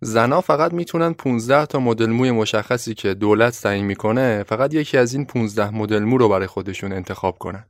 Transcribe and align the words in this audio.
زنا 0.00 0.40
فقط 0.40 0.72
می‌تونن 0.72 1.12
15 1.12 1.66
تا 1.66 1.80
مدل 1.80 2.06
موی 2.06 2.30
مشخصی 2.30 2.94
که 2.94 3.14
دولت 3.14 3.62
تعیین 3.62 3.86
می‌کنه 3.86 4.42
فقط 4.42 4.74
یکی 4.74 4.98
از 4.98 5.14
این 5.14 5.24
15 5.24 5.70
مدل 5.70 5.98
مو 5.98 6.18
رو 6.18 6.28
برای 6.28 6.46
خودشون 6.46 6.92
انتخاب 6.92 7.38
کنن. 7.38 7.64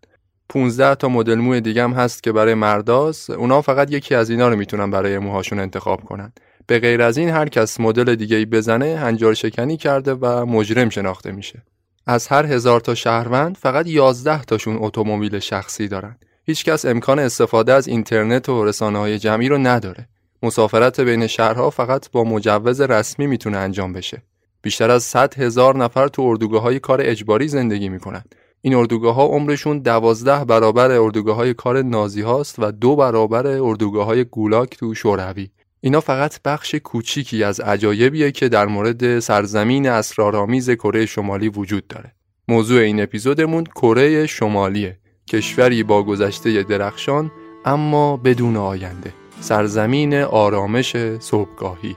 15 0.48 0.94
تا 0.94 1.08
مدل 1.08 1.34
موی 1.34 1.60
دیگه 1.60 1.82
هم 1.82 1.92
هست 1.92 2.22
که 2.22 2.32
برای 2.32 2.54
مرداست 2.54 3.30
اونا 3.30 3.62
فقط 3.62 3.92
یکی 3.92 4.14
از 4.14 4.30
اینا 4.30 4.48
رو 4.48 4.56
می‌تونن 4.56 4.90
برای 4.90 5.18
موهاشون 5.18 5.58
انتخاب 5.58 6.04
کنن. 6.04 6.32
به 6.66 6.78
غیر 6.78 7.02
از 7.02 7.18
این 7.18 7.28
هر 7.28 7.48
کس 7.48 7.80
مدل 7.80 8.14
دیگه 8.14 8.36
ای 8.36 8.46
بزنه 8.46 8.96
هنجار 8.96 9.34
شکنی 9.34 9.76
کرده 9.76 10.14
و 10.14 10.46
مجرم 10.46 10.88
شناخته 10.88 11.32
میشه. 11.32 11.62
از 12.06 12.28
هر 12.28 12.46
هزار 12.46 12.80
تا 12.80 12.94
شهروند 12.94 13.56
فقط 13.56 13.86
11 13.86 14.42
تاشون 14.42 14.76
اتومبیل 14.80 15.38
شخصی 15.38 15.88
دارن. 15.88 16.16
هیچکس 16.44 16.84
امکان 16.84 17.18
استفاده 17.18 17.72
از 17.72 17.88
اینترنت 17.88 18.48
و 18.48 18.64
رسانه 18.64 18.98
های 18.98 19.18
جمعی 19.18 19.48
رو 19.48 19.58
نداره. 19.58 20.08
مسافرت 20.42 21.00
بین 21.00 21.26
شهرها 21.26 21.70
فقط 21.70 22.10
با 22.10 22.24
مجوز 22.24 22.80
رسمی 22.80 23.26
می‌تونه 23.26 23.56
انجام 23.56 23.92
بشه. 23.92 24.22
بیشتر 24.62 24.90
از 24.90 25.02
100 25.02 25.38
هزار 25.38 25.76
نفر 25.76 26.08
تو 26.08 26.22
اردوگاه 26.22 26.62
های 26.62 26.78
کار 26.78 27.00
اجباری 27.02 27.48
زندگی 27.48 27.88
می‌کنن. 27.88 28.24
این 28.60 28.74
اردوگاه 28.74 29.14
ها 29.14 29.26
عمرشون 29.26 29.78
دوازده 29.78 30.44
برابر 30.44 30.90
اردوگاه 30.90 31.36
های 31.36 31.54
کار 31.54 31.82
نازی 31.82 32.20
هاست 32.20 32.58
و 32.58 32.70
دو 32.70 32.96
برابر 32.96 33.46
اردوگاه 33.46 34.06
های 34.06 34.24
گولاک 34.24 34.76
تو 34.76 34.94
شوروی. 34.94 35.50
اینا 35.80 36.00
فقط 36.00 36.42
بخش 36.44 36.74
کوچیکی 36.74 37.44
از 37.44 37.60
عجایبیه 37.60 38.30
که 38.30 38.48
در 38.48 38.66
مورد 38.66 39.18
سرزمین 39.18 39.88
اسرارآمیز 39.88 40.70
کره 40.70 41.06
شمالی 41.06 41.48
وجود 41.48 41.86
داره. 41.86 42.12
موضوع 42.48 42.80
این 42.80 43.02
اپیزودمون 43.02 43.64
کره 43.64 44.26
شمالیه. 44.26 44.98
کشوری 45.30 45.82
با 45.82 46.02
گذشته 46.02 46.62
درخشان 46.62 47.30
اما 47.64 48.16
بدون 48.16 48.56
آینده. 48.56 49.12
سرزمین 49.40 50.14
آرامش 50.14 50.96
صبحگاهی. 51.18 51.96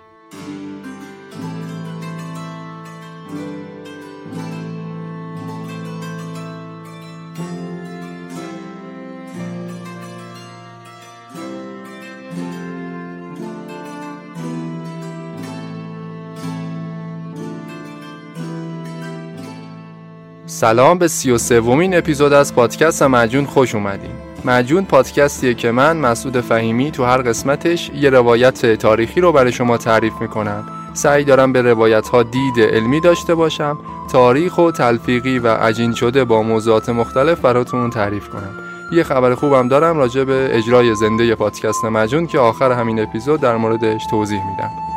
سلام 20.45 20.97
به 20.97 21.07
سی 21.07 21.31
و 21.31 21.37
سومین 21.37 21.97
اپیزود 21.97 22.33
از 22.33 22.55
پادکست 22.55 23.03
مجون 23.03 23.45
خوش 23.45 23.75
اومدین. 23.75 24.20
مجون 24.45 24.85
پادکستیه 24.85 25.53
که 25.53 25.71
من 25.71 25.97
مسعود 25.97 26.41
فهیمی 26.41 26.91
تو 26.91 27.03
هر 27.03 27.17
قسمتش 27.17 27.91
یه 27.95 28.09
روایت 28.09 28.75
تاریخی 28.75 29.21
رو 29.21 29.31
برای 29.31 29.51
شما 29.51 29.77
تعریف 29.77 30.13
می‌کنم. 30.21 30.63
سعی 30.93 31.23
دارم 31.23 31.53
به 31.53 31.61
روایت 31.61 32.07
ها 32.07 32.23
دید 32.23 32.59
علمی 32.59 33.01
داشته 33.01 33.35
باشم 33.35 33.77
تاریخ 34.11 34.57
و 34.57 34.71
تلفیقی 34.71 35.39
و 35.39 35.47
عجین 35.47 35.93
شده 35.93 36.23
با 36.23 36.43
موضوعات 36.43 36.89
مختلف 36.89 37.39
براتون 37.39 37.89
تعریف 37.89 38.29
کنم. 38.29 38.59
یه 38.91 39.03
خبر 39.03 39.35
خوبم 39.35 39.67
دارم 39.67 39.97
راجع 39.97 40.23
به 40.23 40.57
اجرای 40.57 40.95
زنده 40.95 41.35
پادکست 41.35 41.85
مجون 41.85 42.27
که 42.27 42.39
آخر 42.39 42.71
همین 42.71 42.99
اپیزود 42.99 43.41
در 43.41 43.57
موردش 43.57 44.01
توضیح 44.09 44.39
میدم. 44.51 44.90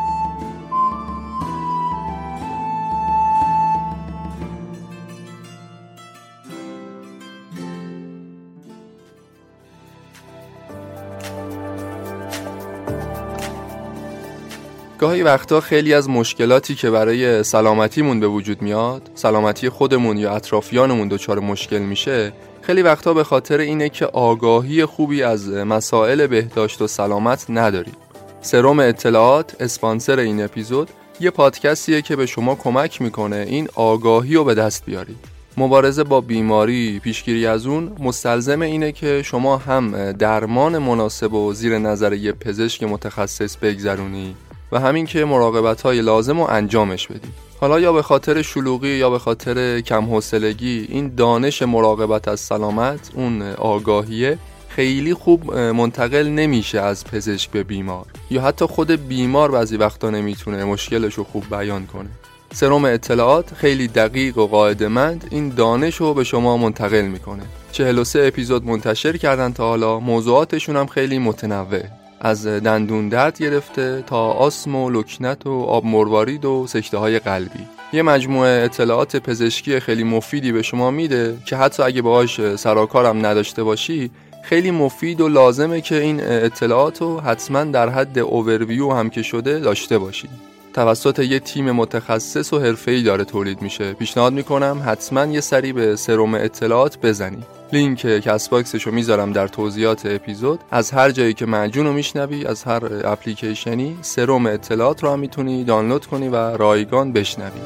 گاهی 15.05 15.23
وقتا 15.23 15.61
خیلی 15.61 15.95
از 15.95 16.09
مشکلاتی 16.09 16.75
که 16.75 16.91
برای 16.91 17.43
سلامتیمون 17.43 18.21
به 18.21 18.27
وجود 18.27 18.63
میاد 18.63 19.11
سلامتی 19.15 19.69
خودمون 19.69 20.19
یا 20.19 20.35
اطرافیانمون 20.35 21.09
دچار 21.09 21.41
مشکل 21.41 21.79
میشه 21.79 22.33
خیلی 22.63 22.83
وقتا 22.83 23.15
به 23.15 23.25
خاطر 23.25 23.59
اینه 23.59 23.89
که 23.89 24.07
آگاهی 24.07 24.85
خوبی 24.85 25.23
از 25.23 25.49
مسائل 25.49 26.27
بهداشت 26.27 26.83
و 26.83 26.87
سلامت 26.87 27.47
نداریم. 27.49 27.97
سروم 28.41 28.81
اطلاعات 28.81 29.57
اسپانسر 29.61 30.19
این 30.19 30.45
اپیزود 30.45 30.91
یه 31.21 31.31
پادکستیه 31.31 32.03
که 32.03 32.17
به 32.17 32.27
شما 32.27 32.55
کمک 32.55 33.03
می‌کنه 33.03 33.47
این 33.49 33.69
آگاهی 33.75 34.35
رو 34.35 34.45
به 34.45 34.55
دست 34.55 34.85
بیارید. 34.85 35.19
مبارزه 35.57 36.05
با 36.05 36.21
بیماری 36.21 37.01
پیشگیری 37.01 37.47
از 37.47 37.67
اون 37.67 37.93
مستلزم 37.99 38.63
اینه 38.63 38.93
که 38.93 39.23
شما 39.23 39.57
هم 39.57 40.13
درمان 40.13 40.79
مناسب 40.79 41.35
و 41.35 41.53
زیر 41.53 41.79
نظر 41.79 42.13
یه 42.13 42.33
پزشک 42.33 42.83
متخصص 42.83 43.57
بگذرونی. 43.57 44.35
و 44.75 44.81
همین 44.81 45.07
که 45.07 45.25
مراقبت 45.25 45.83
های 45.83 46.01
لازم 46.01 46.41
رو 46.41 46.47
انجامش 46.51 47.07
بدید 47.07 47.33
حالا 47.61 47.81
یا 47.81 47.93
به 47.93 48.03
خاطر 48.03 48.43
شلوغی 48.43 48.89
یا 48.89 49.11
به 49.11 49.19
خاطر 49.19 49.81
کم 49.81 50.05
حوصلگی 50.05 50.87
این 50.89 51.15
دانش 51.15 51.63
مراقبت 51.63 52.29
از 52.29 52.41
سلامت 52.41 53.11
اون 53.15 53.43
آگاهیه 53.43 54.39
خیلی 54.69 55.15
خوب 55.15 55.55
منتقل 55.55 56.27
نمیشه 56.29 56.81
از 56.81 57.05
پزشک 57.05 57.51
به 57.51 57.63
بیمار. 57.63 58.07
یا 58.31 58.43
حتی 58.43 58.67
خود 58.67 58.91
بیمار 58.91 59.51
بعضی 59.51 59.77
وقتا 59.77 60.11
نمی‌تونه 60.11 60.65
مشکلش 60.65 61.15
رو 61.15 61.25
خوب 61.25 61.45
بیان 61.51 61.87
کنه. 61.87 62.11
سروم 62.53 62.85
اطلاعات 62.85 63.55
خیلی 63.55 63.89
دقیق 63.89 64.39
و 64.39 64.47
قاعدمند 64.47 65.29
این 65.31 65.49
دانش 65.49 65.97
رو 65.97 66.15
به 66.15 66.25
شما 66.25 66.57
منتقل 66.57 67.03
می‌کنه. 67.03 67.43
43 67.73 68.25
اپیزود 68.27 68.65
منتشر 68.65 69.17
کردن 69.17 69.53
تا 69.53 69.69
حالا 69.69 70.01
موضوعاتشون 70.01 70.77
هم 70.77 70.87
خیلی 70.87 71.19
متنوع. 71.19 72.04
از 72.25 72.47
دندون 72.47 73.09
درد 73.09 73.39
گرفته 73.39 74.05
تا 74.07 74.19
آسم 74.19 74.75
و 74.75 74.91
لکنت 74.91 75.47
و 75.47 75.63
آب 75.63 75.87
مروارید 75.87 76.45
و 76.45 76.67
سکته 76.67 76.99
های 76.99 77.19
قلبی. 77.19 77.67
یه 77.93 78.03
مجموعه 78.03 78.65
اطلاعات 78.65 79.17
پزشکی 79.17 79.81
خیلی 79.81 80.05
مفیدی 80.05 80.53
به 80.53 80.63
شما 80.63 80.91
میده 80.91 81.37
که 81.47 81.57
حتی 81.57 81.83
اگه 81.83 82.03
باهاش 82.03 82.57
سراکارم 82.57 83.27
نداشته 83.27 83.63
باشی 83.63 84.11
خیلی 84.43 84.71
مفید 84.71 85.21
و 85.21 85.29
لازمه 85.29 85.81
که 85.81 86.01
این 86.01 86.21
اطلاعات 86.21 87.01
رو 87.01 87.21
حتما 87.21 87.65
در 87.65 87.89
حد 87.89 88.19
اوورویو 88.19 88.93
هم 88.93 89.11
که 89.11 89.23
شده 89.23 89.59
داشته 89.59 89.99
باشید 89.99 90.54
توسط 90.75 91.19
یه 91.19 91.39
تیم 91.39 91.71
متخصص 91.71 92.53
و 92.53 92.59
حرفه‌ای 92.59 93.03
داره 93.03 93.25
تولید 93.25 93.63
میشه. 93.63 93.93
پیشنهاد 93.93 94.33
می‌کنم 94.33 94.83
حتما 94.87 95.25
یه 95.25 95.41
سری 95.41 95.73
به 95.73 95.97
سروم 95.97 96.35
اطلاعات 96.35 96.99
بزنید 96.99 97.45
لینک 97.73 98.01
کس 98.01 98.49
باکسشو 98.49 98.91
می‌ذارم 98.91 99.33
در 99.33 99.49
توضیحات 99.49 100.07
اپیزود. 100.07 100.61
از 100.71 100.91
هر 100.91 101.11
جایی 101.11 101.35
که 101.35 101.47
معجون 101.47 101.87
رو 101.87 101.93
میشنوی 101.93 102.47
از 102.47 102.65
هر 102.65 102.83
اپلیکیشنی 103.05 103.99
سروم 104.03 104.47
اطلاعات 104.47 105.05
رو 105.05 105.17
می‌تونی 105.17 105.65
دانلود 105.65 106.07
کنی 106.07 106.29
و 106.29 106.37
رایگان 106.37 107.13
بشنوی. 107.13 107.61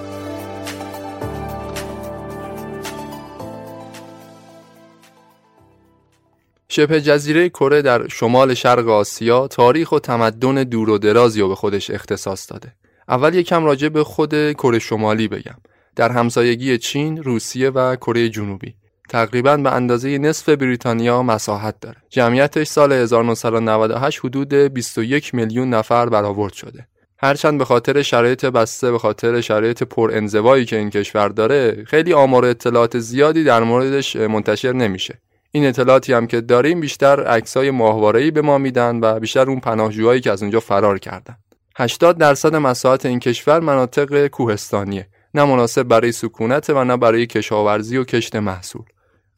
شبه 6.69 7.01
جزیره 7.01 7.49
کره 7.49 7.83
در 7.83 8.09
شمال 8.09 8.55
شرق 8.55 8.89
آسیا 8.89 9.49
تاریخ 9.49 9.93
و 9.93 9.99
تمدن 9.99 10.55
دور 10.55 10.91
و 10.91 10.99
درازی 10.99 11.41
رو 11.41 11.49
به 11.49 11.55
خودش 11.55 11.91
اختصاص 11.91 12.53
داده. 12.53 12.73
اول 13.09 13.35
یکم 13.35 13.65
راجع 13.65 13.89
به 13.89 14.05
خود 14.05 14.53
کره 14.53 14.79
شمالی 14.79 15.29
بگم. 15.29 15.57
در 15.97 16.13
همسایگی 16.13 16.79
چین، 16.79 17.23
روسیه 17.23 17.71
و 17.71 17.97
کره 17.97 18.29
جنوبی. 18.29 18.75
تقریبا 19.09 19.57
به 19.57 19.73
اندازه 19.73 20.19
نصف 20.19 20.49
بریتانیا 20.49 21.23
مساحت 21.23 21.81
داره. 21.81 21.97
جمعیتش 22.09 22.67
سال 22.67 22.93
1998 22.93 24.21
حدود 24.25 24.55
21 24.55 25.35
میلیون 25.35 25.71
نفر 25.71 26.09
برآورد 26.09 26.53
شده. 26.53 26.87
هرچند 27.19 27.59
به 27.59 27.65
خاطر 27.65 28.03
شرایط 28.03 28.45
بسته 28.45 28.93
به 28.93 28.99
خاطر 28.99 29.41
شرایط 29.41 29.83
پر 29.83 30.11
انزوایی 30.15 30.65
که 30.65 30.77
این 30.77 30.91
کشور 30.91 31.29
داره 31.29 31.85
خیلی 31.85 32.13
آمار 32.13 32.45
اطلاعات 32.45 32.99
زیادی 32.99 33.45
در 33.45 33.63
موردش 33.63 34.17
منتشر 34.17 34.73
نمیشه 34.73 35.19
این 35.51 35.67
اطلاعاتی 35.67 36.13
هم 36.13 36.27
که 36.27 36.41
داریم 36.41 36.81
بیشتر 36.81 37.25
عکسای 37.25 37.71
ماهواره‌ای 37.71 38.31
به 38.31 38.43
ما 38.43 38.59
میدن 38.59 39.01
و 39.01 39.21
بیشتر 39.21 39.51
اون 39.51 39.61
پناهجوهایی 39.61 40.21
که 40.21 40.31
از 40.31 40.43
اونجا 40.43 40.61
فرار 40.61 40.99
کردن 40.99 41.37
80 41.81 42.19
درصد 42.19 42.57
مساحت 42.57 43.07
این 43.07 43.19
کشور 43.19 43.61
مناطق 43.61 44.27
کوهستانیه. 44.27 45.09
نه 45.35 45.45
مناسب 45.45 45.83
برای 45.83 46.13
سکونت 46.13 46.71
و 46.71 46.85
نه 46.85 46.97
برای 46.97 47.27
کشاورزی 47.27 47.97
و 47.97 48.05
کشت 48.05 48.37
محصول. 48.37 48.83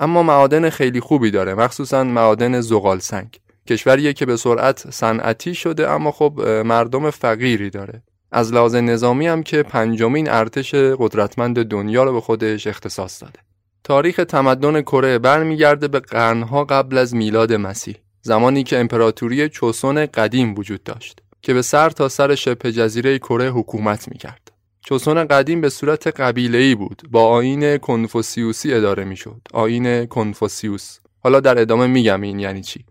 اما 0.01 0.23
معادن 0.23 0.71
خیلی 0.71 1.01
خوبی 1.01 1.31
داره 1.31 1.55
مخصوصا 1.55 2.05
معادن 2.05 2.61
زغال 2.61 2.99
سنگ 2.99 3.41
کشوریه 3.67 4.13
که 4.13 4.27
به 4.27 4.37
سرعت 4.37 4.91
صنعتی 4.91 5.55
شده 5.55 5.91
اما 5.91 6.13
خب 6.13 6.41
مردم 6.65 7.11
فقیری 7.11 7.71
داره. 7.71 8.03
از 8.33 8.53
لحاظ 8.53 8.75
نظامی 8.75 9.27
هم 9.27 9.43
که 9.43 9.63
پنجمین 9.63 10.31
ارتش 10.31 10.75
قدرتمند 10.75 11.63
دنیا 11.63 12.05
رو 12.05 12.13
به 12.13 12.21
خودش 12.21 12.67
اختصاص 12.67 13.23
داده. 13.23 13.39
تاریخ 13.85 14.17
تمدن 14.29 14.83
کره 14.83 15.19
برمیگرده 15.19 15.89
به 15.89 16.01
قرنها 16.01 16.65
قبل 16.65 16.99
از 16.99 17.15
میلاد 17.15 17.53
مسیح 17.53 17.97
زمانی 18.23 18.65
که 18.65 18.79
امپراتوری 18.79 19.49
چوسون 19.49 20.07
قدیم 20.07 20.55
وجود 20.55 20.83
داشت. 20.83 21.23
که 21.43 21.55
به 21.55 21.63
سر 21.63 21.91
تا 21.91 22.09
سر 22.09 22.35
شبه 22.35 22.73
جزیره 22.73 23.19
کره 23.19 23.51
حکومت 23.51 24.09
می‌کرد. 24.09 24.53
چوسون 24.85 25.25
قدیم 25.25 25.61
به 25.61 25.69
صورت 25.69 26.07
قبیله‌ای 26.07 26.75
بود. 26.75 27.03
با 27.11 27.27
آین 27.27 27.79
کنفوسیوسی 27.79 28.75
اداره 28.75 29.05
می‌شد. 29.05 29.41
آین 29.53 30.07
کنفوسیوس. 30.07 30.99
حالا 31.19 31.41
در 31.41 31.61
ادامه 31.61 31.87
میگم 31.87 32.21
این 32.21 32.39
یعنی 32.39 32.63
چی. 32.63 32.85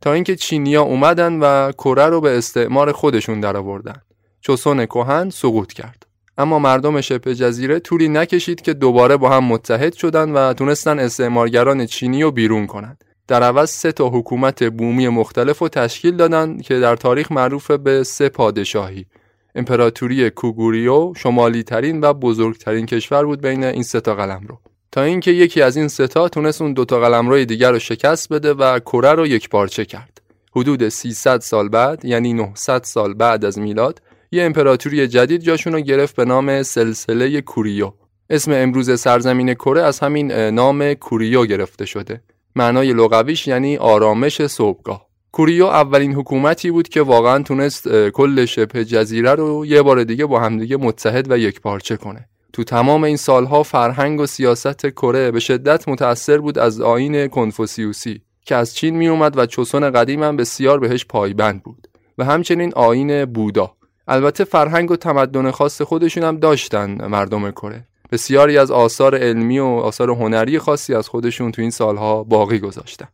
تا 0.00 0.12
اینکه 0.12 0.36
چینیا 0.36 0.82
اومدن 0.82 1.32
و 1.40 1.72
کره 1.72 2.06
رو 2.06 2.20
به 2.20 2.38
استعمار 2.38 2.92
خودشون 2.92 3.40
درآوردن. 3.40 4.02
چوسون 4.40 4.86
کهن 4.86 5.30
سقوط 5.30 5.72
کرد. 5.72 6.06
اما 6.38 6.58
مردم 6.58 7.00
شبه 7.00 7.34
جزیره 7.34 7.78
طولی 7.78 8.08
نکشید 8.08 8.60
که 8.60 8.74
دوباره 8.74 9.16
با 9.16 9.30
هم 9.30 9.44
متحد 9.44 9.92
شدند 9.92 10.36
و 10.36 10.52
تونستن 10.52 10.98
استعمارگران 10.98 11.86
چینی 11.86 12.22
رو 12.22 12.30
بیرون 12.30 12.66
کنند. 12.66 13.04
در 13.28 13.42
عوض 13.42 13.70
سه 13.70 13.92
تا 13.92 14.08
حکومت 14.08 14.64
بومی 14.64 15.08
مختلف 15.08 15.58
رو 15.58 15.68
تشکیل 15.68 16.16
دادند 16.16 16.62
که 16.62 16.78
در 16.78 16.96
تاریخ 16.96 17.32
معروف 17.32 17.70
به 17.70 18.02
سه 18.02 18.28
پادشاهی. 18.28 19.06
امپراتوری 19.54 20.30
کوگوریو 20.30 21.14
شمالی 21.16 21.62
ترین 21.62 22.00
و 22.00 22.12
بزرگترین 22.12 22.86
کشور 22.86 23.24
بود 23.24 23.40
بین 23.40 23.64
این 23.64 23.82
سه 23.82 24.00
تا 24.00 24.14
قلمرو. 24.14 24.58
تا 24.92 25.02
اینکه 25.02 25.30
یکی 25.30 25.62
از 25.62 25.76
این 25.76 25.88
سه 25.88 26.06
تا 26.06 26.28
تونست 26.28 26.62
اون 26.62 26.72
دو 26.72 26.84
تا 26.84 27.00
قلمرو 27.00 27.44
دیگر 27.44 27.70
رو 27.70 27.78
شکست 27.78 28.32
بده 28.32 28.54
و 28.54 28.78
کره 28.78 29.12
رو 29.12 29.26
یک 29.26 29.48
پارچه 29.48 29.84
کرد. 29.84 30.20
حدود 30.56 30.88
300 30.88 31.40
سال 31.40 31.68
بعد 31.68 32.04
یعنی 32.04 32.32
900 32.32 32.82
سال 32.84 33.14
بعد 33.14 33.44
از 33.44 33.58
میلاد 33.58 34.02
یه 34.32 34.44
امپراتوری 34.44 35.08
جدید 35.08 35.40
جاشون 35.40 35.72
رو 35.72 35.80
گرفت 35.80 36.16
به 36.16 36.24
نام 36.24 36.62
سلسله 36.62 37.40
کوریو 37.40 37.92
اسم 38.30 38.52
امروز 38.52 39.00
سرزمین 39.00 39.54
کره 39.54 39.82
از 39.82 40.00
همین 40.00 40.32
نام 40.32 40.94
کوریو 40.94 41.46
گرفته 41.46 41.86
شده 41.86 42.20
معنای 42.56 42.92
لغویش 42.92 43.46
یعنی 43.46 43.76
آرامش 43.76 44.46
صبحگاه. 44.46 45.06
کوریو 45.32 45.64
اولین 45.64 46.12
حکومتی 46.12 46.70
بود 46.70 46.88
که 46.88 47.02
واقعا 47.02 47.42
تونست 47.42 47.88
کل 47.88 48.44
شبه 48.44 48.84
جزیره 48.84 49.34
رو 49.34 49.66
یه 49.66 49.82
بار 49.82 50.04
دیگه 50.04 50.26
با 50.26 50.40
همدیگه 50.40 50.76
متحد 50.76 51.30
و 51.30 51.38
یک 51.38 51.60
پارچه 51.60 51.96
کنه. 51.96 52.28
تو 52.52 52.64
تمام 52.64 53.04
این 53.04 53.16
سالها 53.16 53.62
فرهنگ 53.62 54.20
و 54.20 54.26
سیاست 54.26 54.86
کره 54.86 55.30
به 55.30 55.40
شدت 55.40 55.88
متأثر 55.88 56.38
بود 56.38 56.58
از 56.58 56.80
آین 56.80 57.28
کنفوسیوسی 57.28 58.20
که 58.46 58.54
از 58.54 58.74
چین 58.74 58.96
می 58.96 59.08
اومد 59.08 59.38
و 59.38 59.46
چوسون 59.46 59.90
قدیم 59.90 60.22
هم 60.22 60.36
بسیار 60.36 60.80
بهش 60.80 61.04
پایبند 61.04 61.62
بود. 61.62 61.88
و 62.18 62.24
همچنین 62.24 62.72
آین 62.76 63.24
بودا. 63.24 63.72
البته 64.08 64.44
فرهنگ 64.44 64.90
و 64.90 64.96
تمدن 64.96 65.50
خاص 65.50 65.82
خودشون 65.82 66.24
هم 66.24 66.36
داشتن 66.36 67.06
مردم 67.06 67.50
کره. 67.50 67.86
بسیاری 68.14 68.58
از 68.58 68.70
آثار 68.70 69.18
علمی 69.18 69.58
و 69.58 69.64
آثار 69.64 70.10
هنری 70.10 70.58
خاصی 70.58 70.94
از 70.94 71.08
خودشون 71.08 71.52
تو 71.52 71.62
این 71.62 71.70
سالها 71.70 72.24
باقی 72.24 72.58
گذاشتن. 72.58 73.08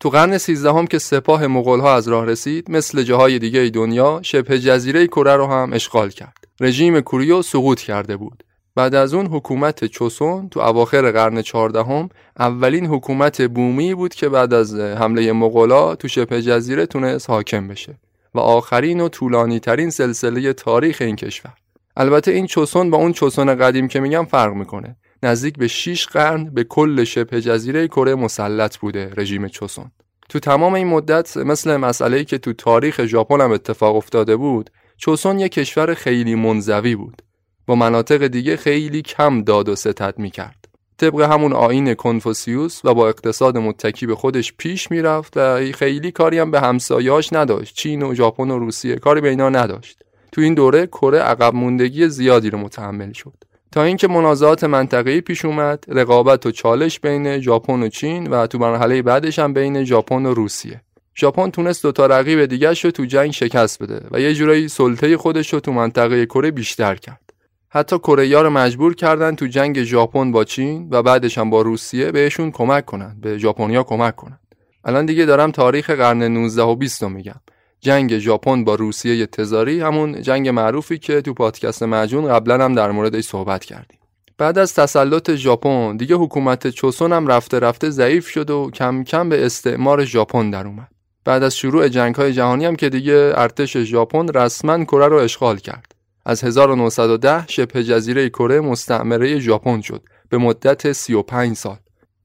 تو 0.00 0.10
قرن 0.10 0.38
سیزدهم 0.38 0.86
که 0.86 0.98
سپاه 0.98 1.46
مغولها 1.46 1.94
از 1.94 2.08
راه 2.08 2.24
رسید 2.24 2.70
مثل 2.70 3.02
جاهای 3.02 3.38
دیگه 3.38 3.70
دنیا 3.74 4.20
شبه 4.22 4.58
جزیره 4.58 5.06
کره 5.06 5.36
رو 5.36 5.46
هم 5.46 5.72
اشغال 5.72 6.10
کرد. 6.10 6.36
رژیم 6.60 7.00
کوریو 7.00 7.42
سقوط 7.42 7.80
کرده 7.80 8.16
بود. 8.16 8.44
بعد 8.74 8.94
از 8.94 9.14
اون 9.14 9.26
حکومت 9.26 9.84
چوسون 9.84 10.48
تو 10.48 10.60
اواخر 10.60 11.10
قرن 11.10 11.42
چهاردهم 11.42 12.08
اولین 12.38 12.86
حکومت 12.86 13.42
بومی 13.42 13.94
بود 13.94 14.14
که 14.14 14.28
بعد 14.28 14.54
از 14.54 14.74
حمله 14.74 15.32
مغولا 15.32 15.94
تو 15.94 16.08
شبه 16.08 16.42
جزیره 16.42 16.86
تونست 16.86 17.30
حاکم 17.30 17.68
بشه. 17.68 17.98
و 18.34 18.38
آخرین 18.38 19.00
و 19.00 19.08
طولانی 19.08 19.60
ترین 19.60 19.90
سلسله 19.90 20.52
تاریخ 20.52 20.96
این 21.00 21.16
کشور. 21.16 21.52
البته 21.96 22.30
این 22.30 22.46
چوسون 22.46 22.90
با 22.90 22.98
اون 22.98 23.12
چوسون 23.12 23.54
قدیم 23.54 23.88
که 23.88 24.00
میگم 24.00 24.24
فرق 24.24 24.52
می‌کنه. 24.52 24.96
نزدیک 25.22 25.58
به 25.58 25.68
6 25.68 26.06
قرن 26.06 26.44
به 26.54 26.64
کل 26.64 27.04
شبه 27.04 27.40
جزیره 27.40 27.88
کره 27.88 28.14
مسلط 28.14 28.76
بوده 28.76 29.10
رژیم 29.16 29.48
چوسون. 29.48 29.90
تو 30.28 30.38
تمام 30.38 30.74
این 30.74 30.86
مدت 30.86 31.36
مثل 31.36 31.76
مسئله‌ای 31.76 32.24
که 32.24 32.38
تو 32.38 32.52
تاریخ 32.52 33.04
ژاپن 33.04 33.40
هم 33.40 33.52
اتفاق 33.52 33.96
افتاده 33.96 34.36
بود 34.36 34.70
چوسون 34.96 35.38
یک 35.38 35.52
کشور 35.52 35.94
خیلی 35.94 36.34
منزوی 36.34 36.96
بود. 36.96 37.22
با 37.66 37.74
مناطق 37.74 38.26
دیگه 38.26 38.56
خیلی 38.56 39.02
کم 39.02 39.42
داد 39.42 39.68
و 39.68 39.76
ستد 39.76 40.14
می‌کرد. 40.18 40.68
طبق 40.98 41.20
همون 41.20 41.52
آین 41.52 41.94
کنفوسیوس 41.94 42.80
و 42.84 42.94
با 42.94 43.08
اقتصاد 43.08 43.58
متکی 43.58 44.06
به 44.06 44.14
خودش 44.14 44.52
پیش 44.58 44.90
می‌رفت 44.90 45.36
و 45.36 45.72
خیلی 45.72 46.10
کاری 46.12 46.38
هم 46.38 46.50
به 46.50 46.60
همسایه‌اش 46.60 47.32
نداشت. 47.32 47.76
چین 47.76 48.02
و 48.02 48.14
ژاپن 48.14 48.50
و 48.50 48.58
روسیه 48.58 48.96
کاری 48.96 49.20
به 49.20 49.28
اینا 49.28 49.48
نداشت. 49.48 50.02
تو 50.36 50.42
این 50.42 50.54
دوره 50.54 50.86
کره 50.86 51.18
عقب 51.18 51.54
موندگی 51.54 52.08
زیادی 52.08 52.50
رو 52.50 52.58
متحمل 52.58 53.12
شد. 53.12 53.34
تا 53.72 53.82
اینکه 53.82 54.08
منازعات 54.08 54.64
منطقه‌ای 54.64 55.20
پیش 55.20 55.44
اومد 55.44 55.84
رقابت 55.88 56.46
و 56.46 56.50
چالش 56.50 57.00
بین 57.00 57.40
ژاپن 57.40 57.82
و 57.82 57.88
چین 57.88 58.26
و 58.26 58.46
تو 58.46 58.58
مرحله 58.58 59.02
بعدش 59.02 59.38
هم 59.38 59.52
بین 59.52 59.84
ژاپن 59.84 60.26
و 60.26 60.34
روسیه. 60.34 60.80
ژاپن 61.18 61.50
تونست 61.50 61.82
دو 61.82 61.92
تا 61.92 62.06
رقیب 62.06 62.46
دیگه 62.46 62.68
رو 62.68 62.90
تو 62.90 63.04
جنگ 63.04 63.30
شکست 63.30 63.82
بده 63.82 64.06
و 64.10 64.20
یه 64.20 64.34
جورایی 64.34 64.68
سلطه 64.68 65.16
خودش 65.16 65.52
رو 65.52 65.60
تو 65.60 65.72
منطقه 65.72 66.26
کره 66.26 66.50
بیشتر 66.50 66.94
کرد. 66.94 67.32
حتی 67.68 67.98
کره 67.98 68.42
رو 68.42 68.50
مجبور 68.50 68.94
کردن 68.94 69.34
تو 69.34 69.46
جنگ 69.46 69.82
ژاپن 69.82 70.32
با 70.32 70.44
چین 70.44 70.88
و 70.90 71.02
بعدش 71.02 71.38
هم 71.38 71.50
با 71.50 71.62
روسیه 71.62 72.12
بهشون 72.12 72.50
کمک 72.50 72.84
کنن 72.84 73.16
به 73.20 73.38
ژاپنیا 73.38 73.82
کمک 73.82 74.16
کنن. 74.16 74.38
الان 74.84 75.06
دیگه 75.06 75.24
دارم 75.24 75.50
تاریخ 75.50 75.90
قرن 75.90 76.22
19 76.22 76.62
و 76.62 76.74
20 76.74 77.02
رو 77.02 77.08
میگم. 77.08 77.40
جنگ 77.80 78.18
ژاپن 78.18 78.64
با 78.64 78.74
روسیه 78.74 79.26
تزاری 79.26 79.80
همون 79.80 80.22
جنگ 80.22 80.48
معروفی 80.48 80.98
که 80.98 81.20
تو 81.20 81.34
پادکست 81.34 81.82
مجون 81.82 82.28
قبلا 82.28 82.64
هم 82.64 82.74
در 82.74 82.90
موردش 82.90 83.24
صحبت 83.24 83.64
کردیم 83.64 83.98
بعد 84.38 84.58
از 84.58 84.74
تسلط 84.74 85.34
ژاپن 85.34 85.96
دیگه 85.96 86.16
حکومت 86.16 86.70
چوسون 86.70 87.12
هم 87.12 87.26
رفته 87.26 87.58
رفته 87.58 87.90
ضعیف 87.90 88.28
شد 88.28 88.50
و 88.50 88.70
کم 88.70 89.04
کم 89.04 89.28
به 89.28 89.46
استعمار 89.46 90.04
ژاپن 90.04 90.50
در 90.50 90.66
اومد 90.66 90.88
بعد 91.24 91.42
از 91.42 91.56
شروع 91.56 91.88
جنگ 91.88 92.14
های 92.14 92.32
جهانی 92.32 92.64
هم 92.64 92.76
که 92.76 92.88
دیگه 92.88 93.32
ارتش 93.36 93.76
ژاپن 93.76 94.28
رسما 94.28 94.84
کره 94.84 95.08
رو 95.08 95.16
اشغال 95.16 95.56
کرد 95.56 95.96
از 96.26 96.44
1910 96.44 97.44
شبه 97.46 97.84
جزیره 97.84 98.28
کره 98.28 98.60
مستعمره 98.60 99.38
ژاپن 99.38 99.80
شد 99.80 100.02
به 100.28 100.38
مدت 100.38 100.92
35 100.92 101.56
سال. 101.56 101.76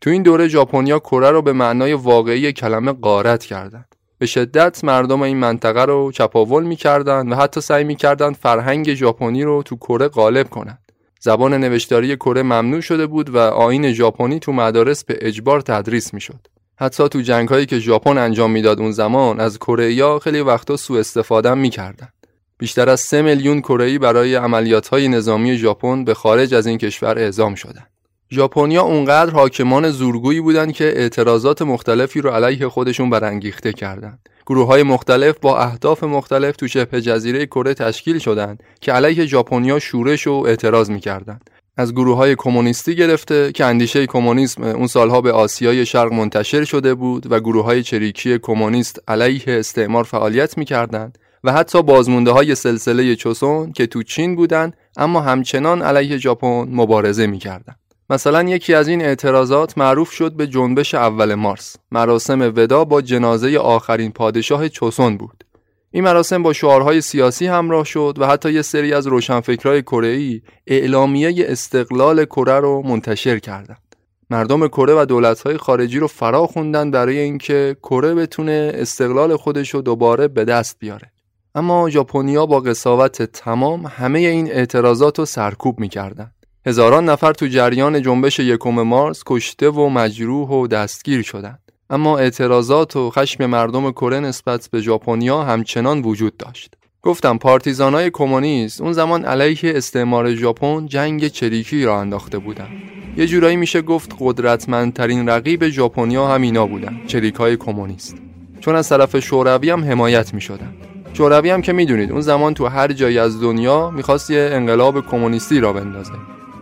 تو 0.01 0.10
این 0.10 0.24
دوره 0.24 0.48
ژاپنیا 0.48 1.00
کره 1.00 1.31
رو 1.31 1.41
به 1.41 1.53
معنای 1.53 1.93
واقعی 1.93 2.53
کلمه 2.53 2.91
غارت 2.91 3.46
کردند. 3.46 3.90
به 4.21 4.27
شدت 4.27 4.83
مردم 4.83 5.21
این 5.21 5.37
منطقه 5.37 5.85
رو 5.85 6.11
چپاول 6.11 6.63
می‌کردند 6.63 7.31
و 7.31 7.35
حتی 7.35 7.61
سعی 7.61 7.83
می‌کردند 7.83 8.35
فرهنگ 8.35 8.93
ژاپنی 8.93 9.43
رو 9.43 9.63
تو 9.63 9.75
کره 9.75 10.07
غالب 10.07 10.49
کنند. 10.49 10.91
زبان 11.19 11.53
نوشتاری 11.53 12.15
کره 12.15 12.43
ممنوع 12.43 12.81
شده 12.81 13.07
بود 13.07 13.29
و 13.29 13.37
آین 13.37 13.93
ژاپنی 13.93 14.39
تو 14.39 14.51
مدارس 14.51 15.03
به 15.03 15.17
اجبار 15.21 15.61
تدریس 15.61 16.13
می‌شد. 16.13 16.47
حتی 16.79 17.09
تو 17.09 17.21
جنگ 17.21 17.49
هایی 17.49 17.65
که 17.65 17.79
ژاپن 17.79 18.17
انجام 18.17 18.51
می‌داد 18.51 18.79
اون 18.79 18.91
زمان 18.91 19.39
از 19.39 19.59
کره 19.59 20.19
خیلی 20.19 20.41
وقتا 20.41 20.77
سوء 20.77 20.99
استفاده 20.99 21.53
می‌کردند. 21.53 22.13
بیشتر 22.57 22.89
از 22.89 22.99
3 22.99 23.21
میلیون 23.21 23.61
کره 23.61 23.99
برای 23.99 24.35
عملیات‌های 24.35 25.07
نظامی 25.07 25.57
ژاپن 25.57 26.03
به 26.03 26.13
خارج 26.13 26.53
از 26.53 26.67
این 26.67 26.77
کشور 26.77 27.19
اعزام 27.19 27.55
شدند. 27.55 27.89
ژاپنیا 28.33 28.81
اونقدر 28.81 29.31
حاکمان 29.31 29.89
زورگویی 29.89 30.41
بودند 30.41 30.73
که 30.73 30.83
اعتراضات 30.83 31.61
مختلفی 31.61 32.21
رو 32.21 32.29
علیه 32.29 32.67
خودشون 32.67 33.09
برانگیخته 33.09 33.73
کردند. 33.73 34.19
گروه 34.47 34.67
های 34.67 34.83
مختلف 34.83 35.35
با 35.41 35.59
اهداف 35.59 36.03
مختلف 36.03 36.55
تو 36.55 36.67
شبه 36.67 37.01
جزیره 37.01 37.45
کره 37.45 37.73
تشکیل 37.73 38.19
شدند 38.19 38.63
که 38.81 38.91
علیه 38.91 39.25
ژاپنیا 39.25 39.79
شورش 39.79 40.27
و 40.27 40.31
اعتراض 40.31 40.89
می‌کردند. 40.89 41.50
از 41.77 41.93
گروه 41.93 42.17
های 42.17 42.35
کمونیستی 42.38 42.95
گرفته 42.95 43.51
که 43.51 43.65
اندیشه 43.65 44.07
کمونیسم 44.07 44.63
اون 44.63 44.88
سالها 44.88 45.21
به 45.21 45.31
آسیای 45.31 45.85
شرق 45.85 46.13
منتشر 46.13 46.63
شده 46.63 46.95
بود 46.95 47.31
و 47.31 47.39
گروه 47.39 47.65
های 47.65 47.83
چریکی 47.83 48.39
کمونیست 48.39 49.00
علیه 49.07 49.43
استعمار 49.47 50.03
فعالیت 50.03 50.57
می‌کردند 50.57 51.17
و 51.43 51.51
حتی 51.51 51.83
بازمونده 51.83 52.31
های 52.31 52.55
سلسله 52.55 53.15
چوسون 53.15 53.71
که 53.71 53.88
تو 53.88 54.03
چین 54.03 54.35
بودند 54.35 54.77
اما 54.97 55.21
همچنان 55.21 55.81
علیه 55.81 56.17
ژاپن 56.17 56.67
مبارزه 56.71 57.27
می‌کردند. 57.27 57.80
مثلا 58.11 58.43
یکی 58.43 58.73
از 58.73 58.87
این 58.87 59.01
اعتراضات 59.01 59.77
معروف 59.77 60.11
شد 60.11 60.33
به 60.33 60.47
جنبش 60.47 60.95
اول 60.95 61.35
مارس. 61.35 61.75
مراسم 61.91 62.41
ودا 62.41 62.85
با 62.85 63.01
جنازه 63.01 63.57
آخرین 63.57 64.11
پادشاه 64.11 64.69
چوسون 64.69 65.17
بود. 65.17 65.43
این 65.91 66.03
مراسم 66.03 66.43
با 66.43 66.53
شعارهای 66.53 67.01
سیاسی 67.01 67.47
همراه 67.47 67.85
شد 67.85 68.15
و 68.19 68.27
حتی 68.27 68.53
یه 68.53 68.61
سری 68.61 68.93
از 68.93 69.07
روشنفکرای 69.07 69.81
کره‌ای 69.81 70.41
اعلامیه 70.67 71.45
استقلال 71.47 72.25
کره 72.25 72.59
رو 72.59 72.81
منتشر 72.85 73.39
کردند. 73.39 73.95
مردم 74.29 74.67
کره 74.67 74.93
و 75.01 75.05
دولت‌های 75.05 75.57
خارجی 75.57 75.99
رو 75.99 76.07
فرا 76.07 76.47
خوندن 76.47 76.91
برای 76.91 77.17
اینکه 77.17 77.75
کره 77.83 78.15
بتونه 78.15 78.71
استقلال 78.75 79.35
خودش 79.35 79.69
رو 79.69 79.81
دوباره 79.81 80.27
به 80.27 80.45
دست 80.45 80.79
بیاره. 80.79 81.11
اما 81.55 81.89
ژاپنیا 81.89 82.45
با 82.45 82.59
قصاوت 82.59 83.21
تمام 83.21 83.85
همه 83.85 84.19
این 84.19 84.51
اعتراضات 84.51 85.19
رو 85.19 85.25
سرکوب 85.25 85.79
می‌کردند 85.79 86.40
هزاران 86.65 87.09
نفر 87.09 87.33
تو 87.33 87.47
جریان 87.47 88.01
جنبش 88.01 88.39
یکم 88.39 88.81
مارس 88.81 89.23
کشته 89.25 89.69
و 89.69 89.89
مجروح 89.89 90.49
و 90.49 90.67
دستگیر 90.67 91.21
شدند. 91.21 91.59
اما 91.89 92.17
اعتراضات 92.17 92.95
و 92.95 93.09
خشم 93.09 93.45
مردم 93.45 93.91
کره 93.91 94.19
نسبت 94.19 94.69
به 94.71 94.81
ژاپنیا 94.81 95.43
همچنان 95.43 96.01
وجود 96.01 96.37
داشت. 96.37 96.73
گفتم 97.01 97.37
پارتیزانای 97.37 98.09
کمونیست 98.13 98.81
اون 98.81 98.93
زمان 98.93 99.25
علیه 99.25 99.59
استعمار 99.63 100.35
ژاپن 100.35 100.85
جنگ 100.85 101.27
چریکی 101.27 101.85
را 101.85 101.99
انداخته 101.99 102.37
بودند. 102.37 102.71
یه 103.17 103.27
جورایی 103.27 103.55
میشه 103.55 103.81
گفت 103.81 104.15
قدرتمندترین 104.19 105.29
رقیب 105.29 105.69
ژاپنیا 105.69 106.27
همینا 106.27 106.67
بودن 106.67 107.01
چریکای 107.07 107.57
کمونیست. 107.57 108.15
چون 108.59 108.75
از 108.75 108.89
طرف 108.89 109.19
شوروی 109.19 109.69
هم 109.69 109.83
حمایت 109.83 110.33
می‌شدن 110.33 110.73
شوروی 111.13 111.49
هم 111.49 111.61
که 111.61 111.73
می‌دونید 111.73 112.11
اون 112.11 112.21
زمان 112.21 112.53
تو 112.53 112.65
هر 112.65 112.91
جایی 112.91 113.19
از 113.19 113.41
دنیا 113.41 113.89
می‌خواست 113.89 114.31
یه 114.31 114.49
انقلاب 114.53 115.05
کمونیستی 115.07 115.59
را 115.59 115.73
بندازه. 115.73 116.13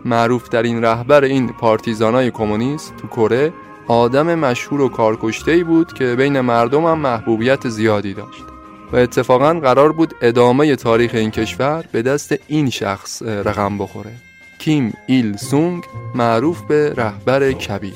معروف 0.05 0.53
این 0.53 0.81
رهبر 0.81 1.23
این 1.23 1.47
پارتیزانای 1.47 2.31
کمونیست 2.31 2.93
تو 2.97 3.07
کره 3.07 3.53
آدم 3.87 4.35
مشهور 4.35 4.81
و 4.81 4.89
کارکشته 4.89 5.63
بود 5.63 5.93
که 5.93 6.15
بین 6.15 6.39
مردم 6.41 6.85
هم 6.85 6.99
محبوبیت 6.99 7.69
زیادی 7.69 8.13
داشت. 8.13 8.43
و 8.91 8.95
اتفاقا 8.95 9.53
قرار 9.53 9.91
بود 9.91 10.13
ادامه 10.21 10.75
تاریخ 10.75 11.11
این 11.13 11.31
کشور 11.31 11.85
به 11.91 12.01
دست 12.01 12.35
این 12.47 12.69
شخص 12.69 13.21
رقم 13.21 13.77
بخوره. 13.77 14.11
کیم 14.59 14.93
ایل 15.07 15.37
سونگ 15.37 15.83
معروف 16.15 16.61
به 16.61 16.93
رهبر 16.97 17.51
کبیر. 17.51 17.93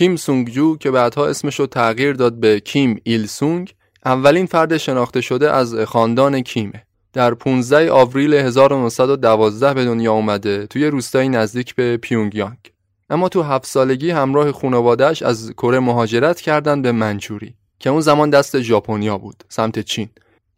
کیم 0.00 0.16
سونگ 0.16 0.50
جو 0.50 0.76
که 0.76 0.90
بعدها 0.90 1.26
اسمش 1.26 1.60
رو 1.60 1.66
تغییر 1.66 2.12
داد 2.12 2.34
به 2.34 2.60
کیم 2.60 3.00
ایل 3.04 3.26
سونگ 3.26 3.74
اولین 4.04 4.46
فرد 4.46 4.76
شناخته 4.76 5.20
شده 5.20 5.50
از 5.50 5.74
خاندان 5.74 6.40
کیمه. 6.40 6.82
در 7.12 7.34
15 7.34 7.92
آوریل 7.92 8.34
1912 8.34 9.74
به 9.74 9.84
دنیا 9.84 10.12
اومده 10.12 10.66
توی 10.66 10.86
روستایی 10.86 11.28
نزدیک 11.28 11.74
به 11.74 11.96
پیونگیانگ. 11.96 12.58
اما 13.10 13.28
تو 13.28 13.42
هفت 13.42 13.66
سالگی 13.66 14.10
همراه 14.10 14.52
خانوادهش 14.52 15.22
از 15.22 15.52
کره 15.52 15.78
مهاجرت 15.78 16.40
کردن 16.40 16.82
به 16.82 16.92
منچوری 16.92 17.54
که 17.78 17.90
اون 17.90 18.00
زمان 18.00 18.30
دست 18.30 18.60
ژاپنیا 18.60 19.18
بود 19.18 19.44
سمت 19.48 19.78
چین. 19.78 20.08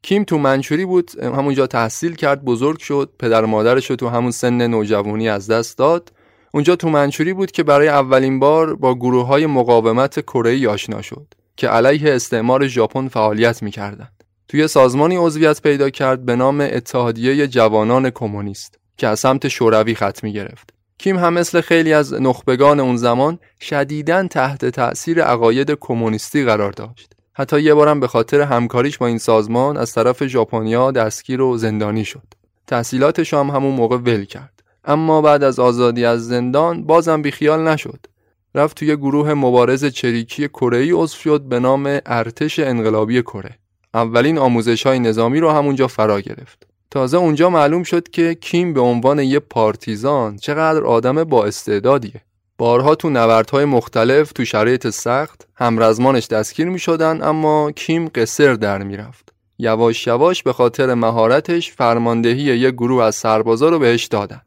کیم 0.03 0.25
تو 0.25 0.39
منچوری 0.39 0.85
بود 0.85 1.11
همونجا 1.21 1.67
تحصیل 1.67 2.15
کرد 2.15 2.45
بزرگ 2.45 2.79
شد 2.79 3.11
پدر 3.19 3.45
مادرش 3.45 3.91
رو 3.91 3.97
تو 3.97 4.09
همون 4.09 4.31
سن 4.31 4.67
نوجوانی 4.67 5.29
از 5.29 5.51
دست 5.51 5.79
داد. 5.79 6.13
اونجا 6.55 6.77
تو 6.77 6.89
منچوری 6.89 7.33
بود 7.33 7.51
که 7.51 7.63
برای 7.63 7.89
اولین 7.89 8.39
بار 8.39 8.75
با 8.75 8.95
گروه 8.95 9.27
های 9.27 9.47
مقاومت 9.47 10.21
کره 10.21 10.69
آشنا 10.69 11.03
شد 11.03 11.35
که 11.57 11.69
علیه 11.69 12.15
استعمار 12.15 12.67
ژاپن 12.67 13.09
فعالیت 13.09 13.63
می‌کردند. 13.63 14.25
توی 14.49 14.69
سازمانی 14.69 15.17
عضویت 15.17 15.63
پیدا 15.63 15.91
کرد 15.91 16.25
به 16.25 16.37
نام 16.37 16.61
اتحادیه 16.61 17.47
جوانان 17.47 18.11
کمونیست 18.11 18.79
که 18.97 19.07
از 19.09 19.21
سمت 19.21 19.49
شوروی 19.49 19.95
خط 19.95 20.25
می 20.25 20.33
گرفت. 20.33 20.71
کیم 20.99 21.19
هم 21.19 21.33
مثل 21.33 21.61
خیلی 21.61 21.93
از 21.93 22.15
نخبگان 22.15 22.81
اون 22.81 22.97
زمان 22.97 23.39
شدیداً 23.61 24.27
تحت 24.27 24.65
تأثیر 24.65 25.23
عقاید 25.23 25.71
کمونیستی 25.81 26.45
قرار 26.45 26.73
داشت. 26.73 27.13
حتی 27.35 27.61
یه 27.61 27.75
بارم 27.75 28.01
به 28.01 28.09
خاطر 28.09 28.41
همکاریش 28.41 28.99
با 28.99 29.07
این 29.07 29.19
سازمان 29.19 29.77
از 29.77 29.93
طرف 29.93 30.27
ژاپنیا 30.27 30.91
دستگیر 30.91 31.41
و 31.41 31.57
زندانی 31.57 32.05
شد. 32.05 32.27
تحصیلاتش 32.67 33.35
هم 33.35 33.51
همون 33.51 33.75
موقع 33.75 33.97
ول 33.97 34.25
کرد. 34.25 34.62
اما 34.85 35.23
بعد 35.23 35.43
از 35.43 35.59
آزادی 35.59 36.05
از 36.05 36.29
زندان 36.29 36.85
بازم 36.85 37.23
بیخیال 37.23 37.69
نشد 37.69 38.07
رفت 38.55 38.77
توی 38.77 38.97
گروه 38.97 39.35
مبارز 39.35 39.85
چریکی 39.85 40.49
کره 40.49 40.95
عضو 40.95 41.17
شد 41.17 41.41
به 41.41 41.61
نام 41.61 42.01
ارتش 42.07 42.59
انقلابی 42.59 43.23
کره 43.23 43.59
اولین 43.95 44.39
آموزش 44.39 44.87
های 44.87 44.99
نظامی 44.99 45.41
رو 45.41 45.51
همونجا 45.51 45.87
فرا 45.87 46.21
گرفت 46.21 46.67
تازه 46.91 47.17
اونجا 47.17 47.51
معلوم 47.51 47.83
شد 47.83 48.09
که 48.09 48.35
کیم 48.35 48.73
به 48.73 48.81
عنوان 48.81 49.19
یه 49.19 49.39
پارتیزان 49.39 50.37
چقدر 50.37 50.85
آدم 50.85 51.25
با 51.25 51.45
استعدادیه 51.45 52.21
بارها 52.59 52.95
تو 52.95 53.11
نبردهای 53.11 53.65
مختلف 53.65 54.33
تو 54.33 54.45
شرایط 54.45 54.89
سخت 54.89 55.49
همرزمانش 55.55 56.27
دستگیر 56.27 56.69
می 56.69 56.79
شدن 56.79 57.23
اما 57.23 57.71
کیم 57.71 58.09
قصر 58.15 58.55
در 58.55 58.83
می 58.83 58.97
رفت. 58.97 59.33
یواش 59.59 60.07
یواش 60.07 60.43
به 60.43 60.53
خاطر 60.53 60.95
مهارتش 60.95 61.73
فرماندهی 61.73 62.59
یه 62.59 62.71
گروه 62.71 63.05
از 63.05 63.15
سربازا 63.15 63.69
رو 63.69 63.79
بهش 63.79 64.05
دادن. 64.05 64.41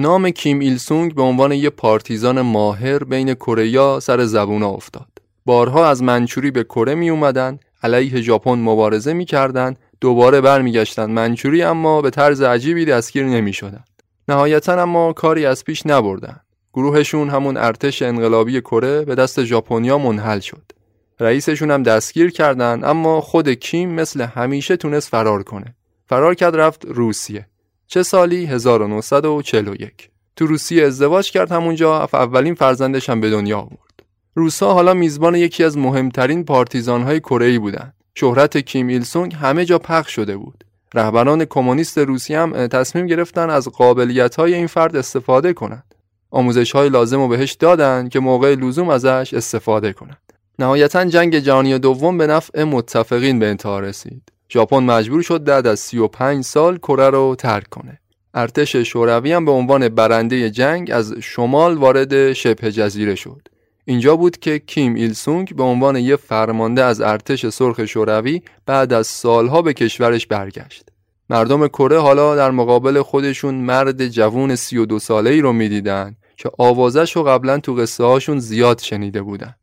نام 0.00 0.30
کیم 0.30 0.58
ایل 0.58 0.76
سونگ 0.76 1.14
به 1.14 1.22
عنوان 1.22 1.52
یه 1.52 1.70
پارتیزان 1.70 2.40
ماهر 2.40 3.04
بین 3.04 3.34
کره 3.34 4.00
سر 4.00 4.24
زبون 4.24 4.62
افتاد. 4.62 5.08
بارها 5.44 5.88
از 5.88 6.02
منچوری 6.02 6.50
به 6.50 6.64
کره 6.64 6.94
می 6.94 7.10
اومدن، 7.10 7.58
علیه 7.82 8.20
ژاپن 8.20 8.58
مبارزه 8.58 9.12
می‌کردند، 9.12 9.78
دوباره 10.00 10.40
برمیگشتند 10.40 11.10
منچوری 11.10 11.62
اما 11.62 12.02
به 12.02 12.10
طرز 12.10 12.42
عجیبی 12.42 12.84
دستگیر 12.84 13.24
نمی 13.24 13.52
شدن. 13.52 13.84
نهایتا 14.28 14.82
اما 14.82 15.12
کاری 15.12 15.46
از 15.46 15.64
پیش 15.64 15.86
نبردن. 15.86 16.40
گروهشون 16.74 17.30
همون 17.30 17.56
ارتش 17.56 18.02
انقلابی 18.02 18.60
کره 18.60 19.04
به 19.04 19.14
دست 19.14 19.44
ژاپنیا 19.44 19.98
منحل 19.98 20.40
شد. 20.40 20.72
رئیسشون 21.20 21.70
هم 21.70 21.82
دستگیر 21.82 22.30
کردند 22.30 22.84
اما 22.84 23.20
خود 23.20 23.48
کیم 23.48 23.90
مثل 23.90 24.20
همیشه 24.20 24.76
تونست 24.76 25.08
فرار 25.08 25.42
کنه. 25.42 25.74
فرار 26.06 26.34
کرد 26.34 26.56
رفت 26.56 26.84
روسیه. 26.84 27.47
چه 27.90 28.02
سالی؟ 28.02 28.46
1941 28.46 30.10
تو 30.36 30.46
روسیه 30.46 30.84
ازدواج 30.84 31.30
کرد 31.30 31.52
همونجا 31.52 32.08
اولین 32.12 32.54
فرزندش 32.54 33.10
هم 33.10 33.20
به 33.20 33.30
دنیا 33.30 33.58
آورد. 33.58 34.02
روسا 34.34 34.74
حالا 34.74 34.94
میزبان 34.94 35.34
یکی 35.34 35.64
از 35.64 35.78
مهمترین 35.78 36.44
پارتیزانهای 36.44 37.20
کره 37.20 37.58
بودند 37.58 37.94
شهرت 38.14 38.56
کیم 38.56 38.86
ایل 38.86 39.02
سونگ 39.02 39.34
همه 39.34 39.64
جا 39.64 39.78
پخش 39.78 40.14
شده 40.14 40.36
بود. 40.36 40.64
رهبران 40.94 41.44
کمونیست 41.44 41.98
روسیه 41.98 42.40
هم 42.40 42.66
تصمیم 42.66 43.06
گرفتن 43.06 43.50
از 43.50 43.68
قابلیت 43.68 44.36
های 44.36 44.54
این 44.54 44.66
فرد 44.66 44.96
استفاده 44.96 45.52
کنند. 45.52 45.94
آموزش 46.30 46.72
های 46.72 46.88
لازم 46.88 47.18
رو 47.18 47.28
بهش 47.28 47.52
دادن 47.52 48.08
که 48.08 48.20
موقع 48.20 48.54
لزوم 48.54 48.88
ازش 48.88 49.34
استفاده 49.34 49.92
کنند. 49.92 50.32
نهایتا 50.58 51.04
جنگ 51.04 51.38
جهانی 51.38 51.78
دوم 51.78 52.18
به 52.18 52.26
نفع 52.26 52.62
متفقین 52.62 53.38
به 53.38 53.46
انتها 53.46 53.80
رسید. 53.80 54.22
ژاپن 54.52 54.82
مجبور 54.82 55.22
شد 55.22 55.44
بعد 55.44 55.66
از 55.66 55.80
35 55.80 56.44
سال 56.44 56.78
کره 56.78 57.10
رو 57.10 57.34
ترک 57.38 57.68
کنه. 57.68 58.00
ارتش 58.34 58.76
شوروی 58.76 59.32
هم 59.32 59.44
به 59.44 59.50
عنوان 59.50 59.88
برنده 59.88 60.50
جنگ 60.50 60.90
از 60.90 61.14
شمال 61.20 61.76
وارد 61.76 62.32
شبه 62.32 62.72
جزیره 62.72 63.14
شد. 63.14 63.48
اینجا 63.84 64.16
بود 64.16 64.38
که 64.38 64.58
کیم 64.58 64.94
ایل 64.94 65.12
سونگ 65.12 65.56
به 65.56 65.62
عنوان 65.62 65.96
یه 65.96 66.16
فرمانده 66.16 66.84
از 66.84 67.00
ارتش 67.00 67.46
سرخ 67.46 67.84
شوروی 67.84 68.42
بعد 68.66 68.92
از 68.92 69.06
سالها 69.06 69.62
به 69.62 69.72
کشورش 69.72 70.26
برگشت. 70.26 70.88
مردم 71.30 71.68
کره 71.68 71.98
حالا 71.98 72.36
در 72.36 72.50
مقابل 72.50 73.02
خودشون 73.02 73.54
مرد 73.54 74.08
جوون 74.08 74.56
32 74.56 74.98
ساله 74.98 75.30
ای 75.30 75.40
رو 75.40 75.52
می‌دیدن 75.52 76.16
که 76.36 76.50
آوازش 76.58 77.16
رو 77.16 77.22
قبلا 77.22 77.58
تو 77.58 77.74
قصه 77.74 78.04
هاشون 78.04 78.38
زیاد 78.38 78.80
شنیده 78.80 79.22
بودن 79.22 79.54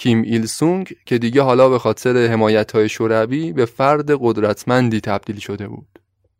کیم 0.00 0.22
ایل 0.22 0.46
سونگ 0.46 0.92
که 1.06 1.18
دیگه 1.18 1.42
حالا 1.42 1.68
به 1.68 1.78
خاطر 1.78 2.26
حمایت 2.26 2.72
های 2.72 2.88
شوروی 2.88 3.52
به 3.52 3.64
فرد 3.64 4.10
قدرتمندی 4.20 5.00
تبدیل 5.00 5.38
شده 5.38 5.68
بود. 5.68 5.98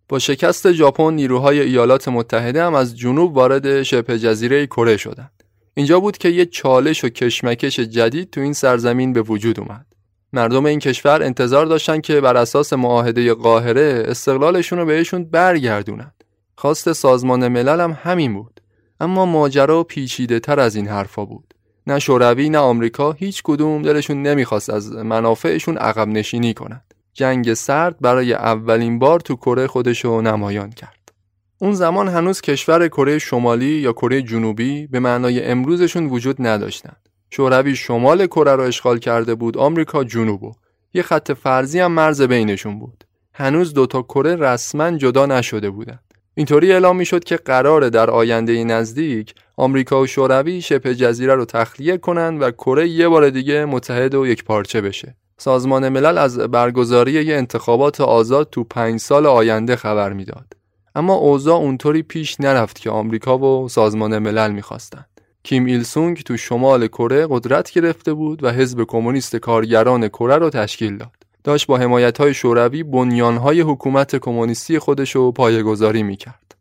با 0.08 0.18
شکست 0.18 0.72
ژاپن 0.72 1.14
نیروهای 1.14 1.60
ایالات 1.60 2.08
متحده 2.08 2.64
هم 2.64 2.74
از 2.74 2.98
جنوب 2.98 3.36
وارد 3.36 3.82
شبه 3.82 4.18
جزیره 4.18 4.66
کره 4.66 4.96
شدند. 4.96 5.44
اینجا 5.74 6.00
بود 6.00 6.18
که 6.18 6.28
یه 6.28 6.46
چالش 6.46 7.04
و 7.04 7.08
کشمکش 7.08 7.80
جدید 7.80 8.30
تو 8.30 8.40
این 8.40 8.52
سرزمین 8.52 9.12
به 9.12 9.22
وجود 9.22 9.60
اومد. 9.60 9.86
مردم 10.32 10.66
این 10.66 10.78
کشور 10.78 11.22
انتظار 11.22 11.66
داشتن 11.66 12.00
که 12.00 12.20
بر 12.20 12.36
اساس 12.36 12.72
معاهده 12.72 13.34
قاهره 13.34 14.04
استقلالشون 14.06 14.78
رو 14.78 14.86
بهشون 14.86 15.24
برگردونن. 15.24 16.12
خواست 16.56 16.92
سازمان 16.92 17.48
ملل 17.48 17.80
هم 17.80 17.98
همین 18.02 18.34
بود. 18.34 18.60
اما 19.00 19.26
ماجرا 19.26 19.84
پیچیده 19.84 20.40
تر 20.40 20.60
از 20.60 20.76
این 20.76 20.88
حرفا 20.88 21.24
بود. 21.24 21.49
نه 21.90 21.98
شوروی 21.98 22.48
نه 22.48 22.58
آمریکا 22.58 23.12
هیچ 23.12 23.42
کدوم 23.44 23.82
دلشون 23.82 24.22
نمی‌خواست 24.22 24.70
از 24.70 24.92
منافعشون 24.92 25.76
عقب 25.76 26.08
نشینی 26.08 26.54
کنند. 26.54 26.94
جنگ 27.14 27.54
سرد 27.54 27.96
برای 28.00 28.32
اولین 28.32 28.98
بار 28.98 29.20
تو 29.20 29.36
کره 29.36 29.66
خودشو 29.66 30.20
نمایان 30.20 30.70
کرد. 30.70 31.12
اون 31.58 31.72
زمان 31.72 32.08
هنوز 32.08 32.40
کشور 32.40 32.88
کره 32.88 33.18
شمالی 33.18 33.66
یا 33.66 33.92
کره 33.92 34.22
جنوبی 34.22 34.86
به 34.86 35.00
معنای 35.00 35.44
امروزشون 35.44 36.06
وجود 36.06 36.36
نداشتند. 36.38 37.08
شوروی 37.30 37.76
شمال 37.76 38.26
کره 38.26 38.56
را 38.56 38.64
اشغال 38.64 38.98
کرده 38.98 39.34
بود 39.34 39.58
آمریکا 39.58 40.04
جنوبو 40.04 40.52
یه 40.94 41.02
خط 41.02 41.32
فرضی 41.32 41.80
هم 41.80 41.92
مرز 41.92 42.22
بینشون 42.22 42.78
بود. 42.78 43.04
هنوز 43.34 43.74
دوتا 43.74 44.02
کره 44.02 44.36
رسما 44.36 44.90
جدا 44.90 45.26
نشده 45.26 45.70
بودند 45.70 46.09
اینطوری 46.34 46.72
اعلام 46.72 46.96
می‌شد 46.96 47.24
که 47.24 47.36
قراره 47.36 47.90
در 47.90 48.10
آینده 48.10 48.64
نزدیک 48.64 49.34
آمریکا 49.56 50.00
و 50.00 50.06
شوروی 50.06 50.62
شبه 50.62 50.94
جزیره 50.94 51.34
رو 51.34 51.44
تخلیه 51.44 51.98
کنند 51.98 52.42
و 52.42 52.50
کره 52.50 52.88
یه 52.88 53.08
بار 53.08 53.30
دیگه 53.30 53.64
متحد 53.64 54.14
و 54.14 54.26
یک 54.26 54.44
پارچه 54.44 54.80
بشه. 54.80 55.16
سازمان 55.38 55.88
ملل 55.88 56.18
از 56.18 56.38
برگزاری 56.38 57.12
یه 57.12 57.36
انتخابات 57.36 58.00
آزاد 58.00 58.50
تو 58.50 58.64
پنج 58.64 59.00
سال 59.00 59.26
آینده 59.26 59.76
خبر 59.76 60.12
می‌داد. 60.12 60.46
اما 60.94 61.14
اوضاع 61.14 61.56
اونطوری 61.56 62.02
پیش 62.02 62.40
نرفت 62.40 62.78
که 62.78 62.90
آمریکا 62.90 63.38
و 63.38 63.68
سازمان 63.68 64.18
ملل 64.18 64.50
می‌خواستند. 64.50 65.06
کیم 65.42 65.64
ایل 65.64 65.82
سونگ 65.82 66.22
تو 66.22 66.36
شمال 66.36 66.86
کره 66.86 67.26
قدرت 67.30 67.70
گرفته 67.70 68.12
بود 68.12 68.44
و 68.44 68.50
حزب 68.50 68.84
کمونیست 68.84 69.36
کارگران 69.36 70.08
کره 70.08 70.36
رو 70.36 70.50
تشکیل 70.50 70.96
داد. 70.96 71.10
داشت 71.44 71.66
با 71.66 71.78
حمایت 71.78 72.18
های 72.18 72.34
شوروی 72.34 72.82
بنیانهای 72.82 73.60
حکومت 73.60 74.16
کمونیستی 74.16 74.78
خودش 74.78 75.16
رو 75.16 75.32
پایگذاری 75.32 76.02
می‌کرد. 76.02 76.54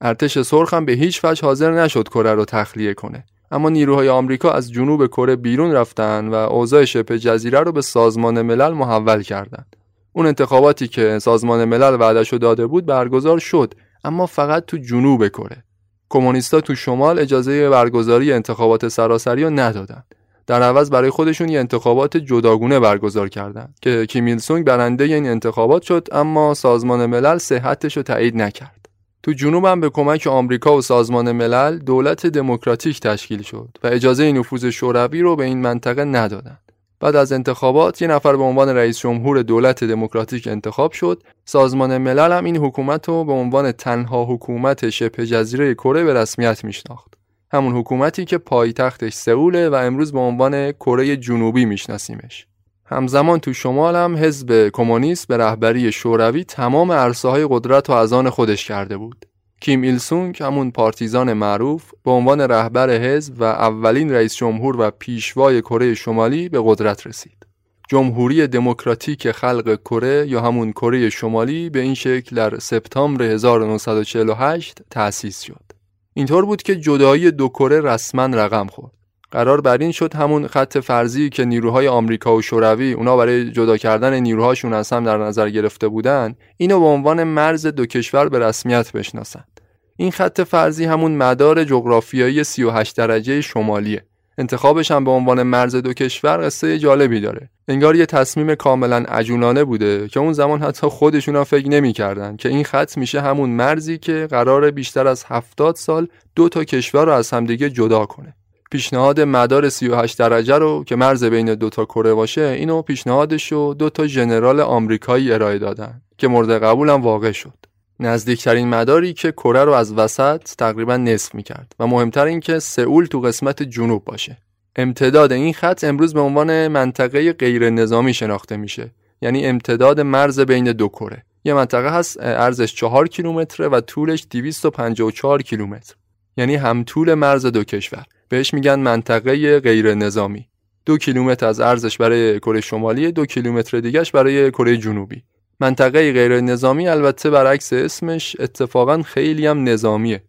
ارتش 0.00 0.38
سرخ 0.38 0.74
هم 0.74 0.84
به 0.84 0.92
هیچ 0.92 1.24
وجه 1.24 1.46
حاضر 1.46 1.82
نشد 1.82 2.08
کره 2.08 2.34
رو 2.34 2.44
تخلیه 2.44 2.94
کنه. 2.94 3.24
اما 3.50 3.68
نیروهای 3.68 4.08
آمریکا 4.08 4.50
از 4.50 4.72
جنوب 4.72 5.06
کره 5.06 5.36
بیرون 5.36 5.72
رفتن 5.72 6.28
و 6.28 6.34
اوضاع 6.34 6.84
شبه 6.84 7.18
جزیره 7.18 7.60
رو 7.60 7.72
به 7.72 7.80
سازمان 7.80 8.42
ملل 8.42 8.72
محول 8.72 9.22
کردند. 9.22 9.76
اون 10.12 10.26
انتخاباتی 10.26 10.88
که 10.88 11.18
سازمان 11.18 11.64
ملل 11.64 12.00
وعدش 12.00 12.34
داده 12.34 12.66
بود 12.66 12.86
برگزار 12.86 13.38
شد 13.38 13.74
اما 14.04 14.26
فقط 14.26 14.66
تو 14.66 14.76
جنوب 14.76 15.28
کره. 15.28 15.64
کمونیستا 16.08 16.60
تو 16.60 16.74
شمال 16.74 17.18
اجازه 17.18 17.70
برگزاری 17.70 18.32
انتخابات 18.32 18.88
سراسری 18.88 19.44
رو 19.44 19.50
ندادن 19.50 20.02
در 20.46 20.62
عوض 20.62 20.90
برای 20.90 21.10
خودشون 21.10 21.48
یه 21.48 21.58
انتخابات 21.58 22.16
جداگونه 22.16 22.80
برگزار 22.80 23.28
کردند 23.28 23.78
که 23.80 24.36
سونگ 24.40 24.64
برنده 24.64 25.04
این 25.04 25.26
انتخابات 25.26 25.82
شد 25.82 26.08
اما 26.12 26.54
سازمان 26.54 27.06
ملل 27.06 27.38
صحتش 27.38 27.96
رو 27.96 28.02
تایید 28.02 28.36
نکرد. 28.36 28.88
تو 29.22 29.32
جنوب 29.32 29.64
هم 29.64 29.80
به 29.80 29.90
کمک 29.90 30.26
آمریکا 30.26 30.76
و 30.76 30.82
سازمان 30.82 31.32
ملل 31.32 31.78
دولت 31.78 32.26
دموکراتیک 32.26 33.00
تشکیل 33.00 33.42
شد 33.42 33.68
و 33.84 33.86
اجازه 33.86 34.32
نفوذ 34.32 34.66
شوروی 34.66 35.20
رو 35.20 35.36
به 35.36 35.44
این 35.44 35.58
منطقه 35.58 36.04
ندادند 36.04 36.64
بعد 37.00 37.16
از 37.16 37.32
انتخابات 37.32 38.02
یه 38.02 38.08
نفر 38.08 38.36
به 38.36 38.42
عنوان 38.42 38.68
رئیس 38.68 38.98
جمهور 38.98 39.42
دولت 39.42 39.84
دموکراتیک 39.84 40.48
انتخاب 40.48 40.92
شد. 40.92 41.22
سازمان 41.44 41.98
ملل 41.98 42.32
هم 42.32 42.44
این 42.44 42.56
حکومت 42.56 43.08
رو 43.08 43.24
به 43.24 43.32
عنوان 43.32 43.72
تنها 43.72 44.24
حکومت 44.24 44.90
شبه 44.90 45.26
جزیره 45.26 45.74
کره 45.74 46.04
به 46.04 46.14
رسمیت 46.14 46.64
میشناخت. 46.64 47.13
همون 47.54 47.76
حکومتی 47.76 48.24
که 48.24 48.38
پایتختش 48.38 49.12
سئوله 49.12 49.68
و 49.68 49.74
امروز 49.74 50.12
به 50.12 50.18
عنوان 50.18 50.72
کره 50.72 51.16
جنوبی 51.16 51.64
میشناسیمش 51.64 52.46
همزمان 52.86 53.40
تو 53.40 53.52
شمال 53.52 53.96
هم 53.96 54.16
حزب 54.16 54.68
کمونیست 54.68 55.28
به 55.28 55.36
رهبری 55.36 55.92
شوروی 55.92 56.44
تمام 56.44 56.92
عرصه 56.92 57.28
های 57.28 57.46
قدرت 57.50 57.90
و 57.90 57.92
از 57.92 58.12
آن 58.12 58.30
خودش 58.30 58.68
کرده 58.68 58.96
بود 58.96 59.26
کیم 59.60 59.82
ایل 59.82 59.98
سونگ 59.98 60.42
همون 60.42 60.70
پارتیزان 60.70 61.32
معروف 61.32 61.90
به 62.04 62.10
عنوان 62.10 62.40
رهبر 62.40 62.90
حزب 62.90 63.40
و 63.40 63.44
اولین 63.44 64.12
رئیس 64.12 64.36
جمهور 64.36 64.80
و 64.80 64.90
پیشوای 64.90 65.62
کره 65.62 65.94
شمالی 65.94 66.48
به 66.48 66.62
قدرت 66.64 67.06
رسید. 67.06 67.46
جمهوری 67.88 68.46
دموکراتیک 68.46 69.32
خلق 69.32 69.80
کره 69.84 70.26
یا 70.28 70.40
همون 70.40 70.72
کره 70.72 71.10
شمالی 71.10 71.70
به 71.70 71.80
این 71.80 71.94
شکل 71.94 72.36
در 72.36 72.58
سپتامبر 72.58 73.24
1948 73.24 74.78
تأسیس 74.90 75.40
شد. 75.40 75.73
اینطور 76.14 76.44
بود 76.44 76.62
که 76.62 76.76
جدایی 76.76 77.30
دو 77.30 77.48
کره 77.48 77.80
رسما 77.80 78.26
رقم 78.26 78.66
خورد. 78.66 78.92
قرار 79.30 79.60
بر 79.60 79.78
این 79.78 79.92
شد 79.92 80.14
همون 80.14 80.46
خط 80.46 80.78
فرضی 80.78 81.30
که 81.30 81.44
نیروهای 81.44 81.88
آمریکا 81.88 82.36
و 82.36 82.42
شوروی 82.42 82.92
اونا 82.92 83.16
برای 83.16 83.50
جدا 83.50 83.76
کردن 83.76 84.20
نیروهاشون 84.20 84.72
از 84.72 84.92
هم 84.92 85.04
در 85.04 85.18
نظر 85.18 85.50
گرفته 85.50 85.88
بودن 85.88 86.34
اینو 86.56 86.80
به 86.80 86.86
عنوان 86.86 87.24
مرز 87.24 87.66
دو 87.66 87.86
کشور 87.86 88.28
به 88.28 88.38
رسمیت 88.38 88.92
بشناسند 88.92 89.60
این 89.96 90.10
خط 90.10 90.40
فرضی 90.40 90.84
همون 90.84 91.16
مدار 91.16 91.64
جغرافیایی 91.64 92.44
38 92.44 92.96
درجه 92.96 93.40
شمالیه 93.40 94.04
انتخابش 94.38 94.90
هم 94.90 95.04
به 95.04 95.10
عنوان 95.10 95.42
مرز 95.42 95.76
دو 95.76 95.92
کشور 95.92 96.46
قصه 96.46 96.78
جالبی 96.78 97.20
داره. 97.20 97.50
انگار 97.68 97.96
یه 97.96 98.06
تصمیم 98.06 98.54
کاملا 98.54 98.96
عجولانه 98.96 99.64
بوده 99.64 100.08
که 100.08 100.20
اون 100.20 100.32
زمان 100.32 100.62
حتی 100.62 100.86
خودشون 100.86 101.36
هم 101.36 101.44
فکر 101.44 101.68
نمی‌کردن 101.68 102.36
که 102.36 102.48
این 102.48 102.64
خط 102.64 102.98
میشه 102.98 103.20
همون 103.20 103.50
مرزی 103.50 103.98
که 103.98 104.28
قرار 104.30 104.70
بیشتر 104.70 105.06
از 105.06 105.24
70 105.28 105.76
سال 105.76 106.08
دو 106.36 106.48
تا 106.48 106.64
کشور 106.64 107.04
رو 107.04 107.12
از 107.12 107.30
همدیگه 107.30 107.70
جدا 107.70 108.06
کنه. 108.06 108.34
پیشنهاد 108.70 109.20
مدار 109.20 109.68
38 109.68 110.18
درجه 110.18 110.54
رو 110.54 110.84
که 110.84 110.96
مرز 110.96 111.24
بین 111.24 111.54
دو 111.54 111.70
تا 111.70 111.84
کره 111.84 112.14
باشه 112.14 112.40
اینو 112.40 112.82
پیشنهادش 112.82 113.52
رو 113.52 113.74
دو 113.74 113.90
تا 113.90 114.06
ژنرال 114.06 114.60
آمریکایی 114.60 115.32
ارائه 115.32 115.58
دادن 115.58 116.00
که 116.18 116.28
مورد 116.28 116.62
قبولم 116.62 117.02
واقع 117.02 117.32
شد. 117.32 117.73
نزدیکترین 118.00 118.68
مداری 118.68 119.12
که 119.12 119.32
کره 119.32 119.64
رو 119.64 119.72
از 119.72 119.92
وسط 119.92 120.42
تقریبا 120.58 120.96
نصف 120.96 121.34
می‌کرد 121.34 121.74
و 121.78 121.86
مهمتر 121.86 122.24
این 122.24 122.40
که 122.40 122.58
سئول 122.58 123.06
تو 123.06 123.20
قسمت 123.20 123.62
جنوب 123.62 124.04
باشه. 124.04 124.36
امتداد 124.76 125.32
این 125.32 125.52
خط 125.52 125.84
امروز 125.84 126.14
به 126.14 126.20
عنوان 126.20 126.68
منطقه 126.68 127.32
غیر 127.32 127.70
نظامی 127.70 128.14
شناخته 128.14 128.56
میشه. 128.56 128.90
یعنی 129.22 129.46
امتداد 129.46 130.00
مرز 130.00 130.40
بین 130.40 130.72
دو 130.72 130.88
کره. 130.88 131.22
یه 131.44 131.54
منطقه 131.54 131.90
هست 131.90 132.16
ارزش 132.20 132.74
4 132.74 133.08
کیلومتره 133.08 133.68
و 133.68 133.80
طولش 133.80 134.26
254 134.30 135.42
کیلومتر. 135.42 135.94
یعنی 136.36 136.54
هم 136.54 136.84
طول 136.84 137.14
مرز 137.14 137.46
دو 137.46 137.64
کشور. 137.64 138.04
بهش 138.28 138.54
میگن 138.54 138.78
منطقه 138.80 139.60
غیر 139.60 139.94
نظامی 139.94 140.48
دو 140.86 140.98
کیلومتر 140.98 141.46
از 141.46 141.60
ارزش 141.60 141.98
برای 141.98 142.40
کره 142.40 142.60
شمالی 142.60 143.12
دو 143.12 143.26
کیلومتر 143.26 143.80
دیگهش 143.80 144.10
برای 144.10 144.50
کره 144.50 144.76
جنوبی. 144.76 145.22
منطقه 145.64 146.12
غیر 146.12 146.40
نظامی 146.40 146.88
البته 146.88 147.30
برعکس 147.30 147.72
اسمش 147.72 148.36
اتفاقا 148.40 149.02
خیلی 149.02 149.46
هم 149.46 149.68
نظامیه 149.68 150.22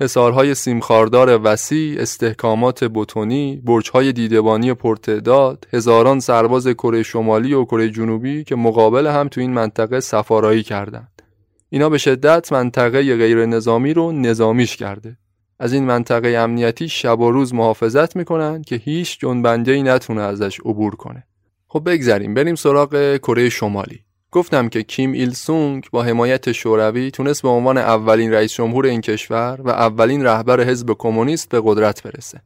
حسارهای 0.00 0.54
سیمخاردار 0.54 1.40
وسیع، 1.44 2.00
استحکامات 2.00 2.84
بتونی، 2.84 3.62
برجهای 3.64 4.12
دیدبانی 4.12 4.74
پرتعداد، 4.74 5.68
هزاران 5.72 6.20
سرباز 6.20 6.68
کره 6.68 7.02
شمالی 7.02 7.54
و 7.54 7.64
کره 7.64 7.90
جنوبی 7.90 8.44
که 8.44 8.56
مقابل 8.56 9.06
هم 9.06 9.28
تو 9.28 9.40
این 9.40 9.52
منطقه 9.52 10.00
سفارایی 10.00 10.62
کردند. 10.62 11.22
اینا 11.68 11.88
به 11.88 11.98
شدت 11.98 12.52
منطقه 12.52 13.16
غیر 13.16 13.46
نظامی 13.46 13.94
رو 13.94 14.12
نظامیش 14.12 14.76
کرده. 14.76 15.16
از 15.58 15.72
این 15.72 15.84
منطقه 15.84 16.28
امنیتی 16.28 16.88
شب 16.88 17.20
و 17.20 17.30
روز 17.30 17.54
محافظت 17.54 18.16
می‌کنن 18.16 18.62
که 18.62 18.76
هیچ 18.76 19.20
جنبنده 19.20 19.72
ای 19.72 19.82
نتونه 19.82 20.22
ازش 20.22 20.60
عبور 20.60 20.94
کنه. 20.94 21.26
خب 21.68 21.82
بگذریم 21.86 22.34
بریم 22.34 22.54
سراغ 22.54 23.16
کره 23.16 23.48
شمالی. 23.48 24.00
گفتم 24.32 24.68
که 24.68 24.82
کیم 24.82 25.12
ایل 25.12 25.32
سونگ 25.32 25.86
با 25.92 26.02
حمایت 26.02 26.52
شوروی 26.52 27.10
تونست 27.10 27.42
به 27.42 27.48
عنوان 27.48 27.78
اولین 27.78 28.32
رئیس 28.32 28.52
جمهور 28.52 28.86
این 28.86 29.00
کشور 29.00 29.60
و 29.64 29.68
اولین 29.68 30.24
رهبر 30.24 30.60
حزب 30.60 30.92
کمونیست 30.98 31.48
به 31.48 31.62
قدرت 31.64 32.02
برسه. 32.02 32.42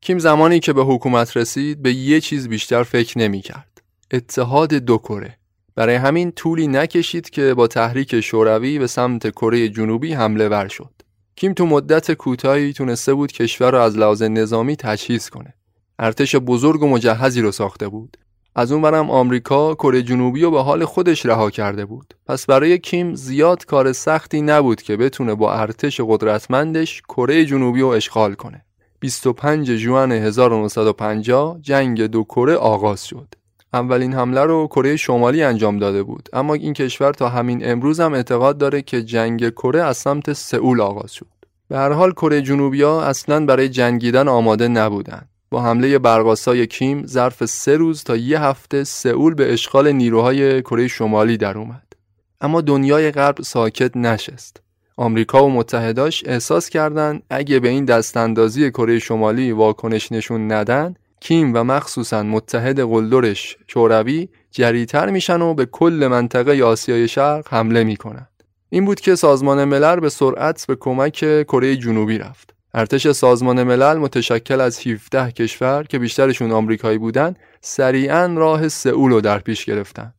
کیم 0.00 0.18
زمانی 0.18 0.60
که 0.60 0.72
به 0.72 0.82
حکومت 0.84 1.36
رسید 1.36 1.82
به 1.82 1.92
یه 1.92 2.20
چیز 2.20 2.48
بیشتر 2.48 2.82
فکر 2.82 3.18
نمی 3.18 3.40
کرد. 3.40 3.82
اتحاد 4.10 4.74
دو 4.74 4.98
کره. 4.98 5.38
برای 5.74 5.94
همین 5.94 6.32
طولی 6.32 6.66
نکشید 6.66 7.30
که 7.30 7.54
با 7.54 7.66
تحریک 7.66 8.20
شوروی 8.20 8.78
به 8.78 8.86
سمت 8.86 9.30
کره 9.30 9.68
جنوبی 9.68 10.12
حمله 10.12 10.48
ور 10.48 10.68
شد. 10.68 10.92
کیم 11.36 11.52
تو 11.52 11.66
مدت 11.66 12.12
کوتاهی 12.12 12.72
تونسته 12.72 13.14
بود 13.14 13.32
کشور 13.32 13.70
را 13.70 13.84
از 13.84 13.98
لحاظ 13.98 14.22
نظامی 14.22 14.76
تجهیز 14.76 15.30
کنه. 15.30 15.54
ارتش 15.98 16.36
بزرگ 16.36 16.82
و 16.82 16.88
مجهزی 16.88 17.40
رو 17.40 17.52
ساخته 17.52 17.88
بود 17.88 18.16
از 18.58 18.72
اون 18.72 18.82
برم 18.82 19.10
آمریکا 19.10 19.74
کره 19.74 20.02
جنوبی 20.02 20.42
رو 20.42 20.50
به 20.50 20.62
حال 20.62 20.84
خودش 20.84 21.26
رها 21.26 21.50
کرده 21.50 21.84
بود. 21.84 22.14
پس 22.26 22.46
برای 22.46 22.78
کیم 22.78 23.14
زیاد 23.14 23.64
کار 23.64 23.92
سختی 23.92 24.42
نبود 24.42 24.82
که 24.82 24.96
بتونه 24.96 25.34
با 25.34 25.54
ارتش 25.54 26.00
قدرتمندش 26.00 27.02
کره 27.02 27.44
جنوبی 27.44 27.80
رو 27.80 27.88
اشغال 27.88 28.34
کنه. 28.34 28.64
25 29.00 29.76
ژوئن 29.76 30.12
1950 30.12 31.58
جنگ 31.60 32.02
دو 32.02 32.24
کره 32.24 32.56
آغاز 32.56 33.04
شد. 33.04 33.34
اولین 33.72 34.14
حمله 34.14 34.40
رو 34.40 34.66
کره 34.66 34.96
شمالی 34.96 35.42
انجام 35.42 35.78
داده 35.78 36.02
بود. 36.02 36.28
اما 36.32 36.54
این 36.54 36.72
کشور 36.72 37.12
تا 37.12 37.28
همین 37.28 37.70
امروز 37.70 38.00
هم 38.00 38.14
اعتقاد 38.14 38.58
داره 38.58 38.82
که 38.82 39.02
جنگ 39.02 39.50
کره 39.50 39.82
از 39.82 39.96
سمت 39.96 40.32
سئول 40.32 40.80
آغاز 40.80 41.12
شد. 41.12 41.26
به 41.68 41.76
هر 41.76 41.92
حال 41.92 42.12
کره 42.12 42.42
جنوبی 42.42 42.82
ها 42.82 43.02
اصلا 43.02 43.46
برای 43.46 43.68
جنگیدن 43.68 44.28
آماده 44.28 44.68
نبودند 44.68 45.28
با 45.50 45.62
حمله 45.62 45.98
برقاسای 45.98 46.66
کیم 46.66 47.06
ظرف 47.06 47.44
سه 47.44 47.76
روز 47.76 48.04
تا 48.04 48.16
یه 48.16 48.42
هفته 48.42 48.84
سئول 48.84 49.34
به 49.34 49.52
اشغال 49.52 49.92
نیروهای 49.92 50.62
کره 50.62 50.88
شمالی 50.88 51.36
در 51.36 51.58
اومد. 51.58 51.92
اما 52.40 52.60
دنیای 52.60 53.10
غرب 53.10 53.42
ساکت 53.42 53.96
نشست. 53.96 54.60
آمریکا 54.96 55.44
و 55.44 55.50
متحداش 55.50 56.24
احساس 56.26 56.68
کردند 56.68 57.22
اگه 57.30 57.60
به 57.60 57.68
این 57.68 57.84
دستاندازی 57.84 58.70
کره 58.70 58.98
شمالی 58.98 59.52
واکنش 59.52 60.12
نشون 60.12 60.52
ندن 60.52 60.94
کیم 61.20 61.54
و 61.54 61.64
مخصوصا 61.64 62.22
متحد 62.22 62.80
قلدرش 62.80 63.56
شوروی 63.66 64.28
جریتر 64.50 65.10
میشن 65.10 65.40
و 65.40 65.54
به 65.54 65.66
کل 65.66 66.08
منطقه 66.10 66.62
آسیای 66.62 67.08
شرق 67.08 67.54
حمله 67.54 67.84
می‌کنن. 67.84 68.26
این 68.70 68.84
بود 68.84 69.00
که 69.00 69.14
سازمان 69.14 69.64
ملل 69.64 70.00
به 70.00 70.08
سرعت 70.08 70.66
به 70.66 70.76
کمک 70.76 71.44
کره 71.44 71.76
جنوبی 71.76 72.18
رفت. 72.18 72.55
ارتش 72.78 73.10
سازمان 73.10 73.62
ملل 73.62 73.96
متشکل 73.96 74.60
از 74.60 74.86
17 74.86 75.30
کشور 75.30 75.82
که 75.82 75.98
بیشترشون 75.98 76.52
آمریکایی 76.52 76.98
بودن 76.98 77.34
سریعا 77.60 78.26
راه 78.36 78.68
سئول 78.68 79.10
رو 79.10 79.20
در 79.20 79.38
پیش 79.38 79.64
گرفتن. 79.64 80.12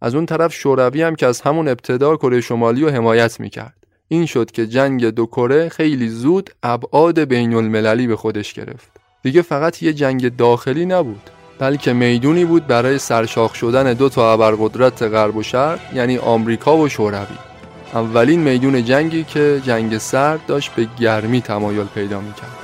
از 0.00 0.14
اون 0.14 0.26
طرف 0.26 0.54
شوروی 0.54 1.02
هم 1.02 1.14
که 1.14 1.26
از 1.26 1.40
همون 1.40 1.68
ابتدا 1.68 2.16
کره 2.16 2.40
شمالی 2.40 2.82
رو 2.82 2.90
حمایت 2.90 3.40
می‌کرد. 3.40 3.74
این 4.08 4.26
شد 4.26 4.50
که 4.50 4.66
جنگ 4.66 5.06
دو 5.06 5.26
کره 5.26 5.68
خیلی 5.68 6.08
زود 6.08 6.50
ابعاد 6.62 7.20
بین 7.20 7.54
المللی 7.54 8.06
به 8.06 8.16
خودش 8.16 8.52
گرفت. 8.52 8.90
دیگه 9.22 9.42
فقط 9.42 9.82
یه 9.82 9.92
جنگ 9.92 10.36
داخلی 10.36 10.86
نبود 10.86 11.30
بلکه 11.58 11.92
می‌دونی 11.92 12.44
بود 12.44 12.66
برای 12.66 12.98
سرشاخ 12.98 13.54
شدن 13.54 13.92
دو 13.92 14.08
تا 14.08 14.32
ابرقدرت 14.32 15.02
غرب 15.02 15.36
و 15.36 15.42
شرق 15.42 15.80
یعنی 15.94 16.18
آمریکا 16.18 16.76
و 16.76 16.88
شوروی. 16.88 17.53
اولین 17.94 18.40
میدون 18.40 18.84
جنگی 18.84 19.24
که 19.24 19.62
جنگ 19.64 19.98
سرد 19.98 20.46
داشت 20.46 20.70
به 20.74 20.86
گرمی 21.00 21.40
تمایل 21.40 21.86
پیدا 21.86 22.20
می‌کرد. 22.20 22.63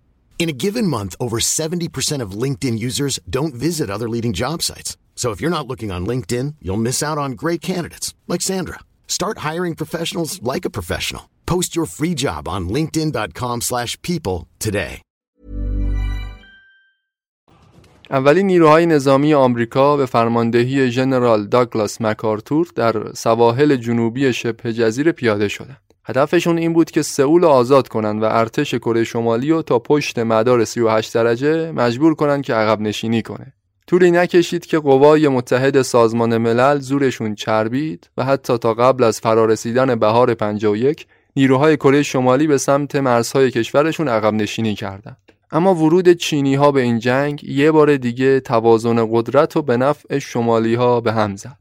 In 0.40 0.48
a 0.48 0.58
given 0.64 0.86
month, 0.86 1.16
over 1.18 1.38
70% 1.38 2.22
of 2.22 2.40
LinkedIn 2.42 2.78
users 2.78 3.18
don't 3.28 3.54
visit 3.54 3.90
other 3.90 4.08
leading 4.08 4.34
job 4.34 4.62
sites. 4.62 4.96
So 5.16 5.32
if 5.32 5.40
you're 5.40 5.56
not 5.58 5.66
looking 5.66 5.90
on 5.90 6.06
LinkedIn, 6.06 6.54
you'll 6.60 6.86
miss 6.88 7.02
out 7.02 7.18
on 7.18 7.32
great 7.32 7.62
candidates 7.62 8.14
like 8.28 8.42
Sandra. 8.42 8.80
Start 9.08 9.38
hiring 9.38 9.74
professionals 9.74 10.40
like 10.42 10.64
a 10.66 10.74
professional. 10.78 11.24
Post 11.46 11.74
your 11.74 11.86
free 11.86 12.14
job 12.14 12.42
on 12.46 12.68
linkedin.com/people 12.76 14.38
today. 14.66 15.02
اولین 18.10 18.46
نیروهای 18.46 18.86
نظامی 18.86 19.34
آمریکا 19.34 19.96
به 19.96 20.06
فرماندهی 20.06 20.90
ژنرال 20.90 21.46
داگلاس 21.46 22.00
مکارتور 22.00 22.68
در 22.74 23.12
سواحل 23.12 23.76
جنوبی 23.76 24.32
شبه 24.32 24.72
جزیره 24.72 25.12
پیاده 25.12 25.48
شدند. 25.48 25.80
هدفشون 26.11 26.57
این 26.57 26.73
بود 26.73 26.91
که 26.91 27.01
سئول 27.01 27.45
آزاد 27.45 27.87
کنند 27.87 28.23
و 28.23 28.25
ارتش 28.25 28.75
کره 28.75 29.03
شمالی 29.03 29.49
رو 29.49 29.61
تا 29.61 29.79
پشت 29.79 30.19
مدار 30.19 30.65
38 30.65 31.13
درجه 31.13 31.71
مجبور 31.71 32.15
کنند 32.15 32.43
که 32.43 32.53
عقب 32.53 32.81
نشینی 32.81 33.21
کنه. 33.21 33.53
طولی 33.87 34.11
نکشید 34.11 34.65
که 34.65 34.79
قوای 34.79 35.27
متحد 35.27 35.81
سازمان 35.81 36.37
ملل 36.37 36.79
زورشون 36.79 37.35
چربید 37.35 38.09
و 38.17 38.23
حتی 38.23 38.57
تا 38.57 38.73
قبل 38.73 39.03
از 39.03 39.19
فرارسیدن 39.19 39.95
بهار 39.95 40.33
51 40.33 41.07
نیروهای 41.35 41.77
کره 41.77 42.03
شمالی 42.03 42.47
به 42.47 42.57
سمت 42.57 42.95
مرزهای 42.95 43.51
کشورشون 43.51 44.07
عقب 44.07 44.33
نشینی 44.33 44.75
کردند. 44.75 45.17
اما 45.51 45.75
ورود 45.75 46.09
چینی 46.09 46.55
ها 46.55 46.71
به 46.71 46.81
این 46.81 46.99
جنگ 46.99 47.43
یه 47.43 47.71
بار 47.71 47.97
دیگه 47.97 48.39
توازن 48.39 49.07
قدرت 49.11 49.57
و 49.57 49.61
به 49.61 49.77
نفع 49.77 50.19
شمالی 50.19 50.75
ها 50.75 51.01
به 51.01 51.13
هم 51.13 51.35
زد. 51.35 51.60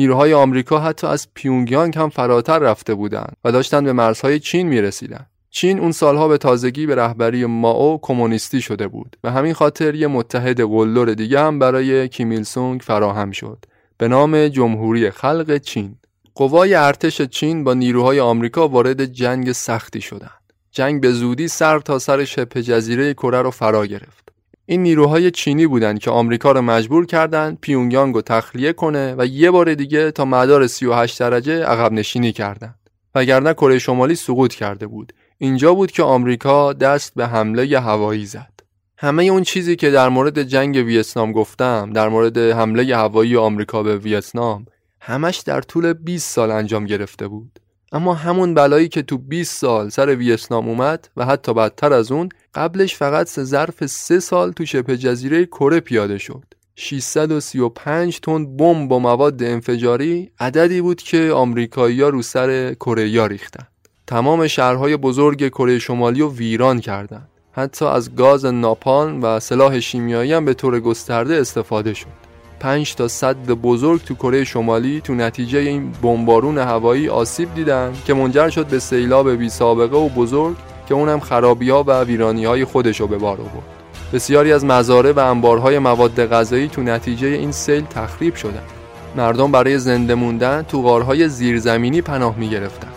نیروهای 0.00 0.34
آمریکا 0.34 0.78
حتی 0.78 1.06
از 1.06 1.28
پیونگیانگ 1.34 1.98
هم 1.98 2.08
فراتر 2.08 2.58
رفته 2.58 2.94
بودند 2.94 3.36
و 3.44 3.52
داشتن 3.52 3.84
به 3.84 3.92
مرزهای 3.92 4.40
چین 4.40 4.68
می 4.68 4.80
رسیدن. 4.80 5.26
چین 5.50 5.80
اون 5.80 5.92
سالها 5.92 6.28
به 6.28 6.38
تازگی 6.38 6.86
به 6.86 6.94
رهبری 6.94 7.46
ماو 7.46 7.98
کمونیستی 8.02 8.60
شده 8.60 8.88
بود 8.88 9.16
و 9.24 9.30
همین 9.30 9.52
خاطر 9.52 9.94
یه 9.94 10.06
متحد 10.06 10.60
قلدر 10.60 11.04
دیگه 11.04 11.40
هم 11.40 11.58
برای 11.58 12.08
کیمیل 12.08 12.42
سونگ 12.42 12.80
فراهم 12.80 13.30
شد 13.30 13.64
به 13.98 14.08
نام 14.08 14.48
جمهوری 14.48 15.10
خلق 15.10 15.58
چین. 15.58 15.94
قوای 16.34 16.74
ارتش 16.74 17.22
چین 17.22 17.64
با 17.64 17.74
نیروهای 17.74 18.20
آمریکا 18.20 18.68
وارد 18.68 19.04
جنگ 19.04 19.52
سختی 19.52 20.00
شدند. 20.00 20.40
جنگ 20.72 21.00
به 21.00 21.12
زودی 21.12 21.48
سر 21.48 21.78
تا 21.80 21.98
سر 21.98 22.24
شبه 22.24 22.62
جزیره 22.62 23.14
کره 23.14 23.42
رو 23.42 23.50
فرا 23.50 23.86
گرفت. 23.86 24.29
این 24.70 24.82
نیروهای 24.82 25.30
چینی 25.30 25.66
بودند 25.66 25.98
که 25.98 26.10
آمریکا 26.10 26.52
رو 26.52 26.62
مجبور 26.62 27.06
کردند 27.06 27.58
پیونگیانگ 27.60 28.14
رو 28.14 28.22
تخلیه 28.22 28.72
کنه 28.72 29.14
و 29.18 29.26
یه 29.26 29.50
بار 29.50 29.74
دیگه 29.74 30.10
تا 30.10 30.24
مدار 30.24 30.66
38 30.66 31.20
درجه 31.20 31.64
عقب 31.64 31.92
نشینی 31.92 32.32
کردند. 32.32 32.78
وگرنه 33.14 33.54
کره 33.54 33.78
شمالی 33.78 34.14
سقوط 34.14 34.54
کرده 34.54 34.86
بود. 34.86 35.12
اینجا 35.38 35.74
بود 35.74 35.90
که 35.90 36.02
آمریکا 36.02 36.72
دست 36.72 37.12
به 37.14 37.26
حمله 37.26 37.80
هوایی 37.80 38.26
زد. 38.26 38.60
همه 38.98 39.24
اون 39.24 39.42
چیزی 39.42 39.76
که 39.76 39.90
در 39.90 40.08
مورد 40.08 40.42
جنگ 40.42 40.76
ویتنام 40.76 41.32
گفتم، 41.32 41.92
در 41.92 42.08
مورد 42.08 42.38
حمله 42.38 42.96
هوایی 42.96 43.36
آمریکا 43.36 43.82
به 43.82 43.96
ویتنام، 43.96 44.66
همش 45.00 45.38
در 45.38 45.60
طول 45.60 45.92
20 45.92 46.30
سال 46.30 46.50
انجام 46.50 46.86
گرفته 46.86 47.28
بود. 47.28 47.60
اما 47.92 48.14
همون 48.14 48.54
بلایی 48.54 48.88
که 48.88 49.02
تو 49.02 49.18
20 49.18 49.60
سال 49.60 49.88
سر 49.88 50.14
ویتنام 50.14 50.68
اومد 50.68 51.08
و 51.16 51.24
حتی 51.26 51.54
بدتر 51.54 51.92
از 51.92 52.12
اون 52.12 52.28
قبلش 52.54 52.96
فقط 52.96 53.28
ظرف 53.28 53.86
سه 53.86 54.20
سال 54.20 54.52
تو 54.52 54.66
شبه 54.66 54.96
جزیره 54.96 55.46
کره 55.46 55.80
پیاده 55.80 56.18
شد. 56.18 56.44
635 56.74 58.20
تن 58.20 58.56
بمب 58.56 58.88
با 58.88 58.98
مواد 58.98 59.42
انفجاری 59.42 60.30
عددی 60.40 60.80
بود 60.80 61.02
که 61.02 61.30
آمریکایی‌ها 61.34 62.08
رو 62.08 62.22
سر 62.22 62.74
کره 62.74 63.26
ریختن. 63.26 63.66
تمام 64.06 64.46
شهرهای 64.46 64.96
بزرگ 64.96 65.48
کره 65.48 65.78
شمالی 65.78 66.20
رو 66.20 66.34
ویران 66.34 66.80
کردند 66.80 67.28
حتی 67.52 67.84
از 67.84 68.14
گاز 68.14 68.44
ناپالم 68.44 69.22
و 69.22 69.40
سلاح 69.40 69.80
شیمیایی 69.80 70.32
هم 70.32 70.44
به 70.44 70.54
طور 70.54 70.80
گسترده 70.80 71.34
استفاده 71.34 71.94
شد. 71.94 72.29
5 72.60 72.94
تا 72.94 73.08
صد 73.08 73.36
بزرگ 73.36 74.04
تو 74.04 74.14
کره 74.14 74.44
شمالی 74.44 75.00
تو 75.00 75.14
نتیجه 75.14 75.58
این 75.58 75.92
بمبارون 76.02 76.58
هوایی 76.58 77.08
آسیب 77.08 77.54
دیدن 77.54 77.92
که 78.04 78.14
منجر 78.14 78.48
شد 78.48 78.66
به 78.66 78.78
سیلاب 78.78 79.30
بی 79.30 79.48
سابقه 79.48 79.96
و 79.96 80.08
بزرگ 80.08 80.56
که 80.88 80.94
اونم 80.94 81.20
خرابی 81.20 81.70
ها 81.70 81.84
و 81.86 82.04
ویرانی 82.04 82.44
های 82.44 82.64
خودش 82.64 83.00
رو 83.00 83.06
به 83.06 83.18
بار 83.18 83.40
آورد. 83.40 83.64
بسیاری 84.12 84.52
از 84.52 84.64
مزارع 84.64 85.12
و 85.12 85.18
انبارهای 85.18 85.78
مواد 85.78 86.26
غذایی 86.26 86.68
تو 86.68 86.82
نتیجه 86.82 87.26
این 87.26 87.52
سیل 87.52 87.84
تخریب 87.84 88.34
شدن. 88.34 88.62
مردم 89.16 89.52
برای 89.52 89.78
زنده 89.78 90.14
موندن 90.14 90.62
تو 90.62 90.82
غارهای 90.82 91.28
زیرزمینی 91.28 92.00
پناه 92.00 92.36
می 92.38 92.48
گرفتن 92.48 92.88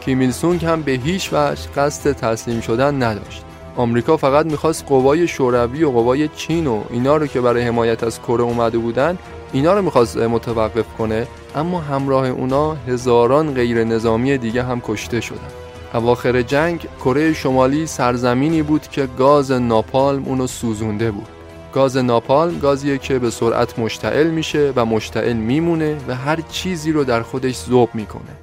کیمیل 0.00 0.30
سونگ 0.30 0.64
هم 0.64 0.82
به 0.82 0.92
هیچ 0.92 1.32
وجه 1.32 1.62
قصد 1.76 2.12
تسلیم 2.12 2.60
شدن 2.60 3.02
نداشت. 3.02 3.42
آمریکا 3.76 4.16
فقط 4.16 4.46
می‌خواست 4.46 4.84
قوای 4.88 5.28
شوروی 5.28 5.84
و 5.84 5.90
قوای 5.90 6.28
چین 6.28 6.66
و 6.66 6.82
اینا 6.90 7.16
رو 7.16 7.26
که 7.26 7.40
برای 7.40 7.62
حمایت 7.62 8.04
از 8.04 8.20
کره 8.20 8.42
اومده 8.42 8.78
بودن 8.78 9.18
اینا 9.52 9.74
رو 9.74 9.82
می‌خواست 9.82 10.16
متوقف 10.16 10.84
کنه 10.98 11.26
اما 11.54 11.80
همراه 11.80 12.28
اونا 12.28 12.72
هزاران 12.74 13.54
غیر 13.54 13.84
نظامی 13.84 14.38
دیگه 14.38 14.62
هم 14.62 14.80
کشته 14.80 15.20
شدن. 15.20 15.48
اواخر 15.94 16.42
جنگ 16.42 16.88
کره 17.04 17.32
شمالی 17.32 17.86
سرزمینی 17.86 18.62
بود 18.62 18.82
که 18.82 19.08
گاز 19.18 19.52
ناپالم 19.52 20.24
اونو 20.24 20.46
سوزونده 20.46 21.10
بود. 21.10 21.28
گاز 21.72 21.96
ناپالم 21.96 22.58
گازیه 22.58 22.98
که 22.98 23.18
به 23.18 23.30
سرعت 23.30 23.78
مشتعل 23.78 24.26
میشه 24.30 24.72
و 24.76 24.84
مشتعل 24.84 25.36
میمونه 25.36 25.96
و 26.08 26.14
هر 26.14 26.40
چیزی 26.50 26.92
رو 26.92 27.04
در 27.04 27.22
خودش 27.22 27.56
ذوب 27.56 27.88
می‌کنه. 27.94 28.36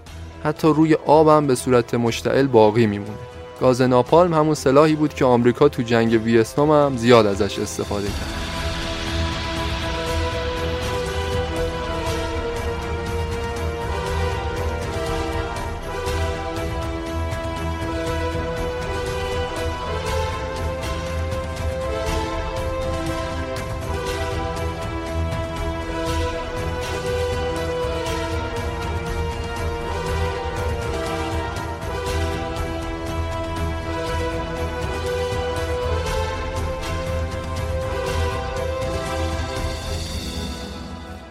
حتی 0.43 0.67
روی 0.67 0.97
آبم 1.05 1.47
به 1.47 1.55
صورت 1.55 1.93
مشتعل 1.93 2.47
باقی 2.47 2.85
میمونه. 2.85 3.32
گاز 3.61 3.81
ناپالم 3.81 4.33
همون 4.33 4.53
سلاحی 4.55 4.95
بود 4.95 5.13
که 5.13 5.25
آمریکا 5.25 5.69
تو 5.69 5.81
جنگ 5.81 6.21
ویتنام 6.23 6.71
هم 6.71 6.97
زیاد 6.97 7.25
ازش 7.25 7.59
استفاده 7.59 8.07
کرد. 8.07 8.52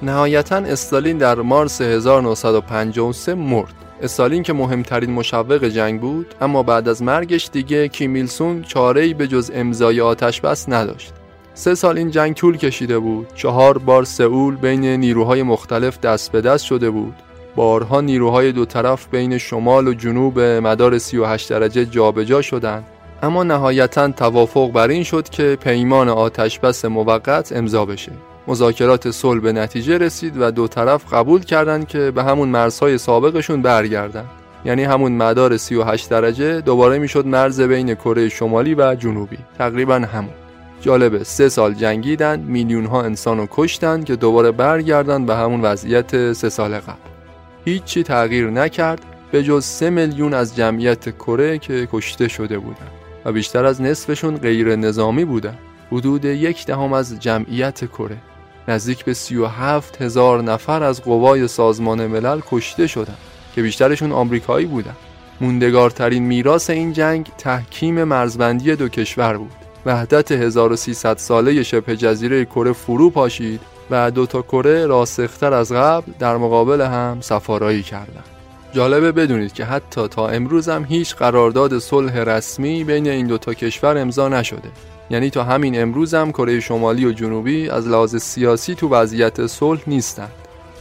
نهایتا 0.03 0.57
استالین 0.57 1.19
در 1.19 1.35
مارس 1.35 1.81
1953 1.81 3.35
مرد. 3.35 3.75
استالین 4.03 4.43
که 4.43 4.53
مهمترین 4.53 5.11
مشوق 5.11 5.65
جنگ 5.65 6.01
بود 6.01 6.35
اما 6.41 6.63
بعد 6.63 6.89
از 6.89 7.03
مرگش 7.03 7.49
دیگه 7.53 7.89
کیمیل 7.89 8.27
سونگ 8.27 8.65
چاره‌ای 8.65 9.15
به 9.15 9.27
جز 9.27 9.51
امضای 9.55 10.01
آتش 10.01 10.41
بس 10.41 10.69
نداشت. 10.69 11.13
سه 11.55 11.75
سال 11.75 11.99
این 11.99 12.11
جنگ 12.11 12.35
طول 12.35 12.57
کشیده 12.57 12.99
بود. 12.99 13.27
چهار 13.35 13.79
بار 13.79 14.05
سئول 14.05 14.57
بین 14.57 14.85
نیروهای 14.85 15.43
مختلف 15.43 16.01
دست 16.01 16.33
به 16.33 16.41
دست 16.41 16.65
شده 16.65 16.91
بود. 16.91 17.15
بارها 17.57 18.01
نیروهای 18.01 18.53
دو 18.53 18.65
طرف 18.65 19.09
بین 19.11 19.39
شمال 19.39 19.89
و 19.89 19.95
جنوب 19.95 20.41
مدار 20.41 20.99
38 20.99 21.51
درجه 21.51 21.85
جابجا 21.87 22.43
شدند. 22.43 22.85
اما 23.23 23.43
نهایتا 23.43 24.09
توافق 24.09 24.73
بر 24.73 24.89
این 24.89 25.03
شد 25.03 25.29
که 25.29 25.59
پیمان 25.61 26.09
آتش 26.09 26.59
بس 26.59 26.85
موقت 26.85 27.53
امضا 27.57 27.85
بشه. 27.85 28.13
مذاکرات 28.49 29.11
صلح 29.11 29.41
به 29.41 29.53
نتیجه 29.53 29.99
رسید 29.99 30.41
و 30.41 30.51
دو 30.51 30.69
طرف 30.69 31.15
قبول 31.15 31.41
کردند 31.41 31.89
که 31.89 32.11
به 32.11 32.25
همون 32.25 32.49
مرزهای 32.49 32.99
سابقشون 32.99 33.63
برگردن 33.63 34.25
یعنی 34.65 34.85
همون 34.85 35.13
مدار 35.13 35.57
38 35.57 36.11
درجه 36.11 36.61
دوباره 36.61 36.99
می‌شد 36.99 37.27
مرز 37.27 37.61
بین 37.61 37.95
کره 37.95 38.29
شمالی 38.29 38.75
و 38.75 38.95
جنوبی. 38.95 39.39
تقریبا 39.59 39.95
همون. 39.95 40.35
جالبه 40.81 41.25
سه 41.25 41.49
سال 41.49 41.75
جنگیدن 41.75 42.41
میلیون 42.41 42.87
ها 42.87 43.03
انسان 43.03 43.49
کشتن 43.51 44.05
که 44.05 44.17
دوباره 44.17 44.51
برگردن 44.51 45.27
به 45.27 45.37
همون 45.37 45.61
وضعیت 45.61 46.33
سه 46.33 46.49
سال 46.49 46.79
قبل. 46.79 46.97
هیچی 47.65 48.03
تغییر 48.03 48.51
نکرد 48.51 49.01
به 49.33 49.43
جز 49.43 49.65
سه 49.65 49.91
میلیون 49.91 50.35
از 50.35 50.57
جمعیت 50.57 51.11
کره 51.19 51.59
که 51.59 51.89
کشته 51.93 52.29
شده 52.29 52.59
بودن. 52.59 52.89
و 53.25 53.33
بیشتر 53.33 53.65
از 53.65 53.83
نصفشون 53.83 54.37
غیر 54.37 54.77
نظامی 54.77 55.25
بودن. 55.25 55.59
حدود 55.93 56.25
یک 56.25 56.67
دهم 56.67 56.93
از 56.93 57.21
جمعیت 57.21 57.85
کره. 57.85 58.17
نزدیک 58.69 59.05
به 59.05 59.15
37 59.15 60.03
هزار 60.03 60.43
نفر 60.43 60.83
از 60.83 61.03
قوای 61.03 61.49
سازمان 61.49 62.07
ملل 62.07 62.41
کشته 62.51 62.87
شدند 62.87 63.19
که 63.55 63.63
بیشترشون 63.63 64.13
آمریکایی 64.13 64.67
بودند. 64.67 64.97
موندگارترین 65.41 66.23
میراث 66.23 66.71
این 66.71 66.93
جنگ 66.93 67.27
تحکیم 67.39 68.05
مرزبندی 68.05 68.77
دو 68.77 68.89
کشور 68.89 69.37
بود. 69.37 69.53
وحدت 69.87 70.33
1300 70.33 71.17
ساله 71.17 71.63
شبه 71.63 71.97
جزیره 71.97 72.45
کره 72.45 72.73
فرو 72.73 73.11
پاشید 73.11 73.61
و 73.91 74.11
دو 74.11 74.27
تا 74.27 74.43
کره 74.43 74.87
راسختر 74.87 75.53
از 75.53 75.73
قبل 75.73 76.13
در 76.19 76.37
مقابل 76.37 76.81
هم 76.81 77.19
سفارایی 77.21 77.83
کردند. 77.83 78.25
جالبه 78.73 79.13
بدونید 79.13 79.53
که 79.53 79.65
حتی 79.65 80.09
تا 80.09 80.29
امروز 80.29 80.69
هم 80.69 80.85
هیچ 80.85 81.15
قرارداد 81.15 81.79
صلح 81.79 82.19
رسمی 82.19 82.85
بین 82.85 83.09
این 83.09 83.27
دو 83.27 83.39
تا 83.39 83.55
کشور 83.55 83.99
امضا 83.99 84.29
نشده 84.29 84.71
یعنی 85.13 85.31
تا 85.31 85.45
همین 85.45 85.83
امروز 85.83 86.15
هم 86.15 86.33
کره 86.33 86.61
شمالی 86.61 87.07
و 87.07 87.13
جنوبی 87.13 87.69
از 87.69 87.89
لحاظ 87.89 88.17
سیاسی 88.17 88.75
تو 88.75 88.89
وضعیت 88.89 89.47
صلح 89.47 89.81
نیستند 89.87 90.33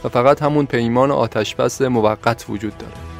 و 0.04 0.08
فقط 0.08 0.42
همون 0.42 0.66
پیمان 0.66 1.10
آتشبس 1.10 1.82
موقت 1.82 2.46
وجود 2.48 2.78
داره. 2.78 3.11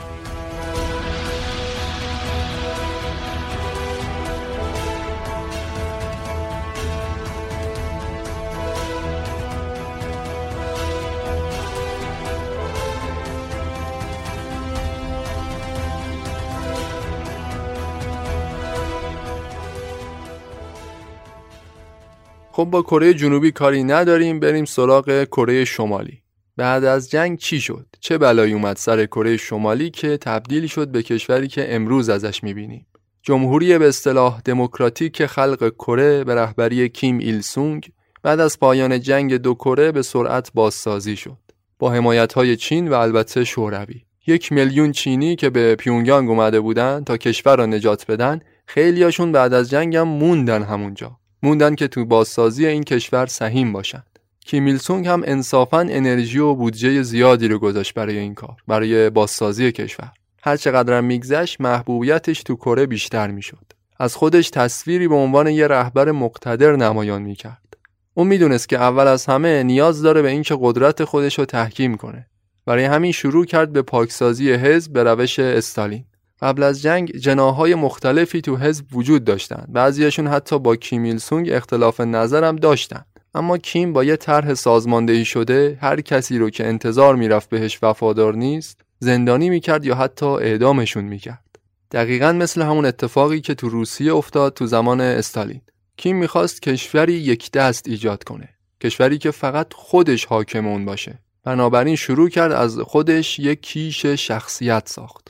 خب 22.55 22.65
با 22.65 22.83
کره 22.83 23.15
جنوبی 23.15 23.51
کاری 23.51 23.85
نداریم 23.85 24.41
بریم 24.41 24.65
سراغ 24.65 25.25
کره 25.25 25.65
شمالی. 25.65 26.23
بعد 26.57 26.85
از 26.85 27.11
جنگ 27.11 27.38
چی 27.38 27.61
شد؟ 27.61 27.87
چه 28.01 28.19
بلایی 28.19 28.53
اومد 28.53 28.77
سر 28.77 29.07
کره 29.07 29.37
شمالی 29.37 29.91
که 29.91 30.17
تبدیل 30.17 30.67
شد 30.67 30.88
به 30.88 31.03
کشوری 31.03 31.49
که 31.49 31.75
امروز 31.75 32.09
ازش 32.09 32.45
می‌بینیم؟ 32.45 32.87
جمهوری 33.23 33.79
به 33.79 33.88
اصطلاح 33.88 34.41
دموکراتیک 34.45 35.27
خلق 35.27 35.75
کره 35.79 36.25
به 36.25 36.35
رهبری 36.35 36.88
کیم 36.88 37.19
ایل 37.19 37.41
سونگ 37.41 37.91
بعد 38.23 38.41
از 38.41 38.61
پایان 38.61 39.01
جنگ 39.01 39.35
دو 39.35 39.55
کره 39.55 39.93
به 39.93 40.03
سرعت 40.03 40.51
بازسازی 40.55 41.17
شد. 41.17 41.38
با 41.79 41.91
حمایت 41.91 42.33
های 42.33 42.57
چین 42.57 42.88
و 42.88 42.95
البته 42.95 43.45
شوروی. 43.45 44.03
یک 44.27 44.53
میلیون 44.53 44.93
چینی 44.93 45.37
که 45.37 45.51
به 45.51 45.75
پیونگیانگ 45.75 46.31
اومده 46.31 46.61
بودن 46.61 47.05
تا 47.05 47.17
کشور 47.17 47.57
را 47.57 47.67
نجات 47.67 48.11
بدن 48.11 48.41
خیلیاشون 48.67 49.33
بعد 49.33 49.53
از 49.53 49.71
جنگ 49.71 49.97
هم 49.97 50.09
موندن 50.09 50.62
همونجا. 50.62 51.22
موندن 51.42 51.74
که 51.74 51.88
تو 51.88 52.05
بازسازی 52.05 52.66
این 52.66 52.85
کشور 52.85 53.26
سهیم 53.26 53.72
باشند. 53.72 54.18
کیمیل 54.40 54.76
سونگ 54.76 55.07
هم 55.07 55.22
انصافا 55.26 55.81
انرژی 55.81 56.38
و 56.38 56.55
بودجه 56.55 57.02
زیادی 57.02 57.48
رو 57.48 57.59
گذاشت 57.59 57.94
برای 57.94 58.18
این 58.18 58.35
کار 58.35 58.57
برای 58.68 59.11
بازسازی 59.11 59.72
کشور. 59.72 60.12
هر 60.42 60.57
چقدر 60.57 61.00
میگذشت 61.00 61.61
محبوبیتش 61.61 62.42
تو 62.42 62.57
کره 62.57 62.87
بیشتر 62.87 63.31
می‌شد. 63.31 63.72
از 63.98 64.16
خودش 64.16 64.50
تصویری 64.50 65.09
به 65.09 65.14
عنوان 65.14 65.46
یه 65.46 65.66
رهبر 65.66 66.11
مقتدر 66.11 66.76
نمایان 66.76 67.22
می‌کرد. 67.22 67.76
اون 68.14 68.26
می‌دونست 68.26 68.68
که 68.68 68.78
اول 68.78 69.07
از 69.07 69.26
همه 69.26 69.62
نیاز 69.62 70.02
داره 70.02 70.22
به 70.22 70.28
اینکه 70.28 70.57
قدرت 70.61 71.05
خودش 71.05 71.38
رو 71.38 71.44
تحکیم 71.44 71.96
کنه. 71.96 72.26
برای 72.66 72.85
همین 72.85 73.12
شروع 73.12 73.44
کرد 73.44 73.72
به 73.72 73.83
پاکسازی 73.83 74.52
حزب 74.52 74.92
به 74.92 75.02
روش 75.05 75.38
استالین. 75.38 76.05
قبل 76.42 76.62
از 76.62 76.83
جنگ 76.83 77.16
جناهای 77.16 77.74
مختلفی 77.74 78.40
تو 78.40 78.57
حزب 78.57 78.96
وجود 78.96 79.24
داشتند. 79.24 79.66
بعضیشون 79.72 80.26
حتی 80.26 80.59
با 80.59 80.76
کیمیل 80.76 81.18
سونگ 81.18 81.50
اختلاف 81.52 82.00
نظرم 82.00 82.57
داشتن 82.57 83.05
اما 83.35 83.59
کیم 83.59 83.92
با 83.92 84.05
یه 84.05 84.16
طرح 84.16 84.55
سازماندهی 84.55 85.24
شده 85.24 85.78
هر 85.81 86.00
کسی 86.00 86.38
رو 86.38 86.50
که 86.50 86.66
انتظار 86.66 87.16
می‌رفت 87.16 87.48
بهش 87.48 87.78
وفادار 87.83 88.35
نیست 88.35 88.81
زندانی 88.98 89.50
می‌کرد 89.50 89.85
یا 89.85 89.94
حتی 89.94 90.26
اعدامشون 90.26 91.05
می‌کرد. 91.05 91.59
دقیقا 91.90 92.33
مثل 92.33 92.62
همون 92.62 92.87
اتفاقی 92.87 93.40
که 93.40 93.55
تو 93.55 93.68
روسیه 93.68 94.14
افتاد 94.14 94.55
تو 94.55 94.66
زمان 94.66 95.00
استالین. 95.00 95.61
کیم 95.96 96.16
می‌خواست 96.16 96.62
کشوری 96.62 97.12
یک 97.12 97.50
دست 97.50 97.88
ایجاد 97.88 98.24
کنه. 98.24 98.48
کشوری 98.81 99.18
که 99.18 99.31
فقط 99.31 99.72
خودش 99.72 100.24
حاکم 100.24 100.66
اون 100.66 100.85
باشه. 100.85 101.18
بنابراین 101.44 101.96
شروع 101.96 102.28
کرد 102.28 102.52
از 102.52 102.78
خودش 102.78 103.38
یک 103.38 103.61
کیش 103.62 104.07
شخصیت 104.07 104.88
ساخت. 104.88 105.22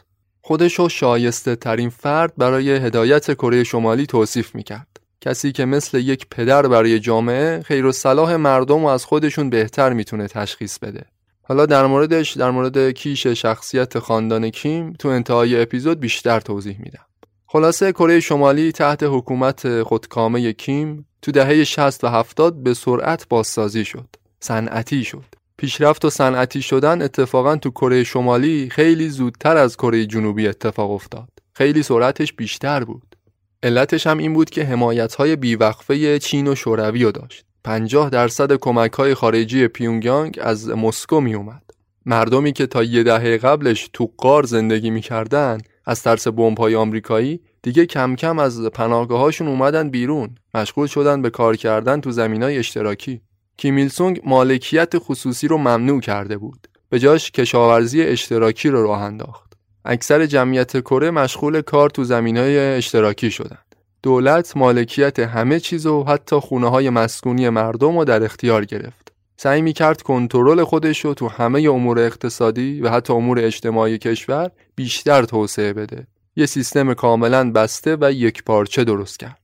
خودش 0.45 0.75
رو 0.75 0.89
شایسته 0.89 1.57
ترین 1.57 1.89
فرد 1.89 2.33
برای 2.37 2.71
هدایت 2.71 3.35
کره 3.35 3.65
شمالی 3.65 4.07
توصیف 4.07 4.55
می‌کرد. 4.55 5.01
کسی 5.21 5.53
که 5.53 5.65
مثل 5.65 5.99
یک 5.99 6.27
پدر 6.31 6.69
برای 6.69 7.01
جامعه 7.01 7.63
خیر 7.63 7.87
و 7.87 7.93
صلاح 7.93 8.37
مردم 8.37 8.85
و 8.85 8.87
از 8.87 9.05
خودشون 9.05 9.51
بهتر 9.51 9.93
می‌تونه 9.93 10.29
تشخیص 10.29 10.79
بده. 10.79 11.05
حالا 11.43 11.67
در 11.67 11.87
موردش 11.87 12.33
در 12.33 12.51
مورد 12.51 12.91
کیش 12.91 13.27
شخصیت 13.27 13.99
خاندان 13.99 14.51
کیم 14.51 14.93
تو 14.93 15.09
انتهای 15.09 15.63
اپیزود 15.63 16.01
بیشتر 16.01 16.41
توضیح 16.41 16.77
میدم. 16.81 17.07
خلاصه 17.47 17.93
کره 17.93 18.21
شمالی 18.21 18.73
تحت 18.73 19.03
حکومت 19.03 19.83
خودکامه 19.83 20.53
کیم 20.53 21.07
تو 21.23 21.33
دهه 21.33 21.65
60 21.65 22.05
و 22.05 22.09
70 22.09 22.63
به 22.63 22.75
سرعت 22.75 23.29
بازسازی 23.29 23.85
شد. 23.85 24.09
صنعتی 24.41 25.05
شد. 25.05 25.42
پیشرفت 25.63 26.05
و 26.05 26.11
صنعتی 26.11 26.63
شدن 26.63 27.03
اتفاقا 27.03 27.57
تو 27.57 27.71
کره 27.71 28.05
شمالی 28.05 28.69
خیلی 28.71 29.09
زودتر 29.09 29.57
از 29.57 29.77
کره 29.77 30.07
جنوبی 30.07 30.49
اتفاق 30.49 30.91
افتاد. 30.91 31.29
خیلی 31.53 31.83
سرعتش 31.83 32.33
بیشتر 32.33 32.85
بود. 32.85 33.17
علتش 33.63 34.07
هم 34.07 34.19
این 34.19 34.33
بود 34.33 34.51
که 34.51 34.65
حمایت 34.65 35.15
های 35.15 35.37
بیوقفه 35.37 36.19
چین 36.19 36.49
و 36.49 36.55
شوروی 36.55 37.05
رو 37.05 37.13
داشت. 37.13 37.45
50 37.65 38.11
درصد 38.11 38.57
کمک 38.57 38.93
های 38.93 39.15
خارجی 39.15 39.69
پیونگیانگ 39.69 40.39
از 40.43 40.69
مسکو 40.69 41.21
می 41.21 41.35
اومد. 41.35 41.63
مردمی 42.07 42.53
که 42.53 42.67
تا 42.67 42.83
یه 42.83 43.03
دهه 43.03 43.37
قبلش 43.37 43.91
تو 43.93 44.13
قار 44.17 44.43
زندگی 44.43 44.91
می‌کردن 44.91 45.59
از 45.87 46.03
ترس 46.03 46.27
های 46.59 46.75
آمریکایی 46.75 47.41
دیگه 47.63 47.87
کم 47.87 48.17
کم 48.17 48.39
از 48.39 48.63
پناهگاهاشون 48.63 49.49
اومدن 49.49 49.91
بیرون 49.91 50.35
مشغول 50.55 50.87
شدن 50.87 51.23
به 51.23 51.31
کار 51.31 51.57
کردن 51.57 52.01
تو 52.01 52.21
های 52.21 52.59
اشتراکی 52.59 53.21
کیم 53.57 53.89
سونگ 53.89 54.21
مالکیت 54.25 54.99
خصوصی 54.99 55.49
رو 55.49 55.59
ممنوع 55.59 56.01
کرده 56.01 56.39
بود. 56.39 56.69
به 56.89 56.99
جاش 56.99 57.31
کشاورزی 57.31 58.03
اشتراکی 58.03 58.69
رو 58.69 58.83
راه 58.83 59.03
انداخت. 59.03 59.53
اکثر 59.85 60.27
جمعیت 60.27 60.81
کره 60.81 61.11
مشغول 61.11 61.61
کار 61.61 61.91
تو 61.91 62.15
های 62.15 62.59
اشتراکی 62.59 63.31
شدند. 63.31 63.75
دولت 64.03 64.57
مالکیت 64.57 65.19
همه 65.19 65.61
چیز 65.61 65.87
و 65.87 66.05
حتی 66.05 66.37
خونه 66.37 66.71
های 66.71 66.91
مسکونی 66.91 67.49
مردم 67.49 67.99
رو 67.99 68.05
در 68.05 68.25
اختیار 68.25 68.65
گرفت. 68.65 69.13
سعی 69.37 69.63
می 69.63 69.73
کرد 69.73 70.03
کنترل 70.03 70.65
خودش 70.65 71.05
رو 71.05 71.15
تو 71.15 71.29
همه 71.29 71.61
امور 71.61 71.99
اقتصادی 71.99 72.81
و 72.81 72.89
حتی 72.89 73.13
امور 73.13 73.39
اجتماعی 73.39 73.99
کشور 73.99 74.51
بیشتر 74.75 75.23
توسعه 75.23 75.73
بده. 75.73 76.07
یه 76.37 76.47
سیستم 76.47 76.95
کاملا 76.95 77.53
بسته 77.53 77.97
و 78.01 78.13
یک 78.13 78.45
پارچه 78.45 78.85
درست 78.85 79.19
کرد. 79.19 79.42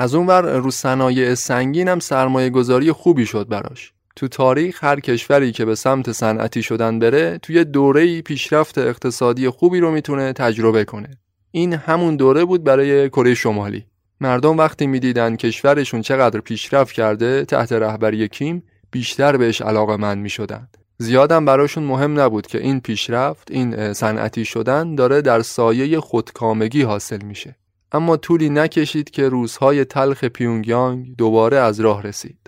از 0.00 0.14
اونور 0.14 0.58
رو 0.58 0.70
صنایع 0.70 1.34
سنگین 1.34 1.88
هم 1.88 2.00
سرمایه 2.00 2.50
گذاری 2.50 2.92
خوبی 2.92 3.26
شد 3.26 3.48
براش. 3.48 3.92
تو 4.16 4.28
تاریخ 4.28 4.84
هر 4.84 5.00
کشوری 5.00 5.52
که 5.52 5.64
به 5.64 5.74
سمت 5.74 6.12
صنعتی 6.12 6.62
شدن 6.62 6.98
بره 6.98 7.38
توی 7.38 7.64
دوره 7.64 8.22
پیشرفت 8.22 8.78
اقتصادی 8.78 9.48
خوبی 9.48 9.80
رو 9.80 9.90
می‌تونه 9.90 10.32
تجربه 10.32 10.84
کنه. 10.84 11.10
این 11.50 11.72
همون 11.72 12.16
دوره 12.16 12.44
بود 12.44 12.64
برای 12.64 13.08
کره 13.08 13.34
شمالی. 13.34 13.84
مردم 14.20 14.58
وقتی 14.58 14.86
می‌دیدن 14.86 15.36
کشورشون 15.36 16.02
چقدر 16.02 16.40
پیشرفت 16.40 16.92
کرده 16.92 17.44
تحت 17.44 17.72
رهبری 17.72 18.28
کیم 18.28 18.62
بیشتر 18.90 19.36
بهش 19.36 19.62
علاقه 19.62 19.96
من 19.96 20.18
می 20.18 20.30
شدن. 20.30 20.68
زیادم 20.98 21.44
براشون 21.44 21.84
مهم 21.84 22.20
نبود 22.20 22.46
که 22.46 22.58
این 22.58 22.80
پیشرفت 22.80 23.50
این 23.50 23.92
صنعتی 23.92 24.44
شدن 24.44 24.94
داره 24.94 25.22
در 25.22 25.42
سایه 25.42 26.00
خودکامگی 26.00 26.82
حاصل 26.82 27.22
میشه. 27.22 27.56
اما 27.92 28.16
طولی 28.16 28.50
نکشید 28.50 29.10
که 29.10 29.28
روزهای 29.28 29.84
تلخ 29.84 30.24
پیونگیانگ 30.24 31.16
دوباره 31.16 31.56
از 31.56 31.80
راه 31.80 32.02
رسید. 32.02 32.38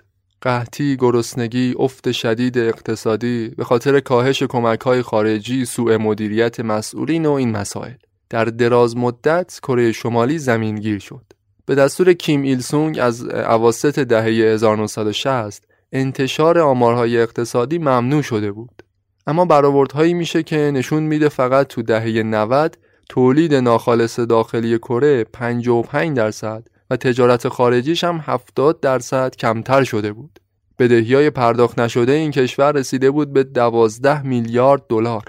قحطی، 0.41 0.97
گرسنگی، 0.97 1.75
افت 1.79 2.11
شدید 2.11 2.57
اقتصادی 2.57 3.49
به 3.57 3.63
خاطر 3.63 3.99
کاهش 3.99 4.43
کمکهای 4.43 5.01
خارجی، 5.01 5.65
سوء 5.65 5.97
مدیریت 5.97 6.59
مسئولین 6.59 7.25
و 7.25 7.31
این 7.31 7.51
مسائل. 7.51 7.93
در 8.29 8.45
دراز 8.45 8.97
مدت 8.97 9.59
کره 9.63 9.91
شمالی 9.91 10.37
زمینگیر 10.37 10.99
شد. 10.99 11.25
به 11.65 11.75
دستور 11.75 12.13
کیم 12.13 12.41
ایل 12.41 12.59
سونگ 12.59 12.99
از 12.99 13.25
اواسط 13.25 13.99
دهه 13.99 14.53
1960 14.53 15.63
انتشار 15.91 16.59
آمارهای 16.59 17.21
اقتصادی 17.21 17.77
ممنوع 17.77 18.21
شده 18.21 18.51
بود. 18.51 18.83
اما 19.27 19.45
برآوردهایی 19.45 20.13
میشه 20.13 20.43
که 20.43 20.57
نشون 20.57 21.03
میده 21.03 21.29
فقط 21.29 21.67
تو 21.67 21.81
دهه 21.81 22.23
90 22.23 22.77
تولید 23.11 23.53
ناخالص 23.53 24.19
داخلی 24.19 24.77
کره 24.77 25.23
55 25.23 26.17
درصد 26.17 26.67
و 26.89 26.97
تجارت 26.97 27.47
خارجیش 27.47 28.03
هم 28.03 28.19
70 28.23 28.79
درصد 28.79 29.35
کمتر 29.35 29.83
شده 29.83 30.13
بود. 30.13 30.39
بدهی 30.79 31.15
های 31.15 31.29
پرداخت 31.29 31.79
نشده 31.79 32.11
این 32.11 32.31
کشور 32.31 32.71
رسیده 32.71 33.11
بود 33.11 33.33
به 33.33 33.43
12 33.43 34.21
میلیارد 34.21 34.81
دلار. 34.89 35.23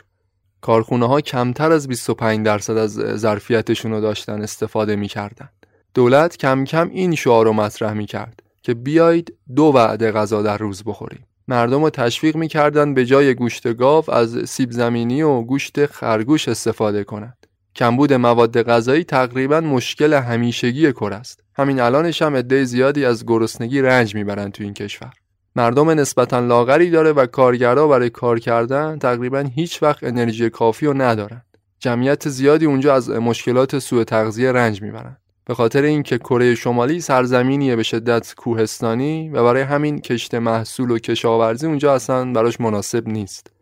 کارخونه 0.60 1.08
ها 1.08 1.20
کمتر 1.20 1.72
از 1.72 1.88
25 1.88 2.46
درصد 2.46 2.76
از 2.76 2.92
ظرفیتشون 2.92 3.92
رو 3.92 4.00
داشتن 4.00 4.42
استفاده 4.42 4.96
می‌کردن. 4.96 5.48
دولت 5.94 6.36
کم 6.36 6.64
کم 6.64 6.88
این 6.88 7.14
شعار 7.14 7.46
رو 7.46 7.52
مطرح 7.52 7.92
می‌کرد 7.92 8.42
که 8.62 8.74
بیایید 8.74 9.34
دو 9.56 9.64
وعده 9.64 10.12
غذا 10.12 10.42
در 10.42 10.58
روز 10.58 10.84
بخوریم 10.84 11.26
مردم 11.48 11.82
رو 11.82 11.90
تشویق 11.90 12.36
می‌کردن 12.36 12.94
به 12.94 13.04
جای 13.04 13.34
گوشت 13.34 13.72
گاو 13.74 14.10
از 14.10 14.48
سیب 14.48 14.70
زمینی 14.70 15.22
و 15.22 15.42
گوشت 15.42 15.86
خرگوش 15.86 16.48
استفاده 16.48 17.04
کنند 17.04 17.41
کمبود 17.76 18.12
مواد 18.12 18.62
غذایی 18.62 19.04
تقریبا 19.04 19.60
مشکل 19.60 20.12
همیشگی 20.12 20.92
کر 20.92 21.12
است. 21.12 21.40
همین 21.54 21.80
الانش 21.80 22.22
هم 22.22 22.36
عده 22.36 22.64
زیادی 22.64 23.04
از 23.04 23.26
گرسنگی 23.26 23.82
رنج 23.82 24.14
می‌برن 24.14 24.50
تو 24.50 24.64
این 24.64 24.74
کشور. 24.74 25.12
مردم 25.56 25.90
نسبتا 25.90 26.40
لاغری 26.40 26.90
داره 26.90 27.12
و 27.12 27.26
کارگرا 27.26 27.88
برای 27.88 28.10
کار 28.10 28.38
کردن 28.38 28.98
تقریبا 28.98 29.38
هیچ 29.54 29.82
وقت 29.82 30.04
انرژی 30.04 30.50
کافی 30.50 30.86
رو 30.86 31.02
ندارن. 31.02 31.42
جمعیت 31.78 32.28
زیادی 32.28 32.66
اونجا 32.66 32.94
از 32.94 33.10
مشکلات 33.10 33.78
سوء 33.78 34.04
تغذیه 34.04 34.52
رنج 34.52 34.82
می‌برن. 34.82 35.16
به 35.44 35.54
خاطر 35.54 35.82
اینکه 35.82 36.18
کره 36.18 36.54
شمالی 36.54 37.00
سرزمینیه 37.00 37.76
به 37.76 37.82
شدت 37.82 38.34
کوهستانی 38.34 39.28
و 39.28 39.44
برای 39.44 39.62
همین 39.62 40.00
کشت 40.00 40.34
محصول 40.34 40.90
و 40.90 40.98
کشاورزی 40.98 41.66
اونجا 41.66 41.94
اصلا 41.94 42.32
براش 42.32 42.60
مناسب 42.60 43.08
نیست. 43.08 43.52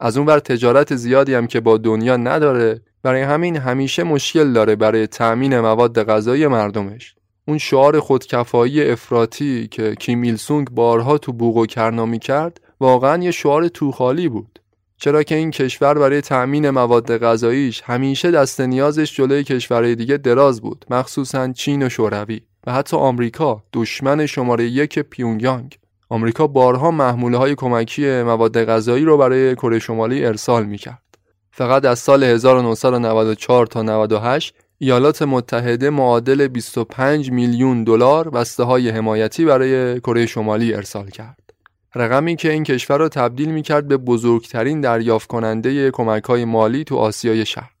از 0.00 0.16
اون 0.16 0.26
بر 0.26 0.38
تجارت 0.38 0.96
زیادی 0.96 1.34
هم 1.34 1.46
که 1.46 1.60
با 1.60 1.78
دنیا 1.78 2.16
نداره 2.16 2.80
برای 3.02 3.22
همین 3.22 3.56
همیشه 3.56 4.02
مشکل 4.02 4.52
داره 4.52 4.76
برای 4.76 5.06
تأمین 5.06 5.60
مواد 5.60 6.02
غذایی 6.02 6.46
مردمش. 6.46 7.14
اون 7.48 7.58
شعار 7.58 8.00
خودکفایی 8.00 8.90
افراطی 8.90 9.68
که 9.70 9.94
کیم 9.94 10.22
ایل 10.22 10.36
سونگ 10.36 10.70
بارها 10.70 11.18
تو 11.18 11.32
بوق 11.32 11.56
و 11.56 11.66
کرنا 11.66 12.16
کرد 12.16 12.60
واقعا 12.80 13.22
یه 13.22 13.30
شعار 13.30 13.68
توخالی 13.68 14.28
بود. 14.28 14.58
چرا 14.96 15.22
که 15.22 15.34
این 15.34 15.50
کشور 15.50 15.94
برای 15.94 16.20
تأمین 16.20 16.70
مواد 16.70 17.18
غذاییش 17.18 17.82
همیشه 17.84 18.30
دست 18.30 18.60
نیازش 18.60 19.16
جلوی 19.16 19.44
کشورهای 19.44 19.94
دیگه 19.94 20.16
دراز 20.16 20.60
بود 20.60 20.84
مخصوصا 20.90 21.52
چین 21.52 21.82
و 21.82 21.88
شوروی 21.88 22.40
و 22.66 22.72
حتی 22.72 22.96
آمریکا 22.96 23.62
دشمن 23.72 24.26
شماره 24.26 24.64
یک 24.64 24.98
پیونگیانگ. 24.98 25.78
آمریکا 26.08 26.46
بارها 26.46 26.90
محموله 26.90 27.38
های 27.38 27.54
کمکی 27.54 28.22
مواد 28.22 28.64
غذایی 28.64 29.04
رو 29.04 29.16
برای 29.16 29.54
کره 29.54 29.78
شمالی 29.78 30.26
ارسال 30.26 30.66
می‌کرد. 30.66 31.07
فقط 31.58 31.84
از 31.84 31.98
سال 31.98 32.24
1994 32.24 33.66
تا 33.66 33.82
98 33.82 34.54
ایالات 34.78 35.22
متحده 35.22 35.90
معادل 35.90 36.48
25 36.48 37.30
میلیون 37.30 37.84
دلار 37.84 38.30
بسته 38.30 38.62
های 38.62 38.90
حمایتی 38.90 39.44
برای 39.44 40.00
کره 40.00 40.26
شمالی 40.26 40.74
ارسال 40.74 41.06
کرد 41.10 41.52
رقمی 41.94 42.36
که 42.36 42.52
این 42.52 42.64
کشور 42.64 42.98
را 42.98 43.08
تبدیل 43.08 43.50
می 43.50 43.62
کرد 43.62 43.88
به 43.88 43.96
بزرگترین 43.96 44.80
دریافت 44.80 45.28
کننده 45.28 45.90
کمک 45.90 46.24
های 46.24 46.44
مالی 46.44 46.84
تو 46.84 46.96
آسیای 46.96 47.46
شرق. 47.46 47.74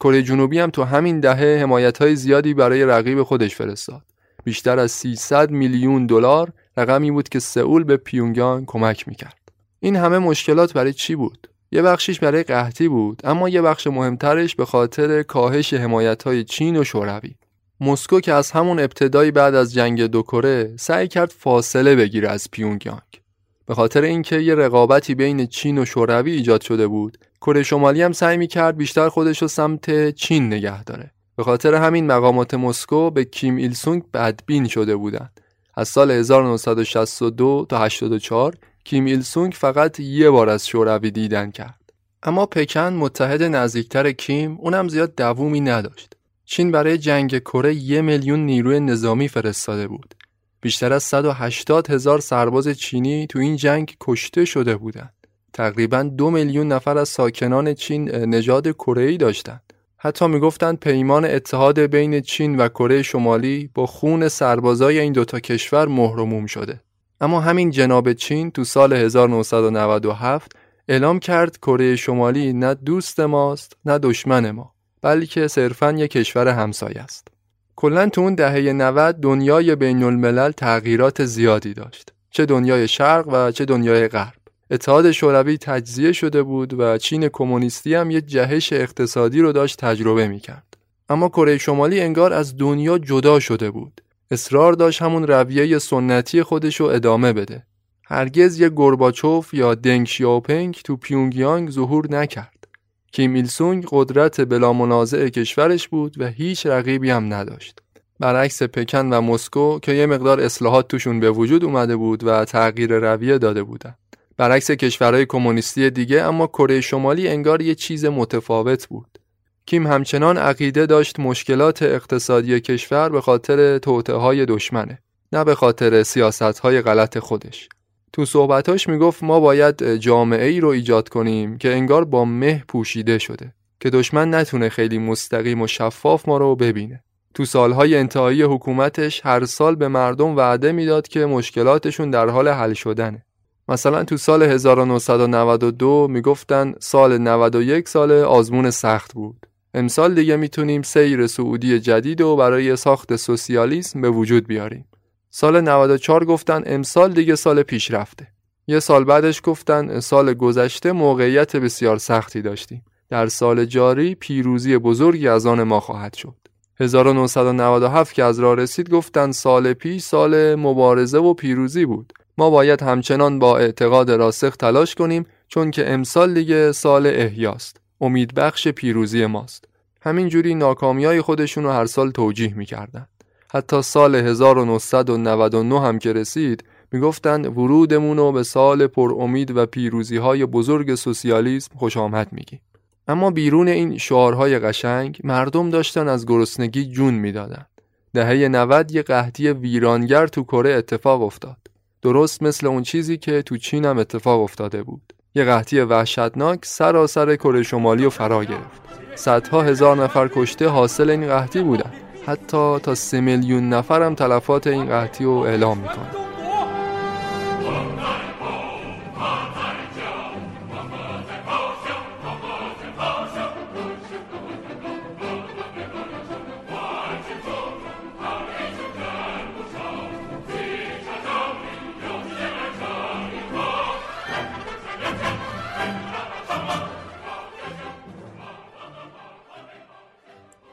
کره 0.00 0.22
جنوبی 0.22 0.58
هم 0.58 0.70
تو 0.70 0.84
همین 0.84 1.20
دهه 1.20 1.58
حمایت 1.62 1.98
های 1.98 2.16
زیادی 2.16 2.54
برای 2.54 2.84
رقیب 2.84 3.22
خودش 3.22 3.56
فرستاد. 3.56 4.02
بیشتر 4.44 4.78
از 4.78 4.92
300 4.92 5.50
میلیون 5.50 6.06
دلار 6.06 6.52
رقمی 6.76 7.10
بود 7.10 7.28
که 7.28 7.38
سئول 7.38 7.84
به 7.84 7.96
پیونگیان 7.96 8.64
کمک 8.66 9.08
می‌کرد. 9.08 9.38
این 9.80 9.96
همه 9.96 10.18
مشکلات 10.18 10.72
برای 10.72 10.92
چی 10.92 11.14
بود؟ 11.14 11.49
یه 11.72 11.82
بخشیش 11.82 12.20
برای 12.20 12.42
قحطی 12.42 12.88
بود 12.88 13.20
اما 13.24 13.48
یه 13.48 13.62
بخش 13.62 13.86
مهمترش 13.86 14.56
به 14.56 14.64
خاطر 14.64 15.22
کاهش 15.22 15.74
حمایت 15.74 16.22
های 16.22 16.44
چین 16.44 16.76
و 16.76 16.84
شوروی. 16.84 17.34
مسکو 17.80 18.20
که 18.20 18.32
از 18.32 18.50
همون 18.50 18.78
ابتدای 18.78 19.30
بعد 19.30 19.54
از 19.54 19.74
جنگ 19.74 20.02
دو 20.02 20.22
کره 20.22 20.74
سعی 20.76 21.08
کرد 21.08 21.34
فاصله 21.38 21.96
بگیره 21.96 22.28
از 22.28 22.48
پیونگیانگ. 22.50 23.20
به 23.66 23.74
خاطر 23.74 24.02
اینکه 24.02 24.36
یه 24.36 24.54
رقابتی 24.54 25.14
بین 25.14 25.46
چین 25.46 25.78
و 25.78 25.84
شوروی 25.84 26.32
ایجاد 26.32 26.60
شده 26.60 26.86
بود 26.86 27.18
کره 27.40 27.62
شمالی 27.62 28.02
هم 28.02 28.12
سعی 28.12 28.36
می‌کرد 28.36 28.76
بیشتر 28.76 29.08
خودش 29.08 29.42
رو 29.42 29.48
سمت 29.48 30.10
چین 30.10 30.46
نگه 30.46 30.84
داره 30.84 31.10
به 31.36 31.44
خاطر 31.44 31.74
همین 31.74 32.06
مقامات 32.06 32.54
مسکو 32.54 33.10
به 33.10 33.24
کیم 33.24 33.56
ایل 33.56 33.74
سونگ 33.74 34.02
بدبین 34.14 34.68
شده 34.68 34.96
بودند 34.96 35.40
از 35.74 35.88
سال 35.88 36.10
1962 36.10 37.66
تا 37.68 37.78
84 37.78 38.54
کیم 38.84 39.04
ایل 39.04 39.20
سونگ 39.20 39.52
فقط 39.52 40.00
یه 40.00 40.30
بار 40.30 40.48
از 40.48 40.66
شوروی 40.66 41.10
دیدن 41.10 41.50
کرد 41.50 41.92
اما 42.22 42.46
پکن 42.46 42.92
متحد 42.92 43.42
نزدیکتر 43.42 44.12
کیم 44.12 44.56
اونم 44.60 44.88
زیاد 44.88 45.14
دوومی 45.14 45.60
نداشت 45.60 46.16
چین 46.44 46.70
برای 46.70 46.98
جنگ 46.98 47.38
کره 47.38 47.74
یه 47.74 48.00
میلیون 48.00 48.46
نیروی 48.46 48.80
نظامی 48.80 49.28
فرستاده 49.28 49.88
بود 49.88 50.14
بیشتر 50.60 50.92
از 50.92 51.02
180 51.02 51.90
هزار 51.90 52.20
سرباز 52.20 52.68
چینی 52.68 53.26
تو 53.26 53.38
این 53.38 53.56
جنگ 53.56 53.96
کشته 54.00 54.44
شده 54.44 54.76
بودند. 54.76 55.14
تقریبا 55.52 56.02
دو 56.02 56.30
میلیون 56.30 56.68
نفر 56.68 56.98
از 56.98 57.08
ساکنان 57.08 57.74
چین 57.74 58.10
نژاد 58.10 58.68
کره 58.72 59.16
داشتند. 59.16 59.72
حتی 59.96 60.26
می‌گفتند 60.26 60.78
پیمان 60.78 61.24
اتحاد 61.24 61.78
بین 61.78 62.20
چین 62.20 62.56
و 62.56 62.68
کره 62.68 63.02
شمالی 63.02 63.70
با 63.74 63.86
خون 63.86 64.28
سربازای 64.28 64.98
این 64.98 65.12
دوتا 65.12 65.40
کشور 65.40 65.88
مهرموم 65.88 66.46
شده. 66.46 66.80
اما 67.20 67.40
همین 67.40 67.70
جناب 67.70 68.12
چین 68.12 68.50
تو 68.50 68.64
سال 68.64 68.92
1997 68.92 70.52
اعلام 70.88 71.18
کرد 71.18 71.58
کره 71.58 71.96
شمالی 71.96 72.52
نه 72.52 72.74
دوست 72.74 73.20
ماست 73.20 73.76
نه 73.84 73.98
دشمن 73.98 74.50
ما 74.50 74.74
بلکه 75.02 75.48
صرفا 75.48 75.92
یک 75.92 76.10
کشور 76.10 76.48
همسایه 76.48 77.00
است. 77.00 77.28
کلا 77.76 78.08
تو 78.08 78.20
اون 78.20 78.34
دهه 78.34 78.72
90 78.72 79.20
دنیای 79.20 79.76
بین 79.76 80.02
الملل 80.02 80.50
تغییرات 80.50 81.24
زیادی 81.24 81.74
داشت. 81.74 82.12
چه 82.30 82.46
دنیای 82.46 82.88
شرق 82.88 83.28
و 83.28 83.50
چه 83.52 83.64
دنیای 83.64 84.08
غرب. 84.08 84.34
اتحاد 84.70 85.10
شوروی 85.10 85.58
تجزیه 85.58 86.12
شده 86.12 86.42
بود 86.42 86.80
و 86.80 86.98
چین 86.98 87.28
کمونیستی 87.28 87.94
هم 87.94 88.10
یه 88.10 88.20
جهش 88.20 88.72
اقتصادی 88.72 89.40
رو 89.40 89.52
داشت 89.52 89.78
تجربه 89.78 90.28
می‌کرد. 90.28 90.76
اما 91.08 91.28
کره 91.28 91.58
شمالی 91.58 92.00
انگار 92.00 92.32
از 92.32 92.56
دنیا 92.56 92.98
جدا 92.98 93.40
شده 93.40 93.70
بود. 93.70 94.00
اصرار 94.32 94.72
داشت 94.72 95.02
همون 95.02 95.26
رویه 95.26 95.78
سنتی 95.78 96.42
خودش 96.42 96.80
رو 96.80 96.86
ادامه 96.86 97.32
بده. 97.32 97.66
هرگز 98.04 98.60
یه 98.60 98.68
گورباچوف 98.68 99.54
یا 99.54 99.74
دنگ 99.74 100.06
شیاوپنگ 100.06 100.80
تو 100.84 100.96
پیونگیانگ 100.96 101.70
ظهور 101.70 102.10
نکرد. 102.10 102.66
کیم 103.12 103.34
ایل 103.34 103.46
سونگ 103.46 103.86
قدرت 103.90 104.40
بلا 104.40 104.72
منازع 104.72 105.28
کشورش 105.28 105.88
بود 105.88 106.14
و 106.20 106.26
هیچ 106.26 106.66
رقیبی 106.66 107.10
هم 107.10 107.34
نداشت. 107.34 107.78
برعکس 108.20 108.62
پکن 108.62 109.12
و 109.12 109.20
مسکو 109.20 109.78
که 109.78 109.92
یه 109.92 110.06
مقدار 110.06 110.40
اصلاحات 110.40 110.88
توشون 110.88 111.20
به 111.20 111.30
وجود 111.30 111.64
اومده 111.64 111.96
بود 111.96 112.24
و 112.24 112.44
تغییر 112.44 112.98
رویه 112.98 113.38
داده 113.38 113.62
بودن. 113.62 113.94
برعکس 114.36 114.70
کشورهای 114.70 115.26
کمونیستی 115.26 115.90
دیگه 115.90 116.22
اما 116.22 116.46
کره 116.46 116.80
شمالی 116.80 117.28
انگار 117.28 117.62
یه 117.62 117.74
چیز 117.74 118.04
متفاوت 118.04 118.88
بود. 118.88 119.18
کیم 119.66 119.86
همچنان 119.86 120.38
عقیده 120.38 120.86
داشت 120.86 121.20
مشکلات 121.20 121.82
اقتصادی 121.82 122.60
کشور 122.60 123.08
به 123.08 123.20
خاطر 123.20 123.78
توطعه 123.78 124.16
های 124.16 124.46
دشمنه 124.46 124.98
نه 125.32 125.44
به 125.44 125.54
خاطر 125.54 126.02
سیاست 126.02 126.42
های 126.58 126.80
غلط 126.80 127.18
خودش. 127.18 127.68
تو 128.12 128.24
صحبتاش 128.24 128.88
می‌گفت 128.88 129.22
ما 129.22 129.40
باید 129.40 129.94
جامعه 129.94 130.46
ای 130.46 130.60
رو 130.60 130.68
ایجاد 130.68 131.08
کنیم 131.08 131.58
که 131.58 131.72
انگار 131.72 132.04
با 132.04 132.24
مه 132.24 132.64
پوشیده 132.68 133.18
شده 133.18 133.54
که 133.80 133.90
دشمن 133.90 134.34
نتونه 134.34 134.68
خیلی 134.68 134.98
مستقیم 134.98 135.62
و 135.62 135.66
شفاف 135.66 136.28
ما 136.28 136.38
رو 136.38 136.56
ببینه. 136.56 137.04
تو 137.34 137.44
سالهای 137.44 137.96
انتهایی 137.96 138.42
حکومتش 138.42 139.20
هر 139.24 139.44
سال 139.44 139.76
به 139.76 139.88
مردم 139.88 140.36
وعده 140.36 140.72
می‌داد 140.72 141.08
که 141.08 141.26
مشکلاتشون 141.26 142.10
در 142.10 142.28
حال 142.28 142.48
حل 142.48 142.72
شدنه. 142.72 143.24
مثلا 143.68 144.04
تو 144.04 144.16
سال 144.16 144.42
1992 144.42 146.08
می‌گفتن 146.10 146.74
سال 146.80 147.18
91 147.18 147.88
سال 147.88 148.12
آزمون 148.12 148.70
سخت 148.70 149.14
بود. 149.14 149.46
امسال 149.74 150.14
دیگه 150.14 150.36
می‌تونیم 150.36 150.82
سیر 150.82 151.26
سعودی 151.26 151.80
جدید 151.80 152.20
و 152.20 152.36
برای 152.36 152.76
ساخت 152.76 153.16
سوسیالیسم 153.16 154.00
به 154.00 154.10
وجود 154.10 154.46
بیاریم. 154.46 154.84
سال 155.30 155.60
94 155.60 156.24
گفتن 156.24 156.62
امسال 156.66 157.12
دیگه 157.12 157.34
سال 157.34 157.62
پیشرفته 157.62 158.26
یه 158.66 158.80
سال 158.80 159.04
بعدش 159.04 159.40
گفتن 159.44 160.00
سال 160.00 160.34
گذشته 160.34 160.92
موقعیت 160.92 161.56
بسیار 161.56 161.98
سختی 161.98 162.42
داشتیم. 162.42 162.84
در 163.08 163.26
سال 163.26 163.64
جاری 163.64 164.14
پیروزی 164.14 164.78
بزرگی 164.78 165.28
از 165.28 165.46
آن 165.46 165.62
ما 165.62 165.80
خواهد 165.80 166.14
شد. 166.14 166.34
1997 166.80 168.14
که 168.14 168.24
از 168.24 168.40
راه 168.40 168.56
رسید 168.56 168.90
گفتن 168.90 169.32
سال 169.32 169.72
پیش 169.72 170.02
سال 170.02 170.54
مبارزه 170.54 171.18
و 171.18 171.34
پیروزی 171.34 171.84
بود. 171.84 172.12
ما 172.38 172.50
باید 172.50 172.82
همچنان 172.82 173.38
با 173.38 173.58
اعتقاد 173.58 174.10
راسخ 174.10 174.56
تلاش 174.56 174.94
کنیم 174.94 175.26
چون 175.48 175.70
که 175.70 175.90
امسال 175.90 176.34
دیگه 176.34 176.72
سال 176.72 177.06
احیاست. 177.06 177.79
امید 178.00 178.34
بخش 178.34 178.68
پیروزی 178.68 179.26
ماست. 179.26 179.64
همینجوری 180.00 180.54
ناکامیای 180.54 181.20
خودشون 181.20 181.64
رو 181.64 181.70
هر 181.70 181.86
سال 181.86 182.10
توجیه 182.10 182.54
می‌کردن. 182.54 183.06
حتی 183.52 183.82
سال 183.82 184.14
1999 184.14 185.80
هم 185.80 185.98
که 185.98 186.12
رسید 186.12 186.64
می‌گفتن 186.92 187.46
ورودمون 187.46 188.16
رو 188.16 188.32
به 188.32 188.42
سال 188.42 188.86
پر 188.86 189.14
امید 189.18 189.56
و 189.56 189.66
پیروزی 189.66 190.16
های 190.16 190.46
بزرگ 190.46 190.94
سوسیالیسم 190.94 191.74
خوش 191.76 191.96
آمد 191.96 192.32
میگیم. 192.32 192.60
اما 193.08 193.30
بیرون 193.30 193.68
این 193.68 193.98
شعارهای 193.98 194.58
قشنگ 194.58 195.20
مردم 195.24 195.70
داشتن 195.70 196.08
از 196.08 196.26
گرسنگی 196.26 196.84
جون 196.84 197.14
می‌دادن. 197.14 197.66
دهه 198.14 198.48
90 198.48 198.92
یه 198.92 199.02
قحطی 199.02 199.48
ویرانگر 199.48 200.26
تو 200.26 200.44
کره 200.44 200.70
اتفاق 200.70 201.22
افتاد. 201.22 201.56
درست 202.02 202.42
مثل 202.42 202.66
اون 202.66 202.82
چیزی 202.82 203.16
که 203.16 203.42
تو 203.42 203.56
چین 203.56 203.84
هم 203.84 203.98
اتفاق 203.98 204.40
افتاده 204.42 204.82
بود. 204.82 205.12
یه 205.34 205.44
قحطی 205.44 205.80
وحشتناک 205.80 206.58
سراسر 206.64 207.36
کره 207.36 207.62
شمالی 207.62 208.06
و 208.06 208.10
فرا 208.10 208.44
گرفت. 208.44 208.80
صدها 209.14 209.62
هزار 209.62 209.96
نفر 209.96 210.28
کشته 210.28 210.68
حاصل 210.68 211.10
این 211.10 211.26
قحطی 211.26 211.62
بودن. 211.62 211.92
حتی 212.26 212.78
تا 212.78 212.94
سه 212.94 213.20
میلیون 213.20 213.68
نفر 213.68 214.02
هم 214.02 214.14
تلفات 214.14 214.66
این 214.66 214.86
قحطی 214.86 215.24
رو 215.24 215.32
اعلام 215.32 215.78
می‌کنن. 215.78 216.10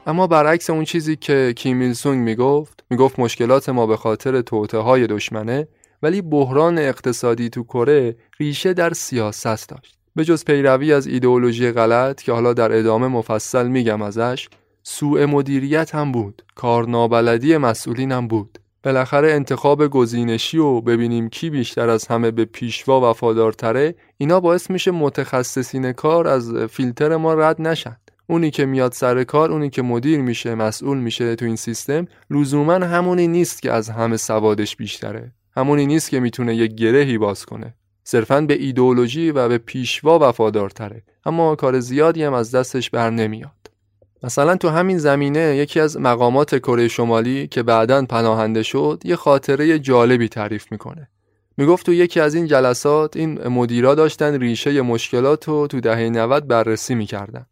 اما 0.08 0.26
برعکس 0.26 0.70
اون 0.70 0.84
چیزی 0.84 1.16
که 1.16 1.52
کیمیل 1.56 1.92
سونگ 1.92 2.22
می‌گفت 2.22 2.84
می‌گفت 2.90 3.18
مشکلات 3.18 3.68
ما 3.68 3.86
به 3.86 3.96
خاطر 3.96 4.40
توته 4.40 4.78
های 4.78 5.06
دشمنه 5.06 5.68
ولی 6.02 6.22
بحران 6.22 6.78
اقتصادی 6.78 7.48
تو 7.48 7.64
کره 7.64 8.16
ریشه 8.40 8.72
در 8.72 8.92
سیاست 8.92 9.68
داشت. 9.68 9.98
به 10.16 10.24
جز 10.24 10.44
پیروی 10.44 10.92
از 10.92 11.06
ایدئولوژی 11.06 11.72
غلط 11.72 12.22
که 12.22 12.32
حالا 12.32 12.52
در 12.52 12.78
ادامه 12.78 13.08
مفصل 13.08 13.68
میگم 13.68 14.02
ازش 14.02 14.48
سوء 14.82 15.26
مدیریت 15.26 15.94
هم 15.94 16.12
بود. 16.12 16.42
کارنابلدی 16.54 17.56
مسئولین 17.56 18.12
هم 18.12 18.28
بود. 18.28 18.58
بالاخره 18.82 19.32
انتخاب 19.32 19.86
گزینشی 19.86 20.58
و 20.58 20.80
ببینیم 20.80 21.28
کی 21.28 21.50
بیشتر 21.50 21.88
از 21.88 22.06
همه 22.06 22.30
به 22.30 22.44
پیشوا 22.44 23.10
وفادارتره 23.10 23.94
اینا 24.16 24.40
باعث 24.40 24.70
میشه 24.70 24.90
متخصصین 24.90 25.92
کار 25.92 26.28
از 26.28 26.54
فیلتر 26.54 27.16
ما 27.16 27.34
رد 27.34 27.62
نشن. 27.62 27.96
اونی 28.30 28.50
که 28.50 28.66
میاد 28.66 28.92
سر 28.92 29.24
کار 29.24 29.52
اونی 29.52 29.70
که 29.70 29.82
مدیر 29.82 30.20
میشه 30.20 30.54
مسئول 30.54 30.98
میشه 30.98 31.36
تو 31.36 31.44
این 31.44 31.56
سیستم 31.56 32.06
لزوما 32.30 32.74
همونی 32.74 33.28
نیست 33.28 33.62
که 33.62 33.72
از 33.72 33.90
همه 33.90 34.16
سوادش 34.16 34.76
بیشتره. 34.76 35.32
همونی 35.56 35.86
نیست 35.86 36.10
که 36.10 36.20
می‌تونه 36.20 36.56
یه 36.56 36.66
گرهی 36.66 37.18
باز 37.18 37.46
کنه. 37.46 37.74
صرفا 38.04 38.40
به 38.40 38.54
ایدئولوژی 38.54 39.30
و 39.30 39.48
به 39.48 39.58
پیشوا 39.58 40.18
وفادارتره. 40.28 41.02
اما 41.26 41.54
کار 41.54 41.80
زیادی 41.80 42.22
هم 42.22 42.32
از 42.32 42.54
دستش 42.54 42.90
بر 42.90 43.10
نمیاد. 43.10 43.50
مثلا 44.22 44.56
تو 44.56 44.68
همین 44.68 44.98
زمینه 44.98 45.56
یکی 45.56 45.80
از 45.80 45.96
مقامات 45.96 46.58
کره 46.58 46.88
شمالی 46.88 47.46
که 47.46 47.62
بعدا 47.62 48.04
پناهنده 48.04 48.62
شد 48.62 49.02
یه 49.04 49.16
خاطره 49.16 49.78
جالبی 49.78 50.28
تعریف 50.28 50.72
می‌کنه. 50.72 51.08
می‌گفت 51.56 51.86
تو 51.86 51.92
یکی 51.92 52.20
از 52.20 52.34
این 52.34 52.46
جلسات 52.46 53.16
این 53.16 53.48
مدیرا 53.48 53.94
داشتن 53.94 54.40
ریشه 54.40 54.82
مشکلات 54.82 55.48
رو 55.48 55.66
تو 55.66 55.80
دهه 55.80 56.08
90 56.08 56.46
بررسی 56.46 56.94
می‌کردن. 56.94 57.46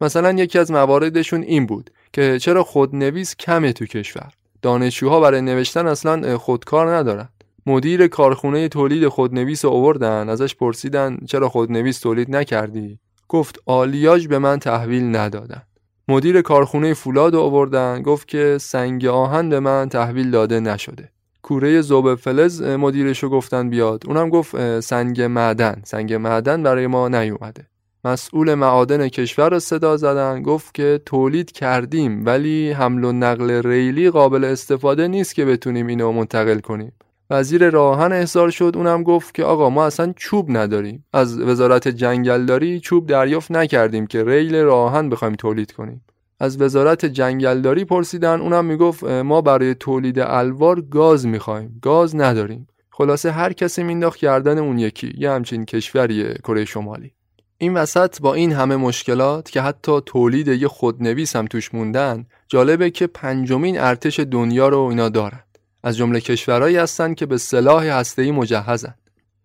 مثلا 0.00 0.32
یکی 0.32 0.58
از 0.58 0.70
مواردشون 0.70 1.42
این 1.42 1.66
بود 1.66 1.90
که 2.12 2.38
چرا 2.38 2.62
خودنویس 2.62 3.36
کمه 3.36 3.72
تو 3.72 3.86
کشور؟ 3.86 4.32
دانشجوها 4.62 5.20
برای 5.20 5.40
نوشتن 5.40 5.86
اصلا 5.86 6.38
خودکار 6.38 6.96
ندارن. 6.96 7.28
مدیر 7.66 8.06
کارخونه 8.06 8.68
تولید 8.68 9.08
خودنویس 9.08 9.64
رو 9.64 9.70
آوردن 9.70 10.28
ازش 10.28 10.54
پرسیدن 10.54 11.18
چرا 11.26 11.48
خودنویس 11.48 11.98
تولید 11.98 12.36
نکردی؟ 12.36 12.98
گفت 13.28 13.58
آلیاژ 13.66 14.26
به 14.26 14.38
من 14.38 14.58
تحویل 14.58 15.16
ندادن. 15.16 15.62
مدیر 16.08 16.42
کارخونه 16.42 16.94
فولاد 16.94 17.34
رو 17.34 17.40
آوردن 17.40 18.02
گفت 18.02 18.28
که 18.28 18.58
سنگ 18.60 19.06
آهن 19.06 19.48
به 19.48 19.60
من 19.60 19.88
تحویل 19.88 20.30
داده 20.30 20.60
نشده. 20.60 21.08
کوره 21.42 21.80
زوب 21.80 22.14
فلز 22.14 22.62
مدیرشو 22.62 23.28
گفتن 23.28 23.70
بیاد. 23.70 24.02
اونم 24.06 24.28
گفت 24.28 24.80
سنگ 24.80 25.22
معدن. 25.22 25.82
سنگ 25.84 26.14
معدن 26.14 26.62
برای 26.62 26.86
ما 26.86 27.08
نیومده. 27.08 27.66
مسئول 28.04 28.54
معادن 28.54 29.08
کشور 29.08 29.50
را 29.50 29.58
صدا 29.58 29.96
زدن 29.96 30.42
گفت 30.42 30.74
که 30.74 31.00
تولید 31.06 31.52
کردیم 31.52 32.26
ولی 32.26 32.70
حمل 32.72 33.04
و 33.04 33.12
نقل 33.12 33.50
ریلی 33.50 34.10
قابل 34.10 34.44
استفاده 34.44 35.08
نیست 35.08 35.34
که 35.34 35.44
بتونیم 35.44 35.86
اینو 35.86 36.12
منتقل 36.12 36.58
کنیم. 36.58 36.92
وزیر 37.30 37.70
راهن 37.70 38.12
احضار 38.12 38.50
شد 38.50 38.72
اونم 38.76 39.02
گفت 39.02 39.34
که 39.34 39.44
آقا 39.44 39.70
ما 39.70 39.86
اصلا 39.86 40.12
چوب 40.16 40.56
نداریم. 40.56 41.04
از 41.12 41.40
وزارت 41.40 41.88
جنگلداری 41.88 42.80
چوب 42.80 43.06
دریافت 43.06 43.50
نکردیم 43.50 44.06
که 44.06 44.24
ریل 44.24 44.56
راهن 44.56 45.08
بخوایم 45.08 45.34
تولید 45.34 45.72
کنیم. 45.72 46.04
از 46.40 46.60
وزارت 46.60 47.04
جنگلداری 47.04 47.84
پرسیدن 47.84 48.40
اونم 48.40 48.64
می‌گفت 48.64 49.04
ما 49.04 49.40
برای 49.40 49.74
تولید 49.74 50.18
الوار 50.18 50.80
گاز 50.80 51.26
می‌خوایم. 51.26 51.78
گاز 51.82 52.16
نداریم. 52.16 52.68
خلاصه 52.90 53.30
هر 53.30 53.52
کسی 53.52 53.82
مینداخت 53.82 54.18
کردن 54.18 54.58
اون 54.58 54.78
یکی 54.78 55.12
یه 55.18 55.30
همچین 55.30 55.64
کشوریه 55.64 56.34
کره 56.44 56.64
شمالی. 56.64 57.12
این 57.60 57.74
وسط 57.74 58.20
با 58.20 58.34
این 58.34 58.52
همه 58.52 58.76
مشکلات 58.76 59.50
که 59.50 59.60
حتی 59.60 60.00
تولید 60.06 60.48
یه 60.48 60.68
خودنویس 60.68 61.36
هم 61.36 61.46
توش 61.46 61.74
موندن 61.74 62.26
جالبه 62.48 62.90
که 62.90 63.06
پنجمین 63.06 63.80
ارتش 63.80 64.20
دنیا 64.20 64.68
رو 64.68 64.78
اینا 64.78 65.08
دارن. 65.08 65.42
از 65.82 65.96
جمله 65.96 66.20
کشورهایی 66.20 66.76
هستند 66.76 67.16
که 67.16 67.26
به 67.26 67.38
سلاح 67.38 67.84
هسته‌ای 67.84 68.30
مجهزن. 68.30 68.94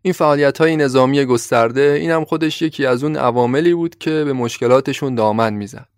این 0.01 0.13
فعالیت 0.13 0.57
های 0.57 0.75
نظامی 0.75 1.25
گسترده 1.25 1.97
این 2.01 2.11
هم 2.11 2.25
خودش 2.25 2.61
یکی 2.61 2.85
از 2.85 3.03
اون 3.03 3.15
عواملی 3.15 3.73
بود 3.73 3.97
که 3.97 4.09
به 4.09 4.33
مشکلاتشون 4.33 5.15
دامن 5.15 5.53
می‌زد. 5.53 5.89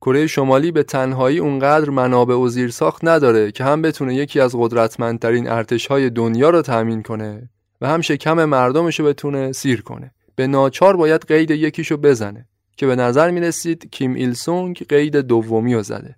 کره 0.00 0.26
شمالی 0.26 0.72
به 0.72 0.82
تنهایی 0.82 1.38
اونقدر 1.38 1.90
منابع 1.90 2.34
و 2.34 2.48
زیرساخت 2.48 3.04
نداره 3.04 3.52
که 3.52 3.64
هم 3.64 3.82
بتونه 3.82 4.14
یکی 4.14 4.40
از 4.40 4.54
قدرتمندترین 4.58 5.48
ارتشهای 5.48 6.10
دنیا 6.10 6.50
رو 6.50 6.62
تأمین 6.62 7.02
کنه 7.02 7.50
و 7.80 7.88
هم 7.88 8.00
شکم 8.00 8.44
مردمش 8.44 9.00
رو 9.00 9.06
بتونه 9.06 9.52
سیر 9.52 9.82
کنه. 9.82 10.10
به 10.36 10.46
ناچار 10.46 10.96
باید 10.96 11.26
قید 11.26 11.50
یکیشو 11.50 11.96
بزنه 11.96 12.48
که 12.76 12.86
به 12.86 12.96
نظر 12.96 13.30
می 13.30 13.40
رسید 13.40 13.90
کیم 13.90 14.14
ایل 14.14 14.32
سونگ 14.32 14.86
قید 14.88 15.16
دومی 15.16 15.74
رو 15.74 15.82
زده. 15.82 16.16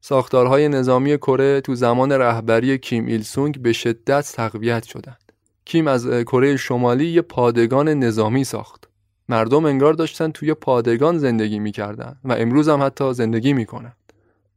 ساختارهای 0.00 0.68
نظامی 0.68 1.16
کره 1.16 1.60
تو 1.60 1.74
زمان 1.74 2.12
رهبری 2.12 2.78
کیم 2.78 3.06
ایل 3.06 3.22
سونگ 3.22 3.62
به 3.62 3.72
شدت 3.72 4.32
تقویت 4.36 4.84
شدند. 4.84 5.32
کیم 5.64 5.88
از 5.88 6.06
کره 6.06 6.56
شمالی 6.56 7.06
یه 7.06 7.22
پادگان 7.22 7.88
نظامی 7.88 8.44
ساخت. 8.44 8.88
مردم 9.28 9.64
انگار 9.64 9.94
داشتن 9.94 10.30
توی 10.30 10.54
پادگان 10.54 11.18
زندگی 11.18 11.58
می‌کردن 11.58 12.16
و 12.24 12.32
امروز 12.32 12.68
هم 12.68 12.82
حتی 12.82 13.14
زندگی 13.14 13.52
می‌کنن 13.52 13.92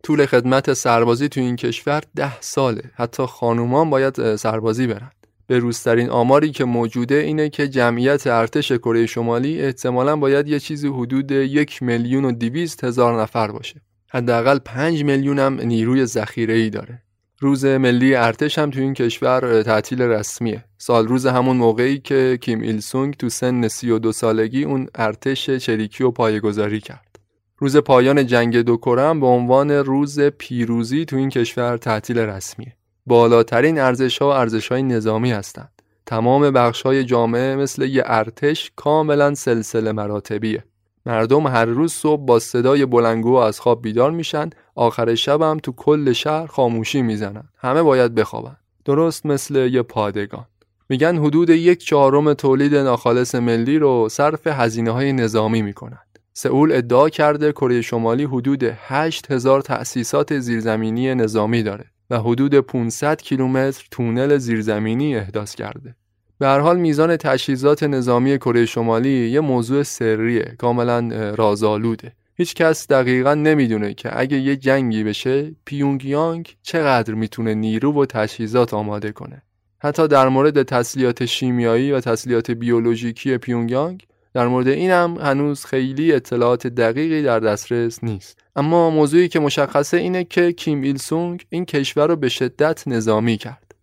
طول 0.03 0.25
خدمت 0.25 0.73
سربازی 0.73 1.29
تو 1.29 1.39
این 1.39 1.55
کشور 1.55 2.03
ده 2.15 2.41
ساله. 2.41 2.91
حتی 2.93 3.25
خانومان 3.25 3.89
باید 3.89 4.35
سربازی 4.35 4.87
برن. 4.87 5.11
به 5.51 5.59
روزترین 5.59 6.09
آماری 6.09 6.51
که 6.51 6.65
موجوده 6.65 7.15
اینه 7.15 7.49
که 7.49 7.67
جمعیت 7.67 8.27
ارتش 8.27 8.71
کره 8.71 9.05
شمالی 9.05 9.61
احتمالا 9.61 10.15
باید 10.15 10.47
یه 10.47 10.59
چیزی 10.59 10.87
حدود 10.87 11.31
یک 11.31 11.83
میلیون 11.83 12.25
و 12.25 12.31
دیویست 12.31 12.83
هزار 12.83 13.21
نفر 13.21 13.51
باشه. 13.51 13.81
حداقل 14.11 14.59
پنج 14.59 15.03
میلیون 15.03 15.39
هم 15.39 15.61
نیروی 15.61 16.05
ذخیره 16.05 16.53
ای 16.53 16.69
داره. 16.69 17.01
روز 17.39 17.65
ملی 17.65 18.15
ارتش 18.15 18.59
هم 18.59 18.69
تو 18.69 18.79
این 18.79 18.93
کشور 18.93 19.63
تعطیل 19.63 20.01
رسمیه. 20.01 20.63
سال 20.77 21.07
روز 21.07 21.25
همون 21.25 21.57
موقعی 21.57 21.99
که 21.99 22.37
کیم 22.41 22.61
ایل 22.61 22.79
سونگ 22.79 23.13
تو 23.13 23.29
سن 23.29 23.67
32 23.67 24.11
سالگی 24.11 24.63
اون 24.63 24.87
ارتش 24.95 25.49
چریکی 25.49 26.03
و 26.03 26.11
پایگذاری 26.11 26.79
کرد. 26.79 27.19
روز 27.57 27.77
پایان 27.77 28.27
جنگ 28.27 28.57
دو 28.57 28.77
کره 28.77 29.13
به 29.19 29.25
عنوان 29.25 29.71
روز 29.71 30.19
پیروزی 30.19 31.05
تو 31.05 31.15
این 31.15 31.29
کشور 31.29 31.77
تعطیل 31.77 32.17
رسمیه. 32.17 32.75
بالاترین 33.05 33.79
ارزش 33.79 34.17
ها 34.17 34.39
ارزش 34.39 34.67
های 34.67 34.83
نظامی 34.83 35.31
هستند. 35.31 35.81
تمام 36.05 36.51
بخش 36.51 36.81
های 36.81 37.03
جامعه 37.03 37.55
مثل 37.55 37.81
یه 37.81 38.03
ارتش 38.05 38.71
کاملا 38.75 39.35
سلسله 39.35 39.91
مراتبیه. 39.91 40.63
مردم 41.05 41.47
هر 41.47 41.65
روز 41.65 41.93
صبح 41.93 42.25
با 42.25 42.39
صدای 42.39 42.85
بلنگو 42.85 43.35
از 43.35 43.59
خواب 43.59 43.81
بیدار 43.81 44.11
میشن 44.11 44.49
آخر 44.75 45.15
شب 45.15 45.41
هم 45.41 45.57
تو 45.57 45.71
کل 45.71 46.13
شهر 46.13 46.47
خاموشی 46.47 47.01
می‌زنن. 47.01 47.49
همه 47.57 47.81
باید 47.81 48.15
بخوابن. 48.15 48.57
درست 48.85 49.25
مثل 49.25 49.55
یه 49.55 49.81
پادگان. 49.81 50.45
میگن 50.89 51.17
حدود 51.17 51.49
یک 51.49 51.85
چهارم 51.85 52.33
تولید 52.33 52.75
ناخالص 52.75 53.35
ملی 53.35 53.79
رو 53.79 54.09
صرف 54.09 54.47
هزینه 54.47 54.91
های 54.91 55.13
نظامی 55.13 55.61
می‌کنن. 55.61 55.99
سئول 56.33 56.71
ادعا 56.71 57.09
کرده 57.09 57.51
کره 57.51 57.81
شمالی 57.81 58.23
حدود 58.23 58.63
8000 58.63 59.61
تأسیسات 59.61 60.39
زیرزمینی 60.39 61.15
نظامی 61.15 61.63
داره. 61.63 61.85
و 62.11 62.19
حدود 62.19 62.55
500 62.55 63.21
کیلومتر 63.21 63.87
تونل 63.91 64.37
زیرزمینی 64.37 65.15
احداث 65.15 65.55
کرده. 65.55 65.95
به 66.39 66.47
هر 66.47 66.59
حال 66.59 66.79
میزان 66.79 67.17
تجهیزات 67.17 67.83
نظامی 67.83 68.37
کره 68.37 68.65
شمالی 68.65 69.29
یه 69.29 69.39
موضوع 69.39 69.83
سریه 69.83 70.55
کاملا 70.57 71.33
رازآلوده. 71.35 72.13
هیچ 72.35 72.55
کس 72.55 72.87
دقیقا 72.87 73.33
نمی‌دونه 73.33 73.93
که 73.93 74.19
اگه 74.19 74.37
یه 74.37 74.55
جنگی 74.55 75.03
بشه 75.03 75.55
پیونگیانگ 75.65 76.55
چقدر 76.61 77.13
می‌تونه 77.13 77.53
نیرو 77.53 78.01
و 78.01 78.05
تجهیزات 78.05 78.73
آماده 78.73 79.11
کنه. 79.11 79.41
حتی 79.79 80.07
در 80.07 80.29
مورد 80.29 80.63
تسلیحات 80.63 81.25
شیمیایی 81.25 81.91
و 81.91 81.99
تسلیحات 81.99 82.51
بیولوژیکی 82.51 83.37
پیونگیانگ 83.37 84.05
در 84.33 84.47
مورد 84.47 84.67
این 84.67 84.91
هم 84.91 85.17
هنوز 85.21 85.65
خیلی 85.65 86.13
اطلاعات 86.13 86.67
دقیقی 86.67 87.23
در 87.23 87.39
دسترس 87.39 88.03
نیست. 88.03 88.40
اما 88.55 88.89
موضوعی 88.89 89.27
که 89.27 89.39
مشخصه 89.39 89.97
اینه 89.97 90.23
که 90.23 90.51
کیم 90.51 90.81
ایل 90.81 90.97
سونگ 90.97 91.45
این 91.49 91.65
کشور 91.65 92.07
رو 92.07 92.15
به 92.15 92.29
شدت 92.29 92.87
نظامی 92.87 93.37
کرد 93.37 93.75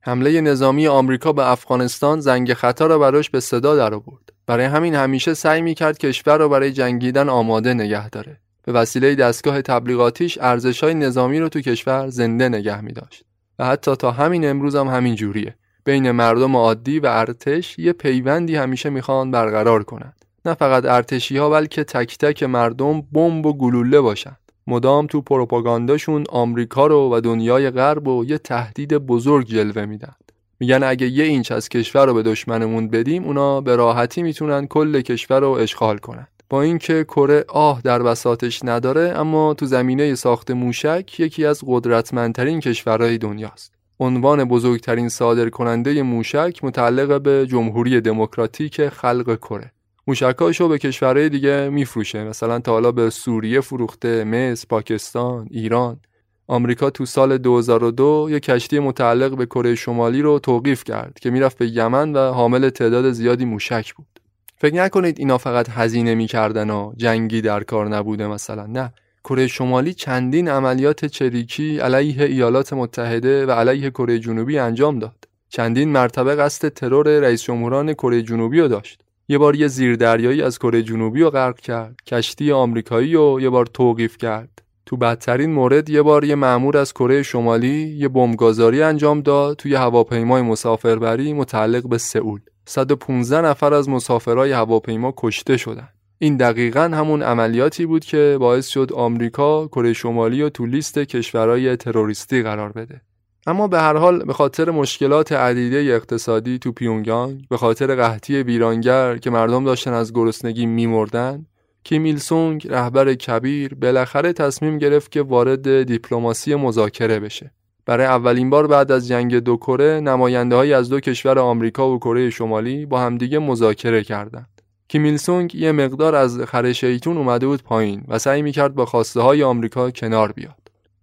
حمله 0.00 0.40
نظامی 0.40 0.88
آمریکا 0.88 1.32
به 1.32 1.50
افغانستان 1.50 2.20
زنگ 2.20 2.54
خطر 2.54 2.88
را 2.88 2.98
براش 2.98 3.30
به 3.30 3.40
صدا 3.40 3.76
در 3.76 3.94
آورد. 3.94 4.32
برای 4.46 4.64
همین 4.64 4.94
همیشه 4.94 5.34
سعی 5.34 5.62
می‌کرد 5.62 5.98
کشور 5.98 6.38
را 6.38 6.48
برای 6.48 6.72
جنگیدن 6.72 7.28
آماده 7.28 7.74
نگه 7.74 8.08
داره. 8.08 8.40
به 8.64 8.72
وسیله 8.72 9.14
دستگاه 9.14 9.62
تبلیغاتیش 9.62 10.38
ارزشهای 10.40 10.94
نظامی 10.94 11.38
رو 11.38 11.48
تو 11.48 11.60
کشور 11.60 12.08
زنده 12.08 12.48
نگه 12.48 12.80
می 12.80 12.92
داشت. 12.92 13.24
و 13.58 13.66
حتی 13.66 13.96
تا 13.96 14.10
همین 14.10 14.50
امروز 14.50 14.76
هم 14.76 14.88
همین 14.88 15.14
جوریه. 15.14 15.54
بین 15.84 16.10
مردم 16.10 16.56
عادی 16.56 16.98
و 16.98 17.06
ارتش 17.06 17.78
یه 17.78 17.92
پیوندی 17.92 18.56
همیشه 18.56 18.90
می‌خوان 18.90 19.30
برقرار 19.30 19.82
کنند. 19.82 20.21
نه 20.44 20.54
فقط 20.54 20.84
ارتشی 20.84 21.36
ها 21.36 21.50
بلکه 21.50 21.84
تک 21.84 22.18
تک 22.18 22.42
مردم 22.42 23.00
بمب 23.00 23.46
و 23.46 23.52
گلوله 23.52 24.00
باشن. 24.00 24.36
مدام 24.66 25.06
تو 25.06 25.20
پروپاگانداشون 25.20 26.24
آمریکا 26.28 26.86
رو 26.86 27.16
و 27.16 27.20
دنیای 27.20 27.70
غرب 27.70 28.08
و 28.08 28.24
یه 28.24 28.38
تهدید 28.38 28.94
بزرگ 28.94 29.46
جلوه 29.46 29.84
میدن. 29.84 30.14
میگن 30.60 30.82
اگه 30.82 31.06
یه 31.08 31.24
اینچ 31.24 31.52
از 31.52 31.68
کشور 31.68 32.06
رو 32.06 32.14
به 32.14 32.22
دشمنمون 32.22 32.88
بدیم 32.88 33.24
اونا 33.24 33.60
به 33.60 33.76
راحتی 33.76 34.22
می‌تونن 34.22 34.66
کل 34.66 35.00
کشور 35.00 35.40
رو 35.40 35.50
اشغال 35.50 35.98
کنن. 35.98 36.26
با 36.50 36.62
اینکه 36.62 37.04
کره 37.04 37.44
آه 37.48 37.80
در 37.84 38.02
بساتش 38.02 38.60
نداره 38.64 39.12
اما 39.16 39.54
تو 39.54 39.66
زمینه 39.66 40.14
ساخت 40.14 40.50
موشک 40.50 41.20
یکی 41.20 41.46
از 41.46 41.60
قدرتمندترین 41.66 42.60
کشورهای 42.60 43.18
دنیاست. 43.18 43.74
عنوان 44.00 44.44
بزرگترین 44.44 45.08
صادر 45.08 45.48
کننده 45.48 46.02
موشک 46.02 46.64
متعلق 46.64 47.20
به 47.22 47.46
جمهوری 47.46 48.00
دموکراتیک 48.00 48.88
خلق 48.88 49.36
کره. 49.36 49.72
موشکاشو 50.06 50.68
به 50.68 50.78
کشورهای 50.78 51.28
دیگه 51.28 51.68
میفروشه. 51.68 52.24
مثلا 52.24 52.58
تا 52.58 52.72
حالا 52.72 52.92
به 52.92 53.10
سوریه 53.10 53.60
فروخته 53.60 54.24
مصر 54.24 54.66
پاکستان 54.68 55.48
ایران. 55.50 56.00
آمریکا 56.46 56.90
تو 56.90 57.06
سال 57.06 57.38
2002 57.38 58.28
یه 58.30 58.40
کشتی 58.40 58.78
متعلق 58.78 59.36
به 59.36 59.46
کره 59.46 59.74
شمالی 59.74 60.22
رو 60.22 60.38
توقیف 60.38 60.84
کرد 60.84 61.18
که 61.20 61.30
می‌رفت 61.30 61.58
به 61.58 61.68
یمن 61.68 62.12
و 62.12 62.32
حامل 62.32 62.70
تعداد 62.70 63.12
زیادی 63.12 63.44
موشک 63.44 63.94
بود. 63.94 64.20
فکر 64.56 64.74
نکنید 64.74 65.18
اینا 65.18 65.38
فقط 65.38 65.68
هزینه 65.70 66.14
می‌کردن 66.14 66.70
و 66.70 66.92
جنگی 66.96 67.40
در 67.40 67.62
کار 67.62 67.88
نبوده 67.88 68.26
مثلا. 68.26 68.66
نه. 68.66 68.92
کره 69.24 69.46
شمالی 69.46 69.94
چندین 69.94 70.48
عملیات 70.48 71.04
چریکی 71.04 71.78
علیه 71.78 72.22
ایالات 72.22 72.72
متحده 72.72 73.46
و 73.46 73.50
علیه 73.50 73.90
کره 73.90 74.18
جنوبی 74.18 74.58
انجام 74.58 74.98
داد. 74.98 75.28
چندین 75.48 75.88
مرتبه 75.88 76.34
قصد 76.34 76.68
ترور 76.68 77.08
رئیس 77.20 77.42
جمهوران 77.42 77.92
کره 77.92 78.22
جنوبی 78.22 78.60
رو 78.60 78.68
داشت. 78.68 79.02
یه 79.32 79.38
بار 79.38 79.56
یه 79.56 79.68
زیردریایی 79.68 80.42
از 80.42 80.58
کره 80.58 80.82
جنوبی 80.82 81.20
رو 81.20 81.30
غرق 81.30 81.60
کرد 81.60 81.96
کشتی 82.06 82.52
آمریکایی 82.52 83.14
رو 83.14 83.38
یه 83.40 83.50
بار 83.50 83.66
توقیف 83.66 84.16
کرد. 84.16 84.62
تو 84.86 84.96
بدترین 84.96 85.50
مورد 85.52 85.90
یه 85.90 86.02
بار 86.02 86.24
یه 86.24 86.34
مأمور 86.34 86.76
از 86.76 86.92
کره 86.92 87.22
شمالی 87.22 87.96
یه 87.98 88.08
بمبگذاری 88.08 88.82
انجام 88.82 89.20
داد 89.20 89.56
توی 89.56 89.74
هواپیمای 89.74 90.42
مسافربری 90.42 91.32
متعلق 91.32 91.88
به 91.88 91.98
سئول. 91.98 92.40
115 92.66 93.40
نفر 93.40 93.74
از 93.74 93.88
مسافرای 93.88 94.52
هواپیما 94.52 95.14
کشته 95.16 95.56
شدن. 95.56 95.88
این 96.18 96.36
دقیقا 96.36 96.90
همون 96.94 97.22
عملیاتی 97.22 97.86
بود 97.86 98.04
که 98.04 98.36
باعث 98.40 98.66
شد 98.66 98.92
آمریکا 98.92 99.68
کره 99.68 99.92
شمالی 99.92 100.42
رو 100.42 100.48
تو 100.48 100.66
لیست 100.66 100.98
کشورهای 100.98 101.76
تروریستی 101.76 102.42
قرار 102.42 102.72
بده. 102.72 103.00
اما 103.46 103.68
به 103.68 103.78
هر 103.78 103.96
حال 103.96 104.24
به 104.24 104.32
خاطر 104.32 104.70
مشکلات 104.70 105.32
عدیده 105.32 105.76
اقتصادی 105.76 106.58
تو 106.58 106.72
پیونگیانگ 106.72 107.44
به 107.48 107.56
خاطر 107.56 107.94
قحطی 107.94 108.42
ویرانگر 108.42 109.16
که 109.16 109.30
مردم 109.30 109.64
داشتن 109.64 109.92
از 109.92 110.12
گرسنگی 110.12 110.66
میمردن 110.66 111.46
کیم 111.84 112.04
ایل 112.04 112.18
سونگ 112.18 112.66
رهبر 112.70 113.14
کبیر 113.14 113.74
بالاخره 113.74 114.32
تصمیم 114.32 114.78
گرفت 114.78 115.12
که 115.12 115.22
وارد 115.22 115.82
دیپلماسی 115.82 116.54
مذاکره 116.54 117.20
بشه. 117.20 117.50
برای 117.86 118.06
اولین 118.06 118.50
بار 118.50 118.66
بعد 118.66 118.92
از 118.92 119.08
جنگ 119.08 119.36
دو 119.36 119.56
کره 119.56 120.00
نماینده 120.00 120.56
از 120.56 120.88
دو 120.88 121.00
کشور 121.00 121.38
آمریکا 121.38 121.90
و 121.90 121.98
کره 121.98 122.30
شمالی 122.30 122.86
با 122.86 123.00
همدیگه 123.00 123.38
مذاکره 123.38 124.04
کردند. 124.04 124.62
کیم 124.88 125.04
ایل 125.04 125.16
سونگ 125.16 125.54
یه 125.54 125.72
مقدار 125.72 126.14
از 126.14 126.40
خر 126.40 126.72
شیطون 126.72 127.16
اومده 127.16 127.46
بود 127.46 127.62
پایین 127.62 128.04
و 128.08 128.18
سعی 128.18 128.42
می‌کرد 128.42 128.74
با 128.74 128.86
خواسته 128.86 129.20
های 129.20 129.42
آمریکا 129.42 129.90
کنار 129.90 130.32
بیاد. 130.32 130.61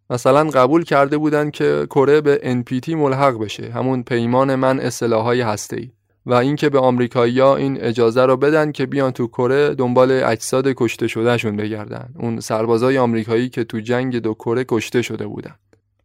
مثلا 0.10 0.44
قبول 0.44 0.84
کرده 0.84 1.18
بودن 1.18 1.52
که 1.52 1.88
کره 1.90 2.22
به 2.22 2.64
NPT 2.64 2.90
ملحق 2.90 3.40
بشه 3.40 3.72
همون 3.72 4.04
پیمان 4.04 4.56
من 4.56 4.90
سلاح‌های 4.90 5.42
هسته‌ای. 5.42 5.90
و 6.26 6.34
اینکه 6.34 6.70
به 6.70 6.80
آمریکایی‌ها 6.80 7.56
این 7.56 7.82
اجازه 7.82 8.26
رو 8.26 8.38
بدن 8.38 8.72
که 8.72 8.86
بیان 8.86 9.12
تو 9.12 9.28
کره 9.28 9.76
دنبال 9.76 10.12
اجساد 10.12 10.68
کشته 10.68 11.08
شدهشون 11.08 11.56
بگردن. 11.56 12.10
اون 12.20 12.40
سربازای 12.40 12.98
آمریکایی 12.98 13.50
که 13.50 13.64
تو 13.64 13.80
جنگ 13.80 14.18
دو 14.18 14.34
کره 14.34 14.66
کشته 14.68 15.02
شده 15.02 15.28
بودن. 15.28 15.56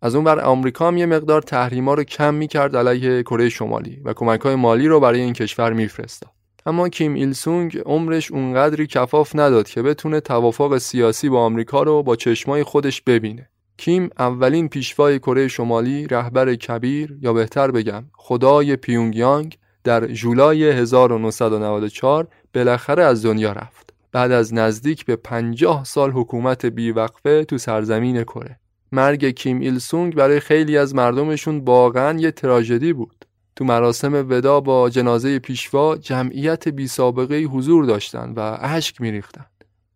از 0.03 0.15
اون 0.15 0.25
بر 0.25 0.41
آمریکا 0.41 0.89
هم 0.89 0.97
یه 0.97 1.07
مقدار 1.07 1.43
تحریما 1.43 1.95
رو 1.95 2.05
کم 2.05 2.35
می‌کرد 2.35 2.77
علیه 2.77 3.23
کره 3.23 3.49
شمالی 3.49 4.01
و 4.05 4.13
کمک‌های 4.13 4.55
مالی 4.55 4.89
رو 4.89 5.01
برای 5.01 5.21
این 5.21 5.33
کشور 5.33 5.73
میفرستاد. 5.73 6.31
اما 6.67 6.89
کیم 6.89 7.15
ایل 7.15 7.33
سونگ 7.33 7.79
عمرش 7.87 8.33
اونقدری 8.33 8.87
کفاف 8.87 9.37
نداد 9.37 9.69
که 9.69 9.83
بتونه 9.83 10.21
توافق 10.21 10.79
سیاسی 10.79 11.29
با 11.29 11.41
آمریکا 11.41 11.83
رو 11.83 12.03
با 12.03 12.17
چشمای 12.17 12.63
خودش 12.63 13.03
ببینه. 13.03 13.49
کیم 13.77 14.11
اولین 14.19 14.69
پیشوای 14.69 15.19
کره 15.19 15.49
شمالی 15.49 16.07
رهبر 16.07 16.55
کبیر 16.55 17.19
یا 17.21 17.33
بهتر 17.33 17.71
بگم 17.71 18.05
خدای 18.13 18.77
پیونگیانگ 18.77 19.59
در 19.85 20.07
جولای 20.07 20.65
1994 20.65 22.29
بالاخره 22.55 23.05
از 23.05 23.27
دنیا 23.27 23.53
رفت. 23.53 23.95
بعد 24.13 24.33
از 24.33 24.55
نزدیک 24.55 25.05
به 25.05 25.17
پنجاه 25.17 25.85
سال 25.85 26.11
حکومت 26.11 26.67
بیوقفه 26.67 27.45
تو 27.45 27.59
سرزمین 27.59 28.23
کره. 28.23 28.59
مرگ 28.93 29.31
کیم 29.31 29.61
ایل 29.61 29.79
سونگ 29.79 30.15
برای 30.15 30.41
خیلی 30.41 30.79
از 30.79 30.95
مردمشون 30.95 31.59
واقعا 31.59 32.19
یه 32.19 32.31
تراژدی 32.31 32.93
بود. 32.93 33.25
تو 33.57 33.65
مراسم 33.65 34.27
ودا 34.31 34.61
با 34.61 34.91
جنازه 34.91 35.39
پیشوا 35.39 35.97
جمعیت 35.97 36.69
بی 36.69 36.89
سابقه 36.89 37.37
حضور 37.43 37.85
داشتن 37.85 38.33
و 38.37 38.59
اشک 38.61 39.01
میریختن. 39.01 39.47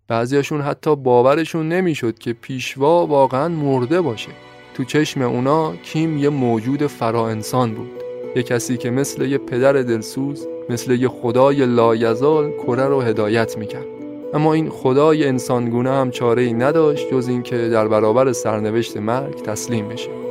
بعضیاشون 0.09 0.61
حتی 0.61 0.96
باورشون 0.96 1.68
نمی‌شد 1.68 2.18
که 2.18 2.32
پیشوا 2.32 3.06
واقعا 3.06 3.48
مرده 3.48 4.00
باشه. 4.00 4.30
تو 4.74 4.84
چشم 4.84 5.22
اونا 5.22 5.76
کیم 5.76 6.18
یه 6.18 6.28
موجود 6.28 6.86
فرا 6.86 7.28
انسان 7.28 7.74
بود. 7.74 7.90
یه 8.36 8.42
کسی 8.42 8.76
که 8.76 8.90
مثل 8.90 9.22
یه 9.22 9.38
پدر 9.38 9.72
دلسوز 9.72 10.46
مثل 10.68 10.92
یه 10.92 11.09
خدای 11.09 11.66
لایزال 11.66 12.50
کره 12.50 12.86
رو 12.86 13.00
هدایت 13.00 13.59
می‌کرد. 13.59 13.86
اما 14.34 14.54
این 14.54 14.70
خدای 14.70 15.26
انسانگونه 15.26 15.90
هم 15.90 16.11
چاره 16.11 16.42
ای 16.42 16.52
نداشت 16.52 17.11
جز 17.11 17.28
اینکه 17.28 17.56
در 17.56 17.88
برابر 17.88 18.32
سرنوشت 18.32 18.96
مرگ 18.96 19.42
تسلیم 19.42 19.88
بشه. 19.88 20.28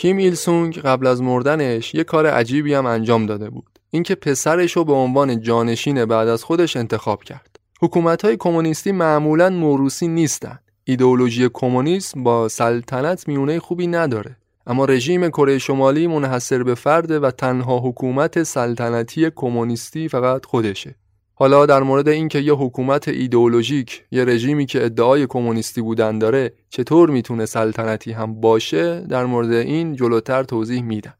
کیم 0.00 0.16
ایل 0.16 0.34
سونگ 0.34 0.78
قبل 0.78 1.06
از 1.06 1.22
مردنش 1.22 1.94
یه 1.94 2.04
کار 2.04 2.26
عجیبی 2.26 2.74
هم 2.74 2.86
انجام 2.86 3.26
داده 3.26 3.50
بود. 3.50 3.78
اینکه 3.90 4.14
پسرش 4.14 4.72
رو 4.72 4.84
به 4.84 4.92
عنوان 4.92 5.40
جانشین 5.40 6.04
بعد 6.04 6.28
از 6.28 6.44
خودش 6.44 6.76
انتخاب 6.76 7.22
کرد. 7.22 7.56
حکومت 7.80 8.24
های 8.24 8.36
کمونیستی 8.36 8.92
معمولا 8.92 9.50
موروسی 9.50 10.08
نیستن 10.08 10.58
ایدئولوژی 10.84 11.48
کمونیسم 11.52 12.22
با 12.22 12.48
سلطنت 12.48 13.28
میونه 13.28 13.58
خوبی 13.58 13.86
نداره. 13.86 14.36
اما 14.66 14.84
رژیم 14.84 15.28
کره 15.28 15.58
شمالی 15.58 16.06
منحصر 16.06 16.62
به 16.62 16.74
فرده 16.74 17.18
و 17.18 17.30
تنها 17.30 17.78
حکومت 17.78 18.42
سلطنتی 18.42 19.30
کمونیستی 19.36 20.08
فقط 20.08 20.46
خودشه. 20.46 20.94
حالا 21.40 21.66
در 21.66 21.82
مورد 21.82 22.08
اینکه 22.08 22.38
یه 22.38 22.52
حکومت 22.52 23.08
ایدئولوژیک 23.08 24.04
یه 24.10 24.24
رژیمی 24.24 24.66
که 24.66 24.84
ادعای 24.84 25.26
کمونیستی 25.26 25.82
بودن 25.82 26.18
داره 26.18 26.52
چطور 26.70 27.10
می‌تونه 27.10 27.46
سلطنتی 27.46 28.12
هم 28.12 28.40
باشه 28.40 29.00
در 29.00 29.24
مورد 29.24 29.52
این 29.52 29.96
جلوتر 29.96 30.42
توضیح 30.42 30.82
میدم. 30.82 31.14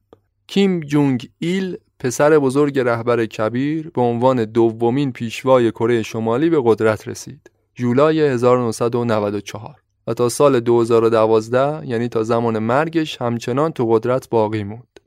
کیم 0.47 0.81
جونگ 0.81 1.29
ایل 1.39 1.77
پسر 2.01 2.39
بزرگ 2.39 2.79
رهبر 2.79 3.27
کبیر 3.27 3.91
به 3.91 4.01
عنوان 4.01 4.45
دومین 4.45 5.13
پیشوای 5.13 5.71
کره 5.71 6.03
شمالی 6.03 6.51
به 6.51 6.63
قدرت 6.65 7.09
رسید. 7.09 7.51
جولای 7.75 8.21
1994 8.21 9.75
و 10.07 10.15
تا 10.15 10.29
سال 10.29 10.61
2012 10.61 11.87
یعنی 11.87 12.09
تا 12.09 12.23
زمان 12.23 12.59
مرگش 12.59 13.23
همچنان 13.23 13.73
تو 13.73 13.87
قدرت 13.87 14.29
باقی 14.29 14.65
موند. 14.65 15.01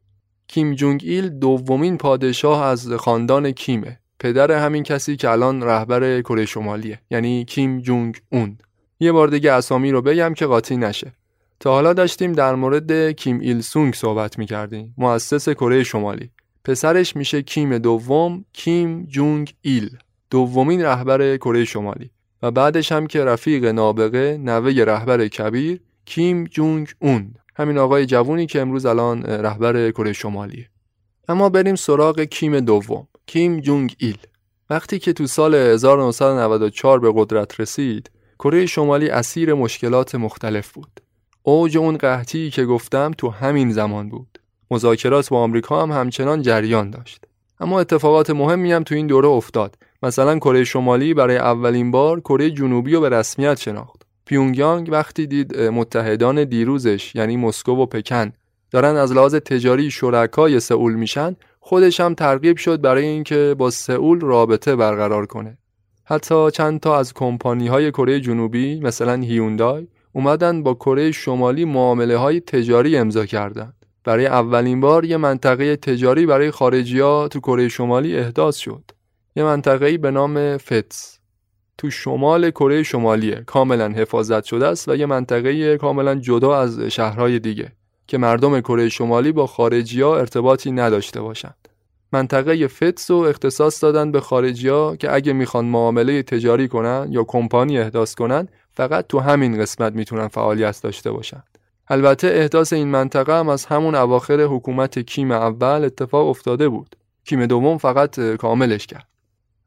کیم 0.48 0.74
جونگ 0.74 1.02
ایل 1.06 1.30
دومین 1.30 1.98
پادشاه 1.98 2.64
از 2.64 2.92
خاندان 2.92 3.52
کیمه. 3.52 4.00
پدر 4.24 4.52
همین 4.52 4.84
کسی 4.84 5.16
که 5.16 5.30
الان 5.30 5.64
رهبر 5.64 6.22
کره 6.22 6.46
شمالیه 6.46 7.00
یعنی 7.12 7.46
کیم 7.46 7.80
جونگ 7.80 8.22
اون. 8.30 8.58
یه 9.00 9.12
بار 9.12 9.28
دیگه 9.28 9.52
اسامی 9.52 9.92
رو 9.92 10.02
بگم 10.02 10.34
که 10.34 10.46
قاطی 10.46 10.78
نشه. 10.78 11.14
تا 11.60 11.72
حالا 11.72 11.94
داشتیم 11.94 12.34
در 12.34 12.56
مورد 12.56 13.12
کیم 13.12 13.40
ایل 13.40 13.62
سونگ 13.62 13.94
صحبت 13.94 14.40
می‌کردیم 14.40 14.94
مؤسس 14.98 15.50
کره 15.50 15.84
شمالی. 15.84 16.30
پسرش 16.66 17.16
میشه 17.16 17.42
کیم 17.42 17.78
دوم 17.78 18.46
کیم 18.54 19.06
جونگ 19.06 19.54
ایل 19.62 19.98
دومین 20.30 20.82
رهبر 20.82 21.38
کره 21.38 21.66
شمالی. 21.66 22.10
و 22.44 22.52
بعدش 22.52 22.92
هم 22.92 23.08
که 23.08 23.26
رفیق 23.26 23.66
نابغه 23.66 24.38
نوه 24.38 24.84
رهبر 24.84 25.28
کبیر 25.28 25.80
کیم 26.06 26.44
جونگ 26.44 26.88
اون. 27.00 27.34
همین 27.56 27.78
آقای 27.78 28.06
جوونی 28.06 28.46
که 28.46 28.62
امروز 28.62 28.86
الان 28.86 29.24
رهبر 29.24 29.92
کره 29.92 30.14
شمالیه. 30.14 30.70
اما 31.28 31.50
بریم 31.50 31.76
سراغ 31.76 32.22
کیم 32.22 32.60
دوم. 32.60 33.08
کیم 33.28 33.60
جونگ 33.60 33.96
ایل 33.98 34.18
وقتی 34.70 35.00
که 35.00 35.14
تو 35.14 35.28
سال 35.28 35.56
1994 35.56 37.00
به 37.00 37.14
قدرت 37.16 37.60
رسید 37.60 38.12
کره 38.40 38.66
شمالی 38.66 39.10
اسیر 39.10 39.54
مشکلات 39.54 40.16
مختلف 40.16 40.72
بود. 40.72 41.00
اوج 41.44 41.78
اون 41.78 41.98
قحطی 41.98 42.50
که 42.50 42.66
گفتم 42.66 43.12
تو 43.18 43.30
همین 43.30 43.72
زمان 43.72 44.10
بود. 44.10 44.40
مذاکرات 44.72 45.30
با 45.30 45.40
آمریکا 45.40 45.82
هم 45.82 45.92
همچنان 45.92 46.42
جریان 46.42 46.90
داشت. 46.90 47.26
اما 47.60 47.80
اتفاقات 47.80 48.30
مهمی 48.30 48.72
هم 48.72 48.84
تو 48.84 48.96
این 48.96 49.08
دوره 49.08 49.28
افتاد. 49.28 49.76
مثلا 50.04 50.40
کره 50.40 50.64
شمالی 50.64 51.14
برای 51.14 51.38
اولین 51.38 51.92
بار 51.92 52.20
کره 52.20 52.52
جنوبی 52.52 52.94
رو 52.94 53.02
به 53.02 53.10
رسمیت 53.10 53.60
شناخت. 53.60 54.02
پیونگیانگ 54.26 54.90
وقتی 54.92 55.28
دید 55.28 55.60
متحدان 55.60 56.44
دیروزش 56.44 57.16
یعنی 57.16 57.38
مسکو 57.38 57.72
و 57.72 57.86
پکن 57.86 58.32
دارن 58.72 58.96
از 58.96 59.12
لحاظ 59.12 59.36
تجاری 59.36 59.92
شرکای 59.92 60.60
سئول 60.60 60.94
میشن 60.94 61.36
خودش 61.66 62.00
هم 62.00 62.14
ترغیب 62.14 62.58
شد 62.58 62.82
برای 62.82 63.06
اینکه 63.06 63.56
با 63.58 63.70
سئول 63.70 64.20
رابطه 64.20 64.76
برقرار 64.76 65.26
کنه 65.26 65.58
حتی 66.04 66.52
چند 66.52 66.80
تا 66.80 66.98
از 66.98 67.14
کمپانی 67.14 67.68
های 67.68 67.92
کره 67.92 68.20
جنوبی 68.20 68.80
مثلا 68.80 69.14
هیوندای 69.14 69.88
اومدن 70.14 70.64
با 70.64 70.74
کره 70.74 71.12
شمالی 71.12 71.66
معامله 71.66 72.18
های 72.18 72.40
تجاری 72.40 72.98
امضا 72.98 73.26
کردند. 73.26 73.86
برای 74.04 74.26
اولین 74.26 74.82
بار 74.82 75.06
یه 75.06 75.18
منطقه 75.18 75.76
تجاری 75.76 76.26
برای 76.26 76.52
خارجی 76.52 77.00
ها 77.00 77.28
تو 77.28 77.40
کره 77.40 77.68
شمالی 77.68 78.18
احداث 78.18 78.58
شد. 78.58 78.84
یه 79.36 79.44
منطقه 79.44 79.98
به 79.98 80.12
نام 80.12 80.58
فتس 80.58 81.20
تو 81.78 81.90
شمال 81.90 82.52
کره 82.52 82.84
شمالیه 82.84 83.44
کاملا 83.46 83.90
حفاظت 83.90 84.44
شده 84.44 84.68
است 84.68 84.90
و 84.90 84.96
یه 84.96 85.06
منطقه 85.06 85.78
کاملا 85.78 86.16
جدا 86.16 86.58
از 86.60 86.80
شهرهای 86.80 87.40
دیگه 87.40 87.72
که 88.08 88.18
مردم 88.18 88.62
کره 88.62 88.90
شمالی 88.90 89.32
با 89.32 89.48
خارجی 89.48 90.02
ها 90.02 90.18
ارتباطی 90.18 90.72
نداشته 90.72 91.22
باشند. 91.22 91.70
منطقه 92.12 92.68
فتس 92.68 93.12
رو 93.12 93.18
اختصاص 93.18 93.84
دادن 93.84 94.12
به 94.12 94.22
خارجی 94.22 94.70
ها 94.70 94.96
که 94.96 95.14
اگه 95.14 95.34
می‌خوان 95.34 95.66
معامله 95.66 96.24
تجاری 96.24 96.68
کنن 96.68 97.08
یا 97.10 97.24
کمپانی 97.24 97.80
احداث 97.80 98.16
کنن 98.16 98.48
فقط 98.72 99.08
تو 99.08 99.20
همین 99.20 99.62
قسمت 99.62 99.94
می‌تونن 99.94 100.28
فعالیت 100.28 100.82
داشته 100.84 101.12
باشند. 101.12 101.48
البته 101.88 102.28
احداث 102.28 102.74
این 102.74 102.88
منطقه 102.88 103.40
هم 103.40 103.50
از 103.50 103.66
همون 103.66 103.96
اواخر 103.96 104.42
حکومت 104.42 105.00
کیم 105.00 105.32
اول 105.32 105.84
اتفاق 105.86 106.28
افتاده 106.28 106.70
بود. 106.70 106.96
کیم 107.26 107.46
دوم 107.46 107.78
فقط 107.78 108.20
کاملش 108.20 108.88
کرد. 108.88 109.08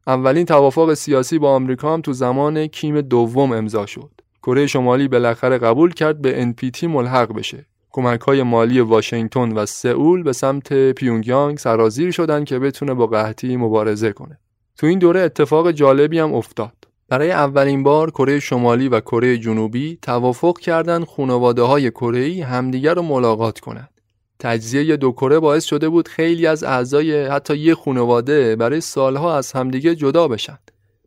اولین 0.06 0.46
توافق 0.46 0.94
سیاسی 0.94 1.38
با 1.38 1.50
آمریکا 1.54 1.94
هم 1.94 2.00
تو 2.00 2.12
زمان 2.12 2.66
کیم 2.66 3.00
دوم 3.00 3.52
امضا 3.52 3.86
شد. 3.86 4.10
کره 4.42 4.66
شمالی 4.66 5.08
بالاخره 5.08 5.58
قبول 5.58 5.92
کرد 5.92 6.22
به 6.22 6.54
NPT 6.54 6.84
ملحق 6.84 7.32
بشه 7.32 7.66
کمک 7.96 8.20
های 8.20 8.42
مالی 8.42 8.80
واشنگتن 8.80 9.52
و 9.52 9.66
سئول 9.66 10.22
به 10.22 10.32
سمت 10.32 10.92
پیونگیانگ 10.92 11.58
سرازیر 11.58 12.10
شدن 12.10 12.44
که 12.44 12.58
بتونه 12.58 12.94
با 12.94 13.06
قحطی 13.06 13.56
مبارزه 13.56 14.12
کنه. 14.12 14.38
تو 14.78 14.86
این 14.86 14.98
دوره 14.98 15.20
اتفاق 15.20 15.70
جالبی 15.70 16.18
هم 16.18 16.34
افتاد. 16.34 16.72
برای 17.08 17.30
اولین 17.30 17.82
بار 17.82 18.10
کره 18.10 18.40
شمالی 18.40 18.88
و 18.88 19.00
کره 19.00 19.38
جنوبی 19.38 19.98
توافق 20.02 20.58
کردن 20.58 21.04
خانواده 21.04 21.62
های 21.62 21.90
کره 21.90 22.44
همدیگر 22.44 22.94
رو 22.94 23.02
ملاقات 23.02 23.60
کنند. 23.60 23.90
تجزیه 24.38 24.96
دو 24.96 25.12
کره 25.12 25.38
باعث 25.38 25.64
شده 25.64 25.88
بود 25.88 26.08
خیلی 26.08 26.46
از 26.46 26.64
اعضای 26.64 27.26
حتی 27.26 27.56
یه 27.56 27.74
خانواده 27.74 28.56
برای 28.56 28.80
سالها 28.80 29.36
از 29.36 29.52
همدیگه 29.52 29.94
جدا 29.94 30.28
بشن. 30.28 30.58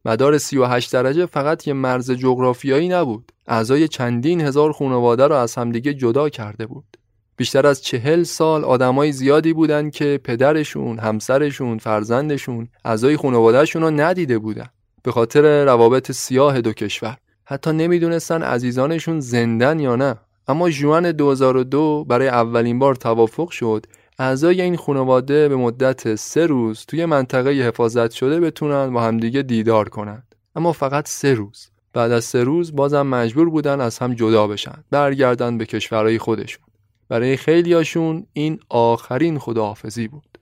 مدار 0.06 0.38
38 0.38 0.94
درجه 0.94 1.26
فقط 1.26 1.68
یه 1.68 1.74
مرز 1.74 2.12
جغرافیایی 2.12 2.90
نبود. 2.90 3.32
اعضای 3.48 3.88
چندین 3.88 4.42
هزار 4.42 4.72
خانواده 4.72 5.28
را 5.28 5.42
از 5.42 5.56
همدیگه 5.56 5.94
جدا 5.94 6.30
کرده 6.30 6.66
بود. 6.66 6.98
بیشتر 7.38 7.68
از 7.68 7.82
چهل 7.82 8.24
سال 8.24 8.66
آدمای 8.66 9.12
زیادی 9.12 9.54
بودن 9.54 9.90
که 9.90 10.20
پدرشون، 10.24 11.00
همسرشون، 11.00 11.78
فرزندشون، 11.78 12.68
اعضای 12.86 13.18
خانوادهشون 13.18 13.82
رو 13.82 13.92
ندیده 13.92 14.40
بودن. 14.40 14.68
به 15.04 15.12
خاطر 15.12 15.66
روابط 15.66 16.12
سیاه 16.12 16.62
دو 16.62 16.74
کشور. 16.74 17.18
حتی 17.46 17.72
نمی‌دونستن 17.72 18.44
عزیزانشون 18.44 19.20
زندن 19.20 19.80
یا 19.80 19.96
نه. 19.96 20.16
اما 20.48 20.70
جوان 20.70 21.12
2002 21.12 22.06
برای 22.10 22.28
اولین 22.28 22.80
بار 22.80 22.96
توافق 22.96 23.50
شد 23.50 23.86
اعضای 24.22 24.62
این 24.62 24.78
خانواده 24.78 25.50
به 25.50 25.56
مدت 25.56 26.16
سه 26.16 26.46
روز 26.46 26.86
توی 26.86 27.06
منطقه 27.06 27.50
حفاظت 27.50 28.12
شده 28.12 28.40
بتونن 28.40 28.94
با 28.94 29.02
همدیگه 29.02 29.42
دیدار 29.42 29.90
کنند. 29.90 30.36
اما 30.56 30.72
فقط 30.72 31.08
سه 31.08 31.34
روز. 31.34 31.70
بعد 31.94 32.12
از 32.12 32.26
سه 32.26 32.44
روز 32.44 32.76
بازم 32.76 33.08
مجبور 33.08 33.50
بودن 33.50 33.82
از 33.82 34.00
هم 34.00 34.14
جدا 34.14 34.48
بشن. 34.48 34.84
برگردن 34.92 35.58
به 35.58 35.66
کشورهای 35.66 36.18
خودشون. 36.18 36.64
برای 37.10 37.38
خیلیاشون 37.38 38.26
این 38.34 38.60
آخرین 38.70 39.40
خداحافظی 39.40 40.08
بود. 40.08 40.38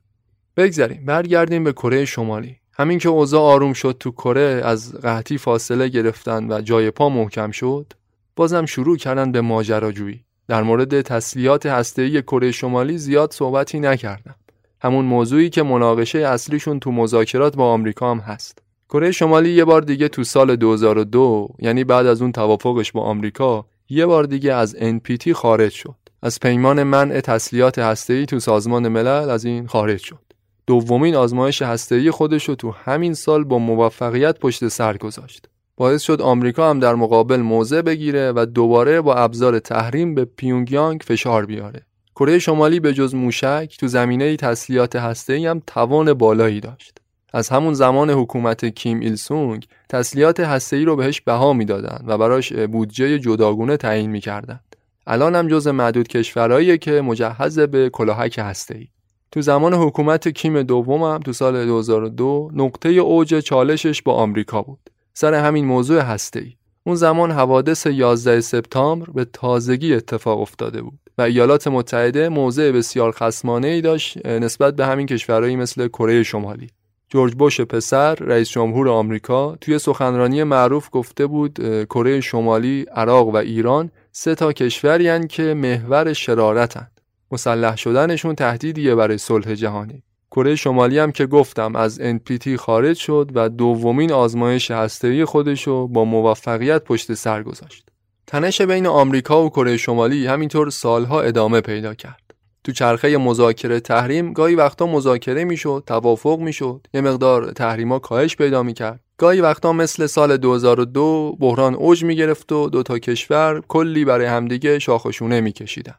بگذاریم 0.57 1.05
برگردیم 1.05 1.63
به 1.63 1.73
کره 1.73 2.05
شمالی. 2.05 2.55
همین 2.73 2.99
که 2.99 3.09
اوضاع 3.09 3.41
آروم 3.41 3.73
شد 3.73 3.97
تو 3.99 4.11
کره 4.11 4.61
از 4.65 4.93
قحطی 4.93 5.37
فاصله 5.37 5.87
گرفتن 5.87 6.51
و 6.51 6.61
جای 6.61 6.91
پا 6.91 7.09
محکم 7.09 7.51
شد 7.51 7.93
بازم 8.35 8.65
شروع 8.65 8.97
کردن 8.97 9.31
به 9.31 9.41
ماجراجویی. 9.41 10.26
در 10.47 10.63
مورد 10.63 11.01
تسلیحات 11.01 11.65
هسته‌ای 11.65 12.21
کره 12.21 12.51
شمالی 12.51 12.97
زیاد 12.97 13.33
صحبتی 13.33 13.79
نکردم. 13.79 14.35
همون 14.81 15.05
موضوعی 15.05 15.49
که 15.49 15.63
مناقشه 15.63 16.19
اصلیشون 16.19 16.79
تو 16.79 16.91
مذاکرات 16.91 17.55
با 17.55 17.73
آمریکا 17.73 18.11
هم 18.11 18.19
هست. 18.19 18.59
کره 18.89 19.11
شمالی 19.11 19.49
یه 19.49 19.65
بار 19.65 19.81
دیگه 19.81 20.07
تو 20.07 20.23
سال 20.23 20.55
2002 20.55 21.49
یعنی 21.59 21.83
بعد 21.83 22.05
از 22.05 22.21
اون 22.21 22.31
توافقش 22.31 22.91
با 22.91 23.01
آمریکا 23.01 23.65
یه 23.89 24.05
بار 24.05 24.23
دیگه 24.23 24.53
از 24.53 24.75
NPT 24.75 25.29
خارج 25.31 25.71
شد. 25.71 25.95
از 26.21 26.39
پیمان 26.39 26.83
منع 26.83 27.21
تسلیحات 27.21 27.79
هسته‌ای 27.79 28.25
تو 28.25 28.39
سازمان 28.39 28.87
ملل 28.87 29.29
از 29.29 29.45
این 29.45 29.67
خارج 29.67 29.99
شد. 29.99 30.19
دومین 30.67 31.15
آزمایش 31.15 31.61
هسته‌ای 31.61 32.11
خودش 32.11 32.49
رو 32.49 32.55
تو 32.55 32.71
همین 32.71 33.13
سال 33.13 33.43
با 33.43 33.59
موفقیت 33.59 34.39
پشت 34.39 34.67
سر 34.67 34.97
گذاشت. 34.97 35.49
باعث 35.79 36.01
شد 36.01 36.21
آمریکا 36.21 36.69
هم 36.69 36.79
در 36.79 36.95
مقابل 36.95 37.37
موضع 37.37 37.81
بگیره 37.81 38.31
و 38.31 38.45
دوباره 38.45 39.01
با 39.01 39.15
ابزار 39.15 39.59
تحریم 39.59 40.15
به 40.15 40.25
پیونگیانگ 40.25 41.01
فشار 41.01 41.45
بیاره 41.45 41.81
کره 42.15 42.39
شمالی 42.39 42.79
به 42.79 42.93
جز 42.93 43.15
موشک 43.15 43.75
تو 43.79 43.87
زمینه 43.87 44.35
تسلیحات 44.35 44.95
هسته‌ای 44.95 45.45
هم 45.45 45.61
توان 45.67 46.13
بالایی 46.13 46.59
داشت 46.59 46.97
از 47.33 47.49
همون 47.49 47.73
زمان 47.73 48.09
حکومت 48.09 48.65
کیم 48.65 48.99
ایل 48.99 49.15
سونگ 49.15 49.67
تسلیحات 49.89 50.39
هسته‌ای 50.39 50.85
رو 50.85 50.95
بهش 50.95 51.21
بها 51.21 51.53
می‌دادند 51.53 52.03
و 52.07 52.17
براش 52.17 52.53
بودجه 52.53 53.19
جداگونه 53.19 53.77
تعیین 53.77 54.09
می‌کردند. 54.09 54.75
الان 55.07 55.35
هم 55.35 55.47
جز 55.47 55.67
معدود 55.67 56.07
کشورهایی 56.07 56.77
که 56.77 57.01
مجهز 57.01 57.59
به 57.59 57.89
کلاهک 57.89 58.39
هسته‌ای. 58.43 58.87
تو 59.31 59.41
زمان 59.41 59.73
حکومت 59.73 60.27
کیم 60.27 60.61
دوم 60.61 61.03
هم 61.03 61.19
تو 61.19 61.33
سال 61.33 61.65
2002 61.65 62.51
نقطه 62.53 62.89
اوج 62.89 63.39
چالشش 63.39 64.01
با 64.01 64.13
آمریکا 64.13 64.61
بود. 64.61 64.89
سر 65.19 65.33
همین 65.33 65.65
موضوع 65.65 66.01
هسته‌ای. 66.01 66.53
اون 66.83 66.95
زمان 66.95 67.31
حوادث 67.31 67.85
11 67.85 68.41
سپتامبر 68.41 69.05
به 69.11 69.25
تازگی 69.25 69.93
اتفاق 69.93 70.41
افتاده 70.41 70.81
بود 70.81 70.99
و 71.17 71.21
ایالات 71.21 71.67
متحده 71.67 72.29
موضع 72.29 72.71
بسیار 72.71 73.11
خصمانه 73.11 73.67
ای 73.67 73.81
داشت 73.81 74.25
نسبت 74.25 74.75
به 74.75 74.85
همین 74.85 75.07
کشورهایی 75.07 75.55
مثل 75.55 75.87
کره 75.87 76.23
شمالی. 76.23 76.67
جورج 77.09 77.33
بوش 77.33 77.61
پسر 77.61 78.15
رئیس 78.15 78.49
جمهور 78.49 78.89
آمریکا 78.89 79.55
توی 79.61 79.79
سخنرانی 79.79 80.43
معروف 80.43 80.89
گفته 80.91 81.27
بود 81.27 81.85
کره 81.85 82.21
شمالی، 82.21 82.85
عراق 82.95 83.27
و 83.27 83.35
ایران 83.35 83.91
سه 84.11 84.35
تا 84.35 84.53
کشوری 84.53 85.27
که 85.27 85.53
محور 85.53 86.13
شرارتن. 86.13 86.87
مسلح 87.31 87.75
شدنشون 87.75 88.35
تهدیدیه 88.35 88.95
برای 88.95 89.17
صلح 89.17 89.55
جهانی. 89.55 90.03
کره 90.31 90.55
شمالی 90.55 90.99
هم 90.99 91.11
که 91.11 91.25
گفتم 91.25 91.75
از 91.75 92.01
NPT 92.01 92.49
خارج 92.55 92.97
شد 92.97 93.31
و 93.35 93.49
دومین 93.49 94.11
آزمایش 94.11 94.71
هسته‌ای 94.71 95.25
خودشو 95.25 95.87
با 95.87 96.05
موفقیت 96.05 96.83
پشت 96.83 97.13
سر 97.13 97.43
گذاشت. 97.43 97.89
تنش 98.27 98.61
بین 98.61 98.87
آمریکا 98.87 99.43
و 99.43 99.49
کره 99.49 99.77
شمالی 99.77 100.27
همینطور 100.27 100.69
سالها 100.69 101.21
ادامه 101.21 101.61
پیدا 101.61 101.93
کرد. 101.93 102.27
تو 102.63 102.73
چرخه 102.73 103.17
مذاکره 103.17 103.79
تحریم 103.79 104.33
گاهی 104.33 104.55
وقتا 104.55 104.87
مذاکره 104.87 105.43
می‌شد 105.43 105.83
توافق 105.87 106.39
می‌شد 106.39 106.87
یه 106.93 107.01
مقدار 107.01 107.51
تحریما 107.51 107.99
کاهش 107.99 108.35
پیدا 108.35 108.63
می‌کرد 108.63 108.99
گاهی 109.17 109.41
وقتا 109.41 109.73
مثل 109.73 110.05
سال 110.05 110.37
2002 110.37 111.37
بحران 111.39 111.75
اوج 111.75 112.03
می‌گرفت 112.03 112.51
و 112.51 112.69
دو 112.69 112.83
تا 112.83 112.99
کشور 112.99 113.61
کلی 113.67 114.05
برای 114.05 114.25
همدیگه 114.25 114.79
شاخشونه 114.79 115.41
میکشیدن 115.41 115.95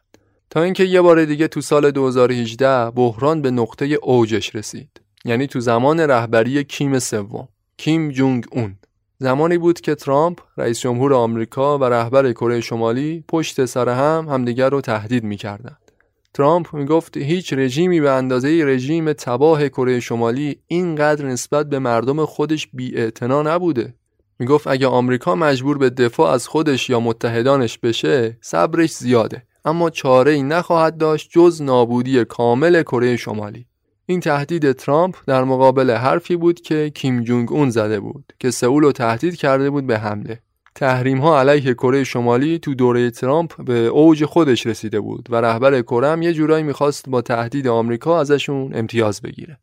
تا 0.49 0.61
اینکه 0.61 0.83
یه 0.83 1.01
بار 1.01 1.25
دیگه 1.25 1.47
تو 1.47 1.61
سال 1.61 1.91
2018 1.91 2.91
بحران 2.91 3.41
به 3.41 3.51
نقطه 3.51 3.85
اوجش 3.85 4.55
رسید. 4.55 5.01
یعنی 5.25 5.47
تو 5.47 5.59
زمان 5.59 5.99
رهبری 5.99 6.63
کیم 6.63 6.99
سوم 6.99 7.47
کیم 7.77 8.11
جونگ 8.11 8.45
اون. 8.51 8.75
زمانی 9.17 9.57
بود 9.57 9.81
که 9.81 9.95
ترامپ 9.95 10.39
رئیس 10.57 10.79
جمهور 10.79 11.13
آمریکا 11.13 11.77
و 11.77 11.83
رهبر 11.83 12.31
کره 12.31 12.61
شمالی 12.61 13.23
پشت 13.27 13.65
سر 13.65 13.89
هم 13.89 14.27
همدیگر 14.29 14.69
رو 14.69 14.81
تهدید 14.81 15.23
می‌کردند. 15.23 15.91
ترامپ 16.33 16.73
می‌گفت 16.73 17.17
هیچ 17.17 17.53
رژیمی 17.53 18.01
به 18.01 18.11
اندازه 18.11 18.63
رژیم 18.65 19.13
تباه 19.13 19.69
کره 19.69 19.99
شمالی 19.99 20.59
اینقدر 20.67 21.25
نسبت 21.25 21.69
به 21.69 21.79
مردم 21.79 22.25
خودش 22.25 22.67
بی‌اعتنا 22.73 23.41
نبوده. 23.41 23.93
می‌گفت 24.39 24.67
اگه 24.67 24.87
آمریکا 24.87 25.35
مجبور 25.35 25.77
به 25.77 25.89
دفاع 25.89 26.31
از 26.31 26.47
خودش 26.47 26.89
یا 26.89 26.99
متحدانش 26.99 27.77
بشه 27.77 28.37
صبرش 28.41 28.91
زیاده. 28.91 29.43
اما 29.65 29.89
چاره 29.89 30.31
ای 30.31 30.43
نخواهد 30.43 30.97
داشت 30.97 31.29
جز 31.31 31.61
نابودی 31.61 32.25
کامل 32.25 32.83
کره 32.83 33.17
شمالی 33.17 33.65
این 34.05 34.19
تهدید 34.19 34.71
ترامپ 34.71 35.15
در 35.27 35.43
مقابل 35.43 35.91
حرفی 35.91 36.35
بود 36.35 36.61
که 36.61 36.91
کیم 36.95 37.23
جونگ 37.23 37.51
اون 37.51 37.69
زده 37.69 37.99
بود 37.99 38.33
که 38.39 38.51
سئول 38.51 38.83
رو 38.83 38.91
تهدید 38.91 39.35
کرده 39.35 39.69
بود 39.69 39.87
به 39.87 39.99
حمله 39.99 40.39
تحریم 40.75 41.17
ها 41.17 41.39
علیه 41.39 41.73
کره 41.73 42.03
شمالی 42.03 42.59
تو 42.59 42.75
دوره 42.75 43.11
ترامپ 43.11 43.63
به 43.63 43.73
اوج 43.73 44.25
خودش 44.25 44.67
رسیده 44.67 44.99
بود 44.99 45.27
و 45.29 45.35
رهبر 45.35 45.81
کره 45.81 46.07
هم 46.09 46.21
یه 46.21 46.33
جورایی 46.33 46.63
می‌خواست 46.63 47.09
با 47.09 47.21
تهدید 47.21 47.67
آمریکا 47.67 48.19
ازشون 48.19 48.75
امتیاز 48.75 49.21
بگیره. 49.21 49.57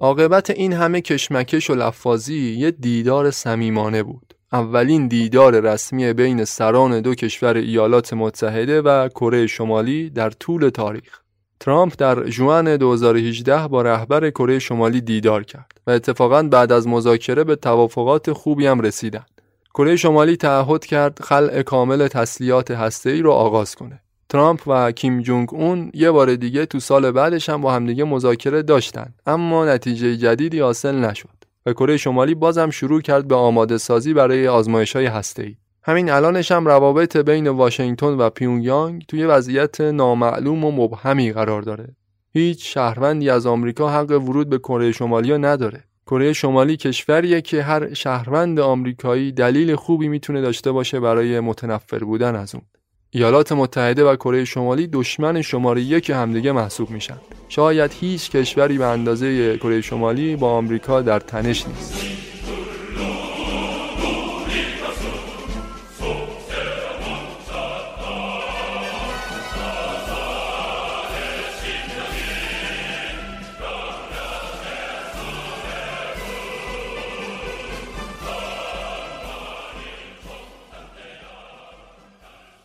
عاقبت 0.00 0.50
این 0.50 0.72
همه 0.72 1.00
کشمکش 1.00 1.70
و 1.70 1.74
لفاظی 1.74 2.56
یه 2.58 2.70
دیدار 2.70 3.30
صمیمانه 3.30 4.02
بود. 4.02 4.34
اولین 4.52 5.08
دیدار 5.08 5.60
رسمی 5.60 6.12
بین 6.12 6.44
سران 6.44 7.00
دو 7.00 7.14
کشور 7.14 7.56
ایالات 7.56 8.12
متحده 8.12 8.82
و 8.82 9.08
کره 9.08 9.46
شمالی 9.46 10.10
در 10.10 10.30
طول 10.30 10.68
تاریخ. 10.68 11.20
ترامپ 11.60 11.94
در 11.98 12.24
جوان 12.24 12.76
2018 12.76 13.68
با 13.68 13.82
رهبر 13.82 14.30
کره 14.30 14.58
شمالی 14.58 15.00
دیدار 15.00 15.44
کرد 15.44 15.80
و 15.86 15.90
اتفاقا 15.90 16.42
بعد 16.42 16.72
از 16.72 16.88
مذاکره 16.88 17.44
به 17.44 17.56
توافقات 17.56 18.32
خوبی 18.32 18.66
هم 18.66 18.80
رسیدند. 18.80 19.40
کره 19.74 19.96
شمالی 19.96 20.36
تعهد 20.36 20.86
کرد 20.86 21.18
خلع 21.22 21.62
کامل 21.62 22.08
تسلیحات 22.08 22.70
هسته‌ای 22.70 23.22
رو 23.22 23.32
آغاز 23.32 23.74
کنه. 23.74 24.00
ترامپ 24.28 24.62
و 24.66 24.92
کیم 24.92 25.22
جونگ 25.22 25.54
اون 25.54 25.90
یه 25.94 26.10
بار 26.10 26.34
دیگه 26.34 26.66
تو 26.66 26.80
سال 26.80 27.10
بعدش 27.10 27.48
هم 27.48 27.60
با 27.60 27.72
همدیگه 27.72 28.04
مذاکره 28.04 28.62
داشتن 28.62 29.14
اما 29.26 29.64
نتیجه 29.64 30.16
جدیدی 30.16 30.60
حاصل 30.60 30.94
نشد 30.94 31.37
و 31.66 31.72
کره 31.72 31.96
شمالی 31.96 32.34
بازم 32.34 32.70
شروع 32.70 33.00
کرد 33.00 33.28
به 33.28 33.34
آماده 33.34 33.78
سازی 33.78 34.14
برای 34.14 34.48
آزمایش 34.48 34.96
های 34.96 35.06
هسته‌ای. 35.06 35.56
همین 35.82 36.10
الانش 36.10 36.52
هم 36.52 36.66
روابط 36.66 37.16
بین 37.16 37.48
واشنگتن 37.48 38.06
و 38.06 38.30
پیونگیانگ 38.30 39.04
توی 39.08 39.24
وضعیت 39.24 39.80
نامعلوم 39.80 40.64
و 40.64 40.70
مبهمی 40.70 41.32
قرار 41.32 41.62
داره. 41.62 41.96
هیچ 42.32 42.74
شهروندی 42.74 43.30
از 43.30 43.46
آمریکا 43.46 43.88
حق 43.88 44.10
ورود 44.10 44.48
به 44.48 44.58
کره 44.58 44.92
شمالی 44.92 45.38
نداره. 45.38 45.84
کره 46.06 46.32
شمالی 46.32 46.76
کشوریه 46.76 47.40
که 47.40 47.62
هر 47.62 47.94
شهروند 47.94 48.60
آمریکایی 48.60 49.32
دلیل 49.32 49.76
خوبی 49.76 50.08
می‌تونه 50.08 50.40
داشته 50.40 50.72
باشه 50.72 51.00
برای 51.00 51.40
متنفر 51.40 51.98
بودن 51.98 52.36
از 52.36 52.54
اون. 52.54 52.64
ایالات 53.10 53.52
متحده 53.52 54.04
و 54.04 54.16
کره 54.16 54.44
شمالی 54.44 54.86
دشمن 54.86 55.42
شماره 55.42 55.82
یک 55.82 56.10
همدیگه 56.10 56.52
محسوب 56.52 56.90
میشن. 56.90 57.18
شاید 57.48 57.92
هیچ 58.00 58.30
کشوری 58.30 58.78
به 58.78 58.86
اندازه 58.86 59.58
کره 59.58 59.80
شمالی 59.80 60.36
با 60.36 60.50
آمریکا 60.50 61.02
در 61.02 61.18
تنش 61.20 61.66
نیست. 61.66 62.27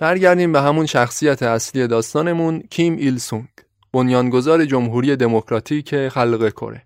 برگردیم 0.03 0.51
به 0.51 0.61
همون 0.61 0.85
شخصیت 0.85 1.43
اصلی 1.43 1.87
داستانمون 1.87 2.63
کیم 2.69 2.95
ایل 2.97 3.17
سونگ 3.17 3.47
بنیانگذار 3.93 4.65
جمهوری 4.65 5.15
دموکراتیک 5.15 6.07
خلق 6.07 6.49
کره. 6.49 6.81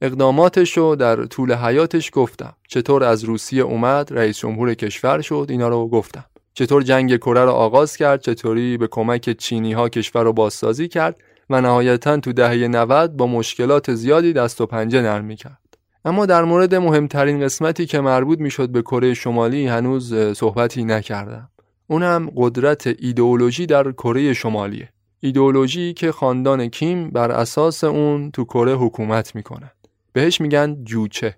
اقداماتش 0.00 0.76
رو 0.76 0.96
در 0.96 1.24
طول 1.24 1.54
حیاتش 1.54 2.10
گفتم. 2.12 2.54
چطور 2.68 3.04
از 3.04 3.24
روسیه 3.24 3.62
اومد 3.62 4.08
رئیس 4.12 4.38
جمهور 4.38 4.74
کشور 4.74 5.20
شد 5.20 5.46
اینا 5.48 5.68
رو 5.68 5.88
گفتم. 5.88 6.24
چطور 6.54 6.82
جنگ 6.82 7.16
کره 7.16 7.44
رو 7.44 7.50
آغاز 7.50 7.96
کرد 7.96 8.20
چطوری 8.20 8.76
به 8.76 8.86
کمک 8.86 9.30
چینی 9.30 9.72
ها 9.72 9.88
کشور 9.88 10.22
رو 10.22 10.32
بازسازی 10.32 10.88
کرد 10.88 11.16
و 11.50 11.60
نهایتا 11.60 12.16
تو 12.16 12.32
دهه 12.32 12.68
90 12.68 13.16
با 13.16 13.26
مشکلات 13.26 13.94
زیادی 13.94 14.32
دست 14.32 14.60
و 14.60 14.66
پنجه 14.66 15.02
نرم 15.02 15.34
کرد 15.34 15.78
اما 16.04 16.26
در 16.26 16.44
مورد 16.44 16.74
مهمترین 16.74 17.40
قسمتی 17.40 17.86
که 17.86 18.00
مربوط 18.00 18.38
می‌شد 18.38 18.68
به 18.68 18.82
کره 18.82 19.14
شمالی 19.14 19.66
هنوز 19.66 20.14
صحبتی 20.14 20.84
نکردم. 20.84 21.51
اونم 21.92 22.30
قدرت 22.36 22.86
ایدئولوژی 22.86 23.66
در 23.66 23.92
کره 23.92 24.32
شمالیه. 24.32 24.88
ایدئولوژی 25.20 25.92
که 25.92 26.12
خاندان 26.12 26.68
کیم 26.68 27.10
بر 27.10 27.30
اساس 27.30 27.84
اون 27.84 28.30
تو 28.30 28.44
کره 28.44 28.74
حکومت 28.74 29.34
می‌کنن 29.34 29.70
بهش 30.12 30.40
میگن 30.40 30.84
جوچه. 30.84 31.36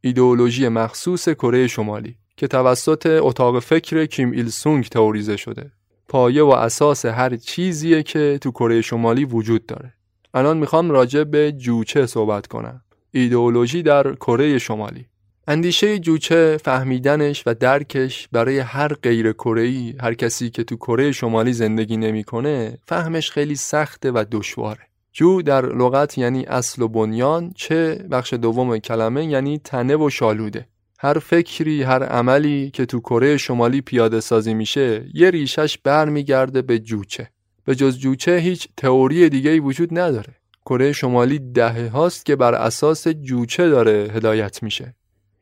ایدئولوژی 0.00 0.68
مخصوص 0.68 1.28
کره 1.28 1.66
شمالی 1.66 2.16
که 2.36 2.46
توسط 2.46 3.06
اتاق 3.06 3.58
فکر 3.58 4.06
کیم 4.06 4.30
ایل 4.30 4.48
سونگ 4.48 4.84
تئوریزه 4.84 5.36
شده. 5.36 5.72
پایه 6.08 6.42
و 6.42 6.48
اساس 6.48 7.06
هر 7.06 7.36
چیزیه 7.36 8.02
که 8.02 8.38
تو 8.40 8.50
کره 8.50 8.80
شمالی 8.80 9.24
وجود 9.24 9.66
داره. 9.66 9.94
الان 10.34 10.56
می‌خوام 10.56 10.90
راجع 10.90 11.24
به 11.24 11.52
جوچه 11.52 12.06
صحبت 12.06 12.46
کنم. 12.46 12.82
ایدئولوژی 13.10 13.82
در 13.82 14.14
کره 14.14 14.58
شمالی. 14.58 15.06
اندیشه 15.50 15.98
جوچه 15.98 16.56
فهمیدنش 16.56 17.42
و 17.46 17.54
درکش 17.54 18.28
برای 18.32 18.58
هر 18.58 18.94
غیر 18.94 19.32
کره‌ای 19.32 19.94
هر 20.00 20.14
کسی 20.14 20.50
که 20.50 20.64
تو 20.64 20.76
کره 20.76 21.12
شمالی 21.12 21.52
زندگی 21.52 21.96
نمی‌کنه 21.96 22.78
فهمش 22.86 23.30
خیلی 23.30 23.54
سخته 23.54 24.10
و 24.10 24.24
دشواره. 24.30 24.80
جو 25.12 25.42
در 25.42 25.66
لغت 25.66 26.18
یعنی 26.18 26.44
اصل 26.44 26.82
و 26.82 26.88
بنیان 26.88 27.52
چه 27.56 27.94
بخش 28.10 28.32
دوم 28.32 28.78
کلمه 28.78 29.24
یعنی 29.24 29.58
تنه 29.64 29.96
و 29.96 30.10
شالوده. 30.10 30.68
هر 30.98 31.18
فکری 31.18 31.82
هر 31.82 32.04
عملی 32.04 32.70
که 32.70 32.86
تو 32.86 33.00
کره 33.00 33.36
شمالی 33.36 33.80
پیاده 33.80 34.20
سازی 34.20 34.54
میشه 34.54 35.06
یه 35.14 35.30
ریشش 35.30 35.78
برمیگرده 35.78 36.62
به 36.62 36.78
جوچه. 36.78 37.30
به 37.64 37.74
جز 37.74 37.98
جوچه 37.98 38.36
هیچ 38.36 38.68
تئوری 38.76 39.28
دیگه 39.28 39.50
ای 39.50 39.60
وجود 39.60 39.98
نداره. 39.98 40.34
کره 40.66 40.92
شمالی 40.92 41.38
دهه 41.38 41.88
هاست 41.88 42.26
که 42.26 42.36
بر 42.36 42.54
اساس 42.54 43.08
جوچه 43.08 43.68
داره 43.68 44.10
هدایت 44.14 44.62
میشه. 44.62 44.94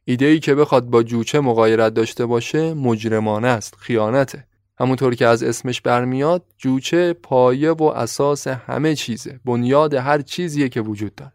ایده 0.09 0.27
ای 0.27 0.41
که 0.41 0.55
بخواد 0.55 0.85
با 0.85 1.03
جوچه 1.03 1.41
مقایرت 1.41 1.95
داشته 1.95 2.27
باشه 2.27 2.75
مجرمانه 2.75 3.49
است 3.49 3.75
خیانته. 3.79 4.47
همونطور 4.79 5.15
که 5.15 5.27
از 5.27 5.43
اسمش 5.43 5.81
برمیاد 5.81 6.45
جوچه 6.59 7.13
پایه 7.13 7.71
و 7.71 7.83
اساس 7.83 8.47
همه 8.47 8.95
چیزه. 8.95 9.41
بنیاد 9.45 9.95
هر 9.95 10.21
چیزیه 10.21 10.69
که 10.69 10.81
وجود 10.81 11.15
داره. 11.15 11.33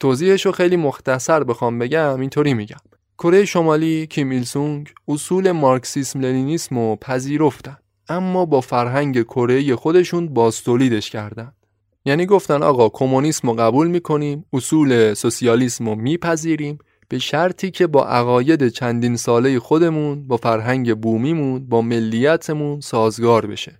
توضیحش 0.00 0.46
رو 0.46 0.52
خیلی 0.52 0.76
مختصر 0.76 1.44
بخوام 1.44 1.78
بگم 1.78 2.20
اینطوری 2.20 2.54
میگم. 2.54 2.80
کره 3.18 3.44
شمالی 3.44 4.06
کیم 4.06 4.30
ایل 4.30 4.44
سونگ 4.44 4.88
اصول 5.08 5.52
مارکسیسم 5.52 6.20
لنینیسم 6.20 6.78
رو 6.78 6.96
پذیرفتن. 6.96 7.76
اما 8.08 8.46
با 8.46 8.60
فرهنگ 8.60 9.22
کره 9.22 9.76
خودشون 9.76 10.28
باستولیدش 10.28 11.10
کردن. 11.10 11.52
یعنی 12.04 12.26
گفتن 12.26 12.62
آقا 12.62 12.88
کمونیسم 12.88 13.48
رو 13.48 13.54
قبول 13.54 13.86
می‌کنیم 13.86 14.44
اصول 14.52 15.14
سوسیالیسم 15.14 15.88
رو 15.88 15.94
میپذیریم. 15.94 16.78
به 17.08 17.18
شرطی 17.18 17.70
که 17.70 17.86
با 17.86 18.06
عقاید 18.06 18.68
چندین 18.68 19.16
ساله 19.16 19.58
خودمون 19.58 20.28
با 20.28 20.36
فرهنگ 20.36 21.00
بومیمون 21.00 21.68
با 21.68 21.82
ملیتمون 21.82 22.80
سازگار 22.80 23.46
بشه. 23.46 23.78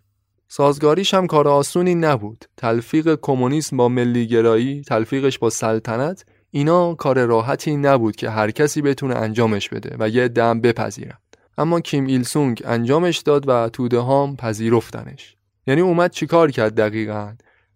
سازگاریش 0.48 1.14
هم 1.14 1.26
کار 1.26 1.48
آسونی 1.48 1.94
نبود. 1.94 2.44
تلفیق 2.56 3.18
کمونیسم 3.22 3.76
با 3.76 3.88
ملیگرایی 3.88 4.82
تلفیقش 4.82 5.38
با 5.38 5.50
سلطنت 5.50 6.24
اینا 6.50 6.94
کار 6.94 7.24
راحتی 7.24 7.76
نبود 7.76 8.16
که 8.16 8.30
هر 8.30 8.50
کسی 8.50 8.82
بتونه 8.82 9.14
انجامش 9.14 9.68
بده 9.68 9.96
و 9.98 10.08
یه 10.08 10.28
دم 10.28 10.60
بپذیرن. 10.60 11.18
اما 11.58 11.80
کیم 11.80 12.06
ایل 12.06 12.22
سونگ 12.22 12.62
انجامش 12.64 13.18
داد 13.18 13.48
و 13.48 13.68
توده 13.68 13.98
هام 13.98 14.36
پذیرفتنش. 14.36 15.36
یعنی 15.66 15.80
اومد 15.80 16.10
چیکار 16.10 16.50
کرد 16.50 16.74
دقیقا؟ 16.74 17.32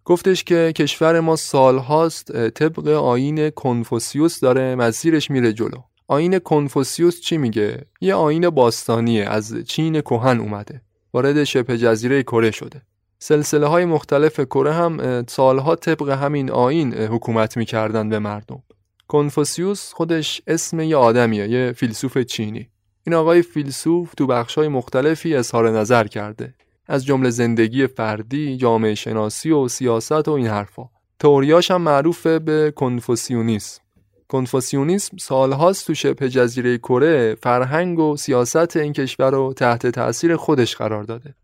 گفتش 0.08 0.44
که 0.44 0.72
کشور 0.76 1.20
ما 1.20 1.36
سالهاست 1.36 2.48
طبق 2.48 2.88
آین 2.88 3.50
کنفوسیوس 3.50 4.40
داره 4.40 4.74
مسیرش 4.74 5.30
میره 5.30 5.52
جلو. 5.52 5.78
آین 6.08 6.38
کنفوسیوس 6.38 7.20
چی 7.20 7.38
میگه؟ 7.38 7.84
یه 8.00 8.14
آین 8.14 8.50
باستانیه 8.50 9.24
از 9.24 9.54
چین 9.66 10.00
کهن 10.00 10.40
اومده. 10.40 10.82
وارد 11.14 11.44
شبه 11.44 11.78
جزیره 11.78 12.22
کره 12.22 12.50
شده. 12.50 12.82
سلسله 13.18 13.66
های 13.66 13.84
مختلف 13.84 14.40
کره 14.40 14.72
هم 14.72 15.24
سالها 15.26 15.76
طبق 15.76 16.08
همین 16.08 16.50
آین 16.50 16.94
حکومت 16.94 17.56
می‌کردن 17.56 18.08
به 18.08 18.18
مردم. 18.18 18.62
کنفوسیوس 19.08 19.92
خودش 19.92 20.42
اسم 20.46 20.80
یه 20.80 20.96
آدمیه 20.96 21.48
یه 21.48 21.72
فیلسوف 21.72 22.18
چینی. 22.18 22.68
این 23.06 23.14
آقای 23.14 23.42
فیلسوف 23.42 24.14
تو 24.14 24.26
بخشای 24.26 24.68
مختلفی 24.68 25.34
اظهار 25.34 25.70
نظر 25.70 26.06
کرده. 26.06 26.54
از 26.88 27.04
جمله 27.04 27.30
زندگی 27.30 27.86
فردی، 27.86 28.56
جامعه 28.56 28.94
شناسی 28.94 29.50
و 29.50 29.68
سیاست 29.68 30.28
و 30.28 30.32
این 30.32 30.46
حرفا. 30.46 30.82
تئوریاش 31.18 31.70
هم 31.70 31.82
معروفه 31.82 32.38
به 32.38 32.72
کنفوسیونیسم. 32.76 33.80
کنفوسیونیسم 34.28 35.16
سالهاست 35.16 35.86
تو 35.86 35.94
شبه 35.94 36.28
جزیره 36.28 36.78
کره 36.78 37.36
فرهنگ 37.42 37.98
و 37.98 38.16
سیاست 38.16 38.76
این 38.76 38.92
کشور 38.92 39.30
رو 39.30 39.52
تحت 39.56 39.86
تاثیر 39.86 40.36
خودش 40.36 40.76
قرار 40.76 41.02
داده. 41.02 41.34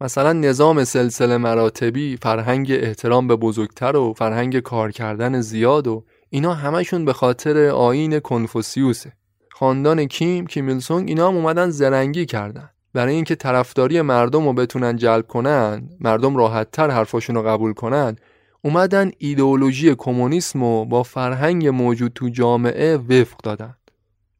مثلا 0.00 0.32
نظام 0.32 0.84
سلسله 0.84 1.36
مراتبی، 1.36 2.16
فرهنگ 2.22 2.70
احترام 2.70 3.28
به 3.28 3.36
بزرگتر 3.36 3.96
و 3.96 4.12
فرهنگ 4.12 4.58
کار 4.58 4.92
کردن 4.92 5.40
زیاد 5.40 5.86
و 5.86 6.04
اینا 6.30 6.54
همشون 6.54 7.04
به 7.04 7.12
خاطر 7.12 7.68
آین 7.68 8.20
کنفوسیوسه. 8.20 9.12
خاندان 9.52 10.04
کیم، 10.04 10.46
کیمیلسونگ 10.46 11.08
اینا 11.08 11.28
هم 11.28 11.36
اومدن 11.36 11.70
زرنگی 11.70 12.26
کردن. 12.26 12.70
برای 12.94 13.14
اینکه 13.14 13.34
طرفداری 13.34 14.00
مردم 14.00 14.44
رو 14.44 14.52
بتونن 14.52 14.96
جلب 14.96 15.26
کنن 15.26 15.88
مردم 16.00 16.36
راحتتر 16.36 16.90
حرفاشون 16.90 17.36
رو 17.36 17.42
قبول 17.42 17.72
کنن 17.72 18.16
اومدن 18.62 19.10
ایدئولوژی 19.18 19.94
کمونیسم 19.94 20.60
رو 20.60 20.84
با 20.84 21.02
فرهنگ 21.02 21.66
موجود 21.66 22.12
تو 22.14 22.28
جامعه 22.28 22.96
وفق 22.96 23.36
دادن. 23.42 23.74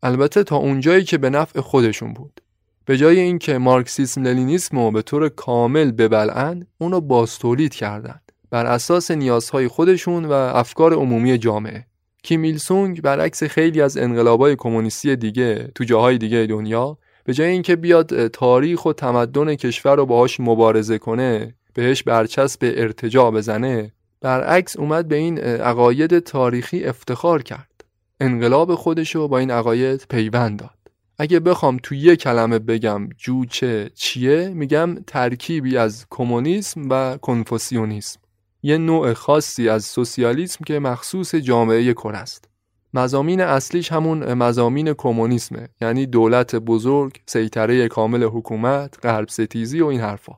البته 0.02 0.44
تا 0.44 0.56
اونجایی 0.56 1.04
که 1.04 1.18
به 1.18 1.30
نفع 1.30 1.60
خودشون 1.60 2.14
بود. 2.14 2.40
به 2.84 2.96
جای 2.96 3.20
اینکه 3.20 3.58
مارکسیسم 3.58 4.22
لنینیسم 4.22 4.78
رو 4.78 4.90
به 4.90 5.02
طور 5.02 5.28
کامل 5.28 5.90
ببلعن 5.90 6.66
اونو 6.78 7.00
باستولید 7.00 7.74
کردند 7.74 8.32
بر 8.50 8.66
اساس 8.66 9.10
نیازهای 9.10 9.68
خودشون 9.68 10.24
و 10.24 10.32
افکار 10.32 10.94
عمومی 10.94 11.38
جامعه. 11.38 11.86
کیم 12.22 12.42
ایل 12.42 12.58
سونگ 12.58 13.02
برعکس 13.02 13.42
خیلی 13.42 13.82
از 13.82 13.96
انقلابای 13.96 14.56
کمونیستی 14.56 15.16
دیگه 15.16 15.72
تو 15.74 15.84
جاهای 15.84 16.18
دیگه 16.18 16.46
دنیا 16.46 16.98
به 17.28 17.34
جای 17.34 17.48
اینکه 17.48 17.76
بیاد 17.76 18.26
تاریخ 18.26 18.86
و 18.86 18.92
تمدن 18.92 19.54
کشور 19.54 19.96
رو 19.96 20.06
باهاش 20.06 20.40
مبارزه 20.40 20.98
کنه 20.98 21.54
بهش 21.74 22.02
برچسب 22.02 22.58
ارتجاع 22.62 23.30
بزنه 23.30 23.92
برعکس 24.20 24.76
اومد 24.76 25.08
به 25.08 25.16
این 25.16 25.38
عقاید 25.38 26.18
تاریخی 26.18 26.84
افتخار 26.84 27.42
کرد. 27.42 27.84
انقلاب 28.20 28.74
خودش 28.74 29.14
رو 29.14 29.28
با 29.28 29.38
این 29.38 29.50
عقاید 29.50 30.06
پیوند 30.10 30.58
داد. 30.58 30.78
اگه 31.18 31.40
بخوام 31.40 31.78
تو 31.82 31.94
یه 31.94 32.16
کلمه 32.16 32.58
بگم 32.58 33.08
جوچه 33.08 33.90
چیه 33.94 34.48
میگم 34.48 34.94
ترکیبی 35.06 35.76
از 35.76 36.06
کمونیسم 36.10 36.88
و 36.90 37.16
کنفوسیونیسم. 37.16 38.20
یه 38.62 38.78
نوع 38.78 39.12
خاصی 39.12 39.68
از 39.68 39.84
سوسیالیسم 39.84 40.64
که 40.64 40.78
مخصوص 40.78 41.34
جامعه 41.34 41.92
کره 41.92 42.18
است. 42.18 42.47
مزامین 42.94 43.40
اصلیش 43.40 43.92
همون 43.92 44.34
مزامین 44.34 44.92
کمونیسمه 44.92 45.68
یعنی 45.80 46.06
دولت 46.06 46.56
بزرگ، 46.56 47.20
سیطره 47.26 47.88
کامل 47.88 48.24
حکومت، 48.24 48.94
غرب 49.02 49.28
ستیزی 49.28 49.80
و 49.80 49.86
این 49.86 50.00
حرفا. 50.00 50.32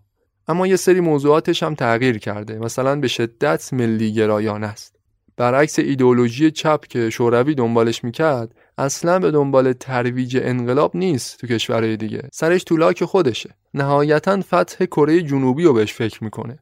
اما 0.48 0.66
یه 0.66 0.76
سری 0.76 1.01
موضوعاتش 1.01 1.62
هم 1.62 1.74
تغییر 1.74 2.18
کرده 2.18 2.59
مثلا 2.59 3.01
به 3.01 3.09
شدت 3.09 3.72
ملی 3.72 4.12
گرایانه 4.12 4.66
است. 4.66 4.96
برعکس 5.36 5.78
ایدئولوژی 5.78 6.51
چپ 6.51 6.86
که 6.86 7.11
شوروی 7.11 7.55
دنبالش 7.55 8.05
می‌کرد 8.05 8.55
اصلا 8.78 9.18
به 9.18 9.30
دنبال 9.30 9.72
ترویج 9.72 10.38
انقلاب 10.42 10.96
نیست 10.96 11.38
تو 11.38 11.46
کشورهای 11.46 11.96
دیگه 11.96 12.28
سرش 12.32 12.64
طولاک 12.64 13.05
خودشه 13.05 13.55
نهایتا 13.74 14.40
فتح 14.40 14.84
کره 14.84 15.22
جنوبی 15.22 15.64
رو 15.64 15.72
بهش 15.72 15.92
فکر 15.92 16.24
می‌کنه 16.24 16.59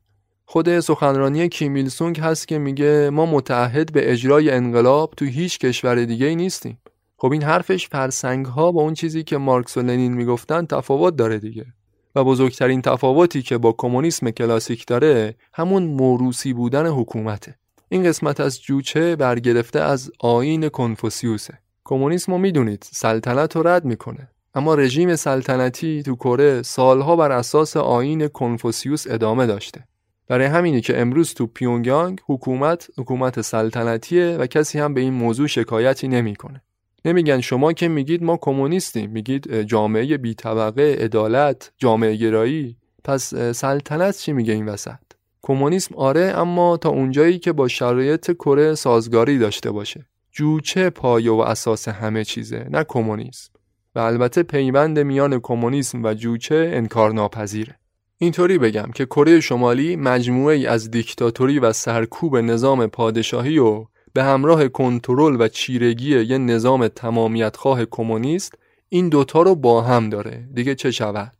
خود 0.51 0.81
سخنرانی 0.81 1.49
کیمیل 1.49 1.89
سونگ 1.89 2.21
هست 2.21 2.49
که 2.49 2.59
میگه 2.59 3.11
ما 3.11 3.27
متعهد 3.27 3.93
به 3.93 4.13
اجرای 4.13 4.51
انقلاب 4.51 5.15
تو 5.17 5.25
هیچ 5.25 5.59
کشور 5.59 6.05
دیگه 6.05 6.27
ای 6.27 6.37
نیستیم. 6.37 6.79
خب 7.17 7.33
این 7.33 7.43
حرفش 7.43 7.89
فرسنگ 7.89 8.47
ها 8.47 8.73
با 8.73 8.83
اون 8.83 8.95
چیزی 8.95 9.23
که 9.23 9.39
مارکس 9.39 9.77
و 9.77 9.83
لنین 9.83 10.15
می‌گفتن 10.15 10.67
تفاوت 10.67 11.17
داره 11.17 11.39
دیگه. 11.39 11.67
و 12.15 12.25
بزرگترین 12.25 12.83
تفاوتی 12.83 13.43
که 13.43 13.59
با 13.59 13.73
کمونیسم 13.73 14.31
کلاسیک 14.31 14.87
داره 14.87 15.35
همون 15.53 15.83
موروسی 15.83 16.53
بودن 16.53 16.87
حکومته. 16.87 17.55
این 17.89 18.03
قسمت 18.03 18.41
از 18.41 18.63
جوچه 18.63 19.17
برگرفته 19.17 19.81
از 19.81 20.11
آین 20.21 20.69
کنفوسیوسه. 20.69 21.59
کمونیسم 21.85 22.33
رو 22.33 22.39
می‌دونید 22.39 22.89
سلطنت 22.93 23.57
رو 23.57 23.69
رد 23.69 23.85
می‌کنه. 23.85 24.29
اما 24.55 24.75
رژیم 24.75 25.17
سلطنتی 25.17 26.03
تو 26.03 26.17
کره 26.17 26.63
سالها 26.63 27.17
بر 27.17 27.33
اساس 27.33 27.77
آین 27.77 28.29
کنفوسیوس 28.29 29.07
ادامه 29.11 29.47
داشته. 29.47 29.85
برای 30.29 30.47
همینی 30.47 30.81
که 30.81 31.01
امروز 31.01 31.35
تو 31.35 31.47
پیونگیانگ 31.47 32.21
حکومت 32.27 32.89
حکومت 32.99 33.41
سلطنتیه 33.41 34.37
و 34.41 34.47
کسی 34.47 34.79
هم 34.79 34.95
به 34.95 35.01
این 35.01 35.13
موضوع 35.13 35.47
شکایتی 35.47 36.09
نمی‌کنه. 36.09 36.63
نمیگن 37.05 37.41
شما 37.41 37.73
که 37.73 37.89
میگید 37.89 38.23
ما 38.23 38.37
کمونیستیم. 38.37 39.11
میگید 39.11 39.63
جامعه 39.63 40.17
بی 40.17 40.35
طبقه 40.35 40.97
عدالت 41.01 41.73
جامعه 41.77 42.17
گرایی. 42.17 42.77
پس 43.05 43.35
سلطنت 43.35 44.19
چی 44.19 44.33
میگه 44.33 44.53
این 44.53 44.67
وسط؟ 44.67 44.99
کمونیسم 45.43 45.95
آره 45.95 46.33
اما 46.37 46.77
تا 46.77 46.89
اونجایی 46.89 47.39
که 47.39 47.53
با 47.53 47.69
شرایط 47.69 48.31
کره 48.33 48.75
سازگاری 48.75 49.39
داشته 49.39 49.71
باشه. 49.71 50.07
جوچه 50.33 50.91
پایه 50.91 51.31
و 51.31 51.39
اساس 51.39 51.89
همه 51.89 52.25
چیزه 52.25 52.67
نه 52.71 52.85
کمونیسم. 52.85 53.51
و 53.95 53.99
البته 53.99 54.43
پیوند 54.43 54.99
میان 54.99 55.41
کمونیسم 55.41 56.05
و 56.05 56.15
جوچه 56.15 56.71
انکارناپذیره. 56.75 57.79
اینطوری 58.21 58.59
بگم 58.59 58.91
که 58.95 59.07
کره 59.07 59.41
شمالی 59.41 59.97
مجموعه 59.97 60.69
از 60.69 60.91
دیکتاتوری 60.91 61.59
و 61.59 61.73
سرکوب 61.73 62.37
نظام 62.37 62.87
پادشاهی 62.87 63.59
و 63.59 63.85
به 64.13 64.25
همراه 64.25 64.69
کنترل 64.69 65.37
و 65.41 65.49
چیرگی 65.49 66.21
یه 66.21 66.39
نظام 66.39 66.89
تمامیتخواه 66.89 67.85
کمونیست 67.85 68.55
این 68.89 69.09
دوتا 69.09 69.43
رو 69.43 69.55
با 69.55 69.83
هم 69.83 70.11
داره. 70.11 70.49
دیگه 70.55 70.75
چه 70.75 70.91
شود؟ 70.91 71.33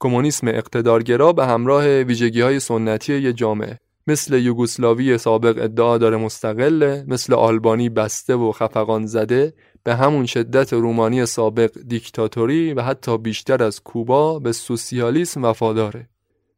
کمونیسم 0.00 0.48
اقتدارگرا 0.48 1.32
به 1.32 1.46
همراه 1.46 1.86
ویژگی 1.86 2.40
های 2.40 2.60
سنتی 2.60 3.20
یه 3.20 3.32
جامعه. 3.32 3.78
مثل 4.06 4.34
یوگسلاوی 4.34 5.18
سابق 5.18 5.58
ادعا 5.62 5.98
داره 5.98 6.16
مستقله 6.16 7.04
مثل 7.08 7.34
آلبانی 7.34 7.88
بسته 7.88 8.34
و 8.34 8.52
خفقان 8.52 9.06
زده 9.06 9.54
به 9.82 9.94
همون 9.94 10.26
شدت 10.26 10.72
رومانی 10.72 11.26
سابق 11.26 11.70
دیکتاتوری 11.86 12.74
و 12.74 12.82
حتی 12.82 13.18
بیشتر 13.18 13.62
از 13.62 13.82
کوبا 13.82 14.38
به 14.38 14.52
سوسیالیسم 14.52 15.44
وفاداره. 15.44 16.08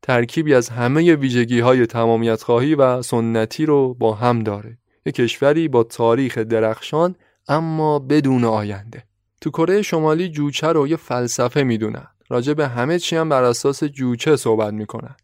ترکیبی 0.06 0.54
از 0.54 0.68
همه 0.68 1.14
ویژگی 1.14 1.60
های 1.60 1.86
تمامیت 1.86 2.42
خواهی 2.42 2.74
و 2.74 3.02
سنتی 3.02 3.66
رو 3.66 3.94
با 3.94 4.14
هم 4.14 4.42
داره. 4.42 4.78
یک 5.06 5.14
کشوری 5.14 5.68
با 5.68 5.82
تاریخ 5.82 6.38
درخشان 6.38 7.16
اما 7.48 7.98
بدون 7.98 8.44
آینده. 8.44 9.04
تو 9.40 9.50
کره 9.50 9.82
شمالی 9.82 10.28
جوچه 10.28 10.66
رو 10.66 10.88
یه 10.88 10.96
فلسفه 10.96 11.62
می‌دونن. 11.62 12.06
راجع 12.28 12.52
به 12.52 12.68
همه 12.68 12.98
چی 12.98 13.16
هم 13.16 13.28
بر 13.28 13.42
اساس 13.42 13.84
جوچه 13.84 14.36
صحبت 14.36 14.72
می‌کنن. 14.72 15.16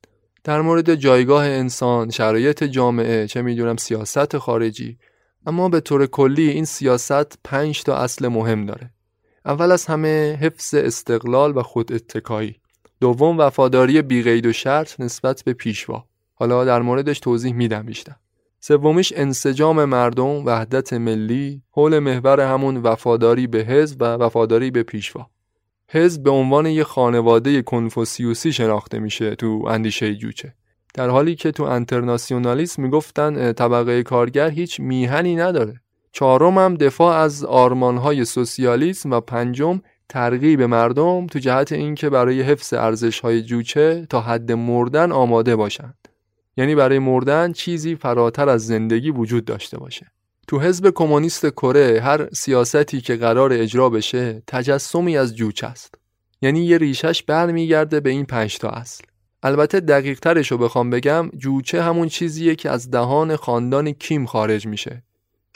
در 0.44 0.60
مورد 0.60 0.94
جایگاه 0.94 1.44
انسان، 1.44 2.10
شرایط 2.10 2.64
جامعه، 2.64 3.26
چه 3.26 3.42
می‌دونم 3.42 3.76
سیاست 3.76 4.38
خارجی. 4.38 4.98
اما 5.46 5.68
به 5.68 5.80
طور 5.80 6.06
کلی 6.06 6.48
این 6.48 6.64
سیاست 6.64 7.38
پنج 7.44 7.82
تا 7.82 7.96
اصل 7.96 8.28
مهم 8.28 8.66
داره. 8.66 8.90
اول 9.44 9.72
از 9.72 9.86
همه 9.86 10.38
حفظ 10.40 10.74
استقلال 10.74 11.56
و 11.56 11.62
خود 11.62 11.92
اتکایی 11.92 12.56
دوم 13.02 13.38
وفاداری 13.38 14.02
بیقید 14.02 14.46
و 14.46 14.52
شرط 14.52 15.00
نسبت 15.00 15.42
به 15.44 15.52
پیشوا. 15.52 16.04
حالا 16.34 16.64
در 16.64 16.82
موردش 16.82 17.20
توضیح 17.20 17.52
میدم 17.52 17.82
بیشتر. 17.82 18.14
سومیش 18.60 19.12
انسجام 19.16 19.84
مردم 19.84 20.46
وحدت 20.46 20.92
ملی 20.92 21.62
حول 21.70 21.98
محور 21.98 22.40
همون 22.40 22.76
وفاداری 22.76 23.46
به 23.46 23.58
حزب 23.58 24.02
و 24.02 24.04
وفاداری 24.04 24.70
به 24.70 24.82
پیشوا. 24.82 25.26
حزب 25.88 26.22
به 26.22 26.30
عنوان 26.30 26.66
یه 26.66 26.84
خانواده 26.84 27.62
کنفوسیوسی 27.62 28.52
شناخته 28.52 28.98
میشه 28.98 29.34
تو 29.34 29.64
اندیشه 29.68 30.14
جوچه. 30.14 30.54
در 30.94 31.08
حالی 31.08 31.34
که 31.34 31.52
تو 31.52 31.62
انترناسیونالیسم 31.62 32.82
می‌گفتن 32.82 33.52
طبقه 33.52 34.02
کارگر 34.02 34.50
هیچ 34.50 34.80
میهنی 34.80 35.36
نداره. 35.36 35.80
چهارم 36.12 36.58
هم 36.58 36.74
دفاع 36.74 37.16
از 37.16 37.44
آرمانهای 37.44 38.24
سوسیالیسم 38.24 39.10
و 39.10 39.20
پنجم 39.20 39.80
ترغیب 40.08 40.62
مردم 40.62 41.26
تو 41.26 41.38
جهت 41.38 41.72
اینکه 41.72 42.10
برای 42.10 42.42
حفظ 42.42 42.72
ارزشهای 42.72 43.42
جوچه 43.42 44.06
تا 44.10 44.20
حد 44.20 44.52
مردن 44.52 45.12
آماده 45.12 45.56
باشند. 45.56 46.08
یعنی 46.56 46.74
برای 46.74 46.98
مردن 46.98 47.52
چیزی 47.52 47.96
فراتر 47.96 48.48
از 48.48 48.66
زندگی 48.66 49.10
وجود 49.10 49.44
داشته 49.44 49.78
باشه. 49.78 50.06
تو 50.48 50.60
حزب 50.60 50.90
کمونیست 50.90 51.46
کره 51.50 52.00
هر 52.00 52.28
سیاستی 52.32 53.00
که 53.00 53.16
قرار 53.16 53.52
اجرا 53.52 53.90
بشه 53.90 54.42
تجسمی 54.46 55.16
از 55.16 55.36
جوچه 55.36 55.66
است. 55.66 55.94
یعنی 56.42 56.64
یه 56.64 56.78
ریشش 56.78 57.22
برمیگرده 57.22 58.00
به 58.00 58.10
این 58.10 58.24
پنج 58.24 58.58
تا 58.58 58.68
اصل. 58.68 59.04
البته 59.42 59.80
دقیق 59.80 60.20
ترش 60.20 60.52
رو 60.52 60.58
بخوام 60.58 60.90
بگم 60.90 61.30
جوچه 61.36 61.82
همون 61.82 62.08
چیزیه 62.08 62.54
که 62.54 62.70
از 62.70 62.90
دهان 62.90 63.36
خاندان 63.36 63.92
کیم 63.92 64.26
خارج 64.26 64.66
میشه. 64.66 65.02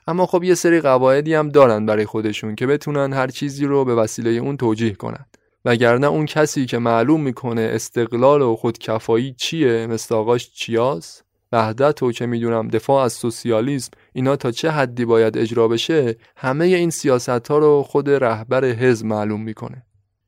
اما 0.07 0.27
خب 0.27 0.45
یه 0.45 0.55
سری 0.55 0.81
قواعدی 0.81 1.35
هم 1.35 1.49
دارن 1.49 1.87
برای 1.87 2.07
خودشون 2.07 2.55
که 2.55 2.67
بتونن 2.67 3.13
هر 3.13 3.27
چیزی 3.27 3.65
رو 3.65 3.85
به 3.85 3.95
وسیله 3.95 4.31
اون 4.31 4.57
توجیه 4.57 4.95
کنن. 4.95 5.27
وگرنه 5.65 6.07
اون 6.07 6.27
کسی 6.27 6.67
که 6.67 6.79
معلوم 6.79 7.21
می‌کنه 7.21 7.71
استقلال 7.73 8.43
و 8.43 8.57
خودکفایی 8.57 9.35
چیه 9.39 9.87
مثل 9.87 10.15
آقاش 10.15 10.51
چیاس 10.51 11.23
وحدت 11.53 12.03
و 12.03 12.13
که 12.13 12.27
می‌دونم 12.27 12.69
دفاع 12.69 13.05
از 13.05 13.13
سوسیالیسم 13.13 13.91
اینا 14.13 14.37
تا 14.37 14.51
چه 14.51 14.71
حدی 14.71 15.05
باید 15.05 15.39
اجرا 15.39 15.69
بشه 15.69 16.17
همه 16.37 16.65
این 16.65 16.91
سیاست 16.91 17.29
ها 17.51 17.59
رو 17.59 17.83
خود 17.83 18.11
رهبر 18.11 18.65
حزب 18.65 19.07
معلوم 19.07 19.43
می‌کنه. 19.43 19.83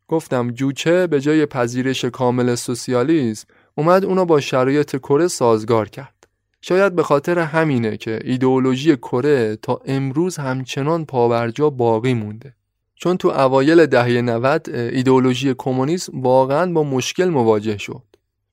گفتم 0.08 0.50
جوچه 0.50 1.06
به 1.06 1.20
جای 1.20 1.46
پذیرش 1.46 2.04
کامل 2.04 2.54
سوسیالیسم 2.54 3.46
اومد 3.74 4.04
اونو 4.04 4.24
با 4.24 4.40
شرایط 4.40 4.96
کره 4.96 5.28
سازگار 5.28 5.88
کرد. 5.88 6.17
شاید 6.60 6.94
به 6.94 7.02
خاطر 7.02 7.38
همینه 7.38 7.96
که 7.96 8.18
ایدئولوژی 8.24 8.96
کره 8.96 9.56
تا 9.56 9.80
امروز 9.86 10.36
همچنان 10.36 11.04
پاورجا 11.04 11.70
باقی 11.70 12.14
مونده. 12.14 12.54
چون 12.94 13.16
تو 13.16 13.28
اوایل 13.28 13.86
دهه 13.86 14.20
90 14.20 14.70
ایدئولوژی 14.70 15.54
کمونیسم 15.58 16.20
واقعا 16.20 16.72
با 16.72 16.82
مشکل 16.82 17.28
مواجه 17.28 17.78
شد. 17.78 18.02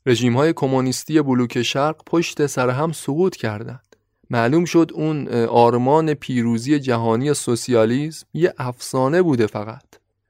رژیم 0.05 0.37
های 0.37 0.53
کمونیستی 0.53 1.21
بلوک 1.21 1.61
شرق 1.61 1.95
پشت 2.05 2.45
سر 2.45 2.69
هم 2.69 2.91
سقوط 2.91 3.35
کردند. 3.35 3.95
معلوم 4.29 4.65
شد 4.65 4.91
اون 4.93 5.27
آرمان 5.45 6.13
پیروزی 6.13 6.79
جهانی 6.79 7.33
سوسیالیسم 7.33 8.27
یه 8.33 8.53
افسانه 8.57 9.21
بوده 9.21 9.47
فقط. 9.47 9.85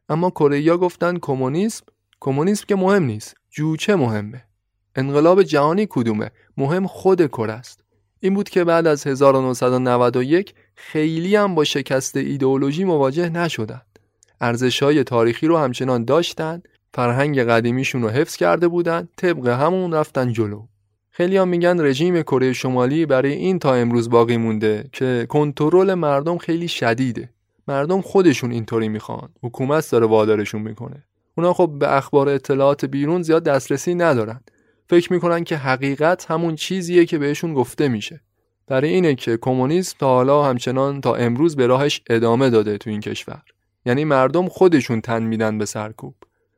اما 0.10 0.30
کره 0.30 0.78
گفتن 0.78 1.18
کمونیسم 1.18 1.86
کمونیسم 2.20 2.66
که 2.68 2.76
مهم 2.76 3.04
نیست 3.04 3.36
جوچه 3.50 3.96
مهمه. 3.96 4.45
انقلاب 4.96 5.44
جهانی 5.44 5.88
کدومه؟ 5.90 6.32
مهم 6.58 6.88
خود 6.88 7.28
کره 7.28 7.54
است. 7.54 7.80
این 8.20 8.34
بود 8.34 8.50
که 8.50 8.64
بعد 8.64 8.88
از 8.88 9.08
1991 9.08 10.54
خیلی 10.76 11.36
هم 11.36 11.56
با 11.56 11.64
شکست 11.64 12.18
ایدئولوژی 12.18 12.84
مواجه 12.84 13.30
نشدند. 13.30 14.00
ارزشهای 14.42 15.04
تاریخی 15.04 15.48
رو 15.48 15.58
همچنان 15.58 16.06
داشتند 16.06 16.68
فرهنگ 16.94 17.40
قدیمیشون 17.40 18.02
رو 18.02 18.10
حفظ 18.10 18.36
کرده 18.36 18.68
بودند 18.68 19.10
طبق 19.18 19.48
همون 19.48 19.94
رفتن 19.94 20.34
جلو. 20.34 20.62
خیلی 21.12 21.38
هم 21.38 21.48
میگن 21.48 21.86
رژیم 21.86 22.22
کره 22.22 22.54
شمالی 22.54 23.06
برای 23.06 23.34
این 23.34 23.60
تا 23.60 23.74
امروز 23.74 24.10
باقی 24.10 24.38
مونده 24.38 24.90
که 24.92 25.26
کنترل 25.30 25.94
مردم 25.94 26.38
خیلی 26.38 26.68
شدیده. 26.68 27.30
مردم 27.68 28.02
خودشون 28.02 28.52
اینطوری 28.52 28.88
می‌خوان. 28.88 29.30
حکومت 29.44 29.92
داره 29.92 30.06
وادارشون 30.06 30.62
می‌کنه. 30.62 31.04
اونا 31.38 31.54
خب 31.54 31.72
به 31.80 31.96
اخبار 31.96 32.30
اطلاعات 32.30 32.86
بیرون 32.86 33.22
زیاد 33.22 33.44
دسترسی 33.44 33.96
ندارن. 33.96 34.42
فکر 34.90 35.14
می‌کنن 35.14 35.44
که 35.44 35.58
حقیقت 35.58 36.26
همون 36.32 36.56
چیزیه 36.56 37.06
که 37.06 37.18
بهشون 37.18 37.54
گفته 37.54 37.88
میشه. 37.88 38.22
برای 38.68 38.90
اینه 38.90 39.16
که 39.16 39.38
کمونیسم 39.38 39.96
تا 40.00 40.08
حالا 40.08 40.44
همچنان 40.44 41.02
تا 41.02 41.16
امروز 41.16 41.56
به 41.56 41.68
راهش 41.68 42.02
ادامه 42.10 42.50
داده 42.50 42.78
تو 42.78 42.90
این 42.90 43.02
کشور. 43.02 43.42
یعنی 43.86 44.04
مردم 44.04 44.48
خودشون 44.48 45.02
تن 45.02 45.24
میدن 45.24 45.58
به 45.58 45.66
سرکوب. 45.66 46.16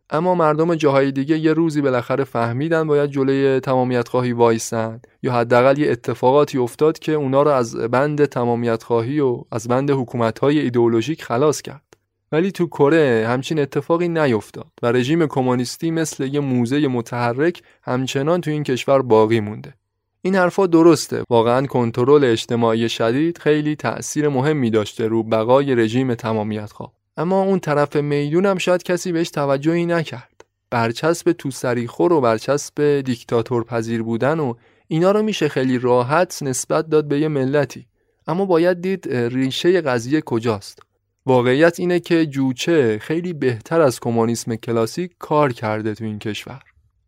اما 0.10 0.36
مردم 0.36 0.76
جاهای 0.76 1.12
دیگه 1.12 1.38
یه 1.38 1.54
روزی 1.54 1.82
بالاخره 1.82 2.24
فهمیدن 2.24 2.88
باید 2.88 3.10
جلوی 3.10 3.60
تمامیت 3.60 4.08
خواهی 4.08 4.32
وایسن 4.32 5.02
یا 5.24 5.34
حداقل 5.34 5.78
یه 5.78 5.92
اتفاقاتی 5.92 6.58
افتاد 6.58 7.00
که 7.00 7.12
اونا 7.12 7.44
رو 7.44 7.52
از 7.52 7.76
بند 7.76 8.26
تمامیت 8.26 8.84
خواهی 8.84 9.20
و 9.20 9.44
از 9.52 9.68
بند 9.68 9.92
حکومت 9.92 10.40
های 10.40 10.60
ایدئولوژیک 10.60 11.24
خلاص 11.24 11.62
کرد. 11.62 11.87
ولی 12.32 12.52
تو 12.52 12.68
کره 12.68 13.26
همچین 13.30 13.60
اتفاقی 13.60 14.08
نیفتاد 14.08 14.72
و 14.82 14.92
رژیم 14.92 15.28
کمونیستی 15.28 15.92
مثل 15.92 16.24
یه 16.34 16.40
موزه 16.40 16.88
متحرک 16.88 17.62
همچنان 17.84 18.42
تو 18.42 18.52
این 18.52 18.64
کشور 18.64 19.02
باقی 19.02 19.40
مونده. 19.40 19.74
این 20.22 20.36
حرفا 20.36 20.68
درسته. 20.68 21.24
واقعا 21.30 21.66
کنترل 21.66 22.24
اجتماعی 22.24 22.90
شدید 22.90 23.38
خیلی 23.38 23.76
تأثیر 23.76 24.28
مهمی 24.28 24.70
داشته 24.70 25.08
رو 25.08 25.24
بقای 25.24 25.76
رژیم 25.76 26.16
تمامیت 26.16 26.72
خواه 26.72 26.94
اما 27.18 27.44
اون 27.44 27.60
طرف 27.60 27.96
میدون 27.96 28.46
هم 28.46 28.58
شاید 28.58 28.84
کسی 28.84 29.12
بهش 29.12 29.30
توجهی 29.30 29.86
نکرد. 29.86 30.46
برچسب 30.70 31.32
تو 31.32 31.52
سریخور 31.52 32.14
و 32.14 32.22
برچسب 32.22 33.02
دیکتاتور 33.02 33.64
پذیر 33.64 34.04
بودن 34.04 34.40
و 34.40 34.54
اینا 34.88 35.12
رو 35.12 35.24
میشه 35.24 35.50
خیلی 35.50 35.80
راحت 35.80 36.44
نسبت 36.44 36.90
داد 36.90 37.08
به 37.08 37.20
یه 37.20 37.28
ملتی. 37.28 37.88
اما 38.28 38.46
باید 38.46 38.82
دید 38.82 39.14
ریشه 39.14 39.82
قضیه 39.82 40.22
کجاست؟ 40.22 40.87
واقعیت 41.28 41.80
اینه 41.80 42.00
که 42.00 42.26
جوچه 42.26 43.00
خیلی 43.02 43.34
بهتر 43.34 43.82
از 43.82 44.00
کمونیسم 44.00 44.56
کلاسیک 44.56 45.12
کار 45.20 45.54
کرده 45.54 45.96
تو 45.96 46.04
این 46.04 46.20
کشور. 46.20 46.62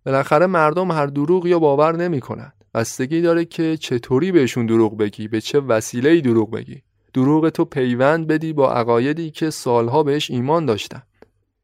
بالاخره 0.06 0.46
مردم 0.46 0.92
هر 0.92 1.06
دروغ 1.06 1.46
یا 1.48 1.60
باور 1.60 1.96
نمی‌کنن. 1.96 2.54
بستگی 2.74 3.22
داره 3.22 3.46
که 3.46 3.78
چطوری 3.78 4.32
بهشون 4.32 4.66
دروغ 4.66 4.98
بگی 4.98 5.28
به 5.28 5.42
چه 5.42 5.60
وسیله‌ای 5.60 6.22
دروغ 6.22 6.52
بگی. 6.52 6.82
دروغ 7.14 7.50
تو 7.50 7.66
پیوند 7.66 8.28
بدی 8.28 8.54
با 8.54 8.74
عقایدی 8.74 9.32
که 9.32 9.50
سالها 9.50 10.04
بهش 10.04 10.32
ایمان 10.32 10.66
داشتن. 10.66 11.02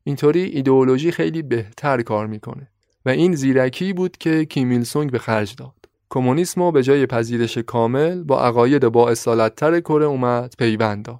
اینطوری 0.03 0.43
ایدئولوژی 0.43 1.11
خیلی 1.11 1.41
بهتر 1.41 2.01
کار 2.01 2.27
می‌کنه. 2.27 2.67
و 3.05 3.09
این 3.09 3.35
زیرکی 3.35 3.93
بود 3.93 4.17
که 4.17 4.45
کیمیل 4.45 4.83
سونگ 4.83 5.11
به 5.11 5.19
خرج 5.19 5.55
داد. 5.55 5.75
کمونیسم 6.09 6.71
به 6.71 6.83
جای 6.83 7.05
پذیرش 7.05 7.57
کامل 7.57 8.23
با 8.23 8.41
عقاید 8.41 8.87
با 8.87 9.09
اصالتتر 9.09 9.79
کره 9.79 10.05
اومد 10.05 10.53
پیوند 10.57 11.05
داد. 11.05 11.19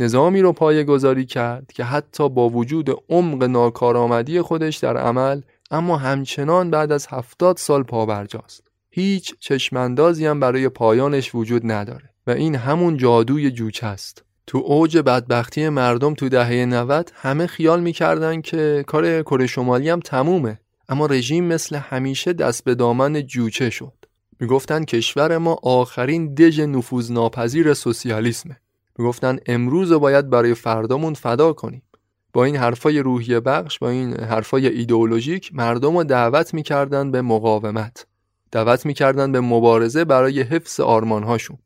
نظامی 0.00 0.40
رو 0.40 0.52
پایه 0.52 0.84
گذاری 0.84 1.26
کرد 1.26 1.72
که 1.72 1.84
حتی 1.84 2.28
با 2.28 2.48
وجود 2.48 2.90
عمق 3.08 3.44
ناکارآمدی 3.44 4.40
خودش 4.40 4.76
در 4.76 4.96
عمل 4.96 5.40
اما 5.70 5.96
همچنان 5.96 6.70
بعد 6.70 6.92
از 6.92 7.06
هفتاد 7.10 7.56
سال 7.56 7.82
پابرجاست. 7.82 8.62
هیچ 8.90 9.34
چشماندازی 9.40 10.26
هم 10.26 10.40
برای 10.40 10.68
پایانش 10.68 11.34
وجود 11.34 11.72
نداره 11.72 12.10
و 12.26 12.30
این 12.30 12.54
همون 12.54 12.96
جادوی 12.96 13.50
جوچه 13.50 13.86
است. 13.86 14.24
تو 14.46 14.58
اوج 14.58 14.98
بدبختی 14.98 15.68
مردم 15.68 16.14
تو 16.14 16.28
دهه 16.28 16.64
90 16.64 17.12
همه 17.14 17.46
خیال 17.46 17.80
می‌کردن 17.80 18.40
که 18.40 18.84
کار 18.86 19.22
کره 19.22 19.46
شمالی 19.46 19.88
هم 19.88 20.00
تمومه 20.00 20.60
اما 20.88 21.06
رژیم 21.06 21.44
مثل 21.44 21.76
همیشه 21.76 22.32
دست 22.32 22.64
به 22.64 22.74
دامن 22.74 23.26
جوچه 23.26 23.70
شد. 23.70 23.92
می‌گفتن 24.40 24.84
کشور 24.84 25.38
ما 25.38 25.58
آخرین 25.62 26.34
دژ 26.34 26.60
نفوذناپذیر 26.60 27.74
سوسیالیسمه. 27.74 28.56
می‌گفتن 29.00 29.38
امروز 29.46 29.92
باید 29.92 30.30
برای 30.30 30.54
فردامون 30.54 31.14
فدا 31.14 31.52
کنیم. 31.52 31.82
با 32.32 32.44
این 32.44 32.56
حرفای 32.56 32.98
روحیه 32.98 33.40
بخش 33.40 33.78
با 33.78 33.88
این 33.88 34.20
حرفای 34.20 34.66
ایدئولوژیک 34.66 35.54
مردم 35.54 35.96
رو 35.96 36.04
دعوت 36.04 36.54
می‌کردن 36.54 37.10
به 37.10 37.22
مقاومت. 37.22 38.06
دعوت 38.52 38.86
می‌کردن 38.86 39.32
به 39.32 39.40
مبارزه 39.40 40.04
برای 40.04 40.42
حفظ 40.42 40.80
آرمانهاشون. 40.80 41.58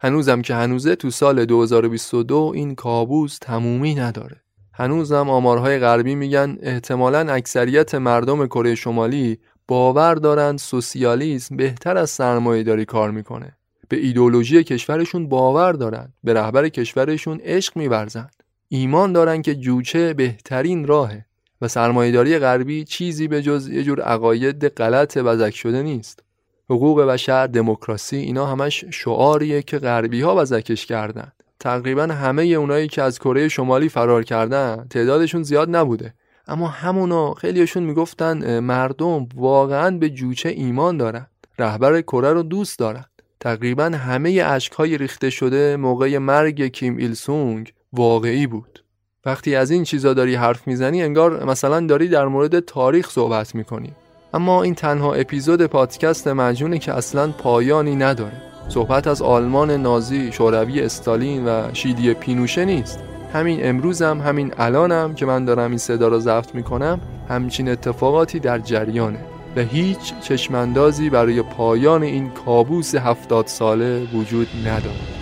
هنوزم 0.00 0.42
که 0.42 0.54
هنوزه 0.54 0.96
تو 0.96 1.10
سال 1.10 1.44
2022 1.44 2.52
این 2.54 2.74
کابوس 2.74 3.38
تمومی 3.38 3.94
نداره. 3.94 4.42
هنوزم 4.74 5.30
آمارهای 5.30 5.78
غربی 5.78 6.14
میگن 6.14 6.58
احتمالا 6.62 7.32
اکثریت 7.32 7.94
مردم 7.94 8.46
کره 8.46 8.74
شمالی 8.74 9.38
باور 9.68 10.14
دارن 10.14 10.56
سوسیالیسم 10.56 11.56
بهتر 11.56 11.96
از 11.96 12.10
سرمایه 12.10 12.62
داری 12.62 12.84
کار 12.84 13.10
می‌کنه. 13.10 13.56
به 13.92 13.98
ایدولوژی 13.98 14.64
کشورشون 14.64 15.28
باور 15.28 15.72
دارن 15.72 16.12
به 16.24 16.34
رهبر 16.34 16.68
کشورشون 16.68 17.40
عشق 17.44 17.76
میورزن. 17.76 18.28
ایمان 18.68 19.12
دارن 19.12 19.42
که 19.42 19.54
جوچه 19.54 20.14
بهترین 20.14 20.86
راهه 20.86 21.24
و 21.60 21.68
سرمایهداری 21.68 22.38
غربی 22.38 22.84
چیزی 22.84 23.28
به 23.28 23.42
جز 23.42 23.68
یه 23.68 23.82
جور 23.82 24.00
عقاید 24.00 24.68
غلط 24.68 25.18
وزک 25.24 25.54
شده 25.54 25.82
نیست. 25.82 26.22
حقوق 26.70 27.00
بشر 27.00 27.46
دموکراسی 27.46 28.16
اینا 28.16 28.46
همش 28.46 28.84
شعاریه 28.90 29.62
که 29.62 29.78
غربی 29.78 30.20
ها 30.20 30.36
وزکش 30.36 30.86
کردن. 30.86 31.32
تقریبا 31.60 32.02
همه 32.02 32.42
اونایی 32.42 32.88
که 32.88 33.02
از 33.02 33.18
کره 33.18 33.48
شمالی 33.48 33.88
فرار 33.88 34.22
کردن 34.22 34.86
تعدادشون 34.90 35.42
زیاد 35.42 35.76
نبوده. 35.76 36.14
اما 36.46 36.68
همونا 36.68 37.34
خیلیشون 37.34 37.82
می‌گفتن 37.82 38.58
مردم 38.60 39.28
واقعا 39.34 39.98
به 39.98 40.10
جوچه 40.10 40.48
ایمان 40.48 40.96
دارن. 40.96 41.26
رهبر 41.58 42.00
کره 42.00 42.32
رو 42.32 42.42
دوست 42.42 42.78
دارن. 42.78 43.04
تقریبا 43.42 43.84
همه 43.84 44.42
اشکهای 44.46 44.98
ریخته 44.98 45.30
شده 45.30 45.76
موقع 45.76 46.18
مرگ 46.18 46.66
کیم 46.66 46.96
ایل 46.96 47.14
سونگ 47.14 47.72
واقعی 47.92 48.46
بود. 48.46 48.84
وقتی 49.26 49.54
از 49.54 49.70
این 49.70 49.84
چیزا 49.84 50.14
داری 50.14 50.34
حرف 50.34 50.66
می‌زنی 50.66 51.02
انگار 51.02 51.44
مثلا 51.44 51.86
داری 51.86 52.08
در 52.08 52.26
مورد 52.26 52.60
تاریخ 52.60 53.10
صحبت 53.10 53.54
می‌کنی. 53.54 53.92
اما 54.34 54.62
این 54.62 54.74
تنها 54.74 55.14
اپیزود 55.14 55.66
پادکست 55.66 56.28
مجونه 56.28 56.78
که 56.78 56.92
اصلا 56.92 57.32
پایانی 57.32 57.96
نداره. 57.96 58.42
صحبت 58.68 59.06
از 59.06 59.22
آلمان 59.22 59.70
نازی، 59.70 60.32
شوروی 60.32 60.80
استالین 60.80 61.44
و 61.44 61.70
شیدی 61.72 62.14
پینوشه 62.14 62.64
نیست. 62.64 62.98
همین 63.32 63.66
امروزم 63.66 64.04
هم 64.04 64.28
همین 64.28 64.52
الانم 64.58 65.14
که 65.14 65.26
من 65.26 65.44
دارم 65.44 65.68
این 65.68 65.78
صدا 65.78 66.08
رو 66.08 66.18
ضبط 66.20 66.54
می‌کنم 66.54 67.00
همچین 67.28 67.68
اتفاقاتی 67.68 68.40
در 68.40 68.58
جریانه. 68.58 69.31
و 69.56 69.60
هیچ 69.60 70.20
چشماندازی 70.20 71.10
برای 71.10 71.42
پایان 71.42 72.02
این 72.02 72.30
کابوس 72.30 72.94
هفتاد 72.94 73.46
ساله 73.46 74.06
وجود 74.14 74.48
نداره 74.66 75.21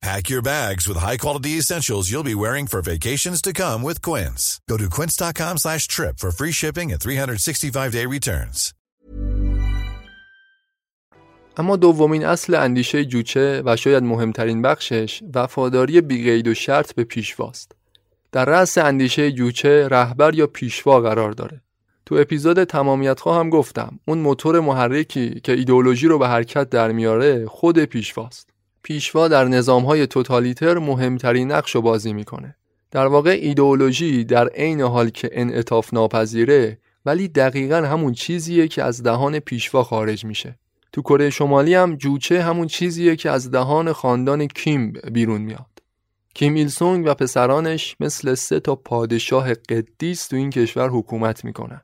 Pack 0.00 0.30
your 0.30 0.42
bags 0.42 0.86
with 0.86 0.96
high-quality 0.96 1.58
essentials 1.58 2.08
you'll 2.08 2.22
be 2.22 2.34
wearing 2.34 2.68
for 2.68 2.80
vacations 2.80 3.42
to 3.42 3.52
come 3.52 3.82
with 3.82 4.00
Quince. 4.00 4.60
Go 4.68 4.76
to 4.76 4.88
quince.com 4.88 5.58
slash 5.58 5.88
trip 5.88 6.20
for 6.20 6.30
free 6.30 6.52
shipping 6.52 6.92
and 6.92 7.00
365-day 7.00 8.06
returns. 8.06 8.74
اما 11.56 11.76
دومین 11.76 12.24
اصل 12.24 12.54
اندیشه 12.54 13.04
جوچه 13.04 13.62
و 13.64 13.76
شاید 13.76 14.02
مهمترین 14.02 14.62
بخشش 14.62 15.22
وفاداری 15.34 16.00
بیقید 16.00 16.48
و 16.48 16.54
شرط 16.54 16.94
به 16.94 17.04
پیشواست. 17.04 17.72
در 18.32 18.44
رأس 18.44 18.78
اندیشه 18.78 19.32
جوچه 19.32 19.88
رهبر 19.88 20.34
یا 20.34 20.46
پیشوا 20.46 21.00
قرار 21.00 21.32
داره. 21.32 21.60
تو 22.06 22.14
اپیزود 22.14 22.64
تمامیت 22.64 23.20
هم 23.26 23.50
گفتم 23.50 24.00
اون 24.04 24.18
موتور 24.18 24.60
محرکی 24.60 25.40
که 25.40 25.52
ایدئولوژی 25.52 26.06
رو 26.06 26.18
به 26.18 26.28
حرکت 26.28 26.70
در 26.70 26.92
میاره 26.92 27.46
خود 27.46 27.78
پیشواست. 27.78 28.57
پیشوا 28.82 29.28
در 29.28 29.44
نظامهای 29.44 30.06
توتالیتر 30.06 30.78
مهمترین 30.78 31.52
نقش 31.52 31.74
رو 31.74 31.82
بازی 31.82 32.12
می‌کنه. 32.12 32.56
در 32.90 33.06
واقع 33.06 33.30
ایدئولوژی 33.30 34.24
در 34.24 34.48
عین 34.48 34.80
حال 34.80 35.08
که 35.08 35.30
انعطاف 35.32 35.94
ناپذیره 35.94 36.78
ولی 37.06 37.28
دقیقا 37.28 37.76
همون 37.76 38.12
چیزیه 38.12 38.68
که 38.68 38.82
از 38.82 39.02
دهان 39.02 39.38
پیشوا 39.38 39.84
خارج 39.84 40.24
میشه. 40.24 40.58
تو 40.92 41.02
کره 41.02 41.30
شمالی 41.30 41.74
هم 41.74 41.96
جوچه 41.96 42.42
همون 42.42 42.66
چیزیه 42.66 43.16
که 43.16 43.30
از 43.30 43.50
دهان 43.50 43.92
خاندان 43.92 44.46
کیم 44.46 44.92
بیرون 45.12 45.40
میاد. 45.40 45.66
کیم 46.34 46.54
ایل 46.54 46.68
سونگ 46.68 47.06
و 47.06 47.14
پسرانش 47.14 47.96
مثل 48.00 48.34
سه 48.34 48.60
تا 48.60 48.74
پادشاه 48.74 49.54
قدیس 49.54 50.26
تو 50.28 50.36
این 50.36 50.50
کشور 50.50 50.88
حکومت 50.88 51.44
می‌کنن. 51.44 51.80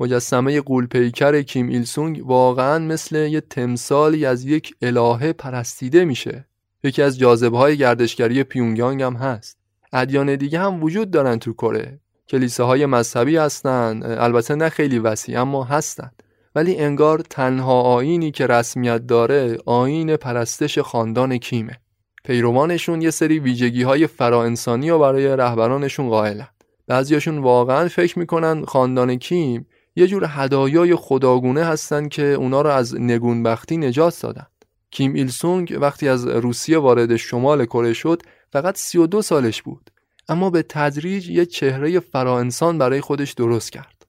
مجسمه 0.00 0.60
قولپیکر 0.60 1.42
کیم 1.42 1.68
ایل 1.68 1.84
سونگ 1.84 2.22
واقعا 2.26 2.78
مثل 2.78 3.16
یه 3.16 3.40
تمثالی 3.40 4.26
از 4.26 4.44
یک 4.44 4.74
الهه 4.82 5.32
پرستیده 5.32 6.04
میشه. 6.04 6.46
یکی 6.84 7.02
از 7.02 7.18
جاذبه 7.18 7.58
های 7.58 7.76
گردشگری 7.76 8.42
پیونگیانگ 8.42 9.02
هم 9.02 9.14
هست. 9.14 9.58
ادیان 9.92 10.36
دیگه 10.36 10.58
هم 10.58 10.82
وجود 10.82 11.10
دارن 11.10 11.38
تو 11.38 11.52
کره. 11.52 12.00
کلیساهای 12.30 12.86
مذهبی 12.86 13.36
هستن 13.36 14.00
البته 14.02 14.54
نه 14.54 14.68
خیلی 14.68 14.98
وسیع 14.98 15.40
اما 15.40 15.64
هستن 15.64 16.10
ولی 16.54 16.76
انگار 16.76 17.18
تنها 17.18 17.80
آینی 17.80 18.30
که 18.30 18.46
رسمیت 18.46 19.06
داره 19.06 19.58
آین 19.66 20.16
پرستش 20.16 20.78
خاندان 20.78 21.38
کیمه 21.38 21.80
پیروانشون 22.24 23.02
یه 23.02 23.10
سری 23.10 23.38
ویژگی 23.38 23.82
های 23.82 24.06
فراانسانی 24.06 24.90
و 24.90 24.98
برای 24.98 25.36
رهبرانشون 25.36 26.08
قائلن 26.08 26.48
بعضیاشون 26.86 27.38
واقعا 27.38 27.88
فکر 27.88 28.18
می‌کنن 28.18 28.64
خاندان 28.64 29.16
کیم 29.16 29.66
یه 29.96 30.06
جور 30.06 30.24
هدایای 30.28 30.94
خداگونه 30.94 31.64
هستن 31.64 32.08
که 32.08 32.22
اونا 32.22 32.62
رو 32.62 32.70
از 32.70 33.00
نگونبختی 33.00 33.76
نجات 33.76 34.20
دادن 34.22 34.46
کیم 34.90 35.14
ایل 35.14 35.28
سونگ 35.28 35.78
وقتی 35.80 36.08
از 36.08 36.26
روسیه 36.26 36.78
وارد 36.78 37.16
شمال 37.16 37.66
کره 37.66 37.92
شد 37.92 38.22
فقط 38.52 38.76
32 38.76 39.22
سالش 39.22 39.62
بود 39.62 39.90
اما 40.28 40.50
به 40.50 40.62
تدریج 40.62 41.28
یه 41.28 41.46
چهره 41.46 42.00
فراانسان 42.00 42.78
برای 42.78 43.00
خودش 43.00 43.32
درست 43.32 43.72
کرد 43.72 44.00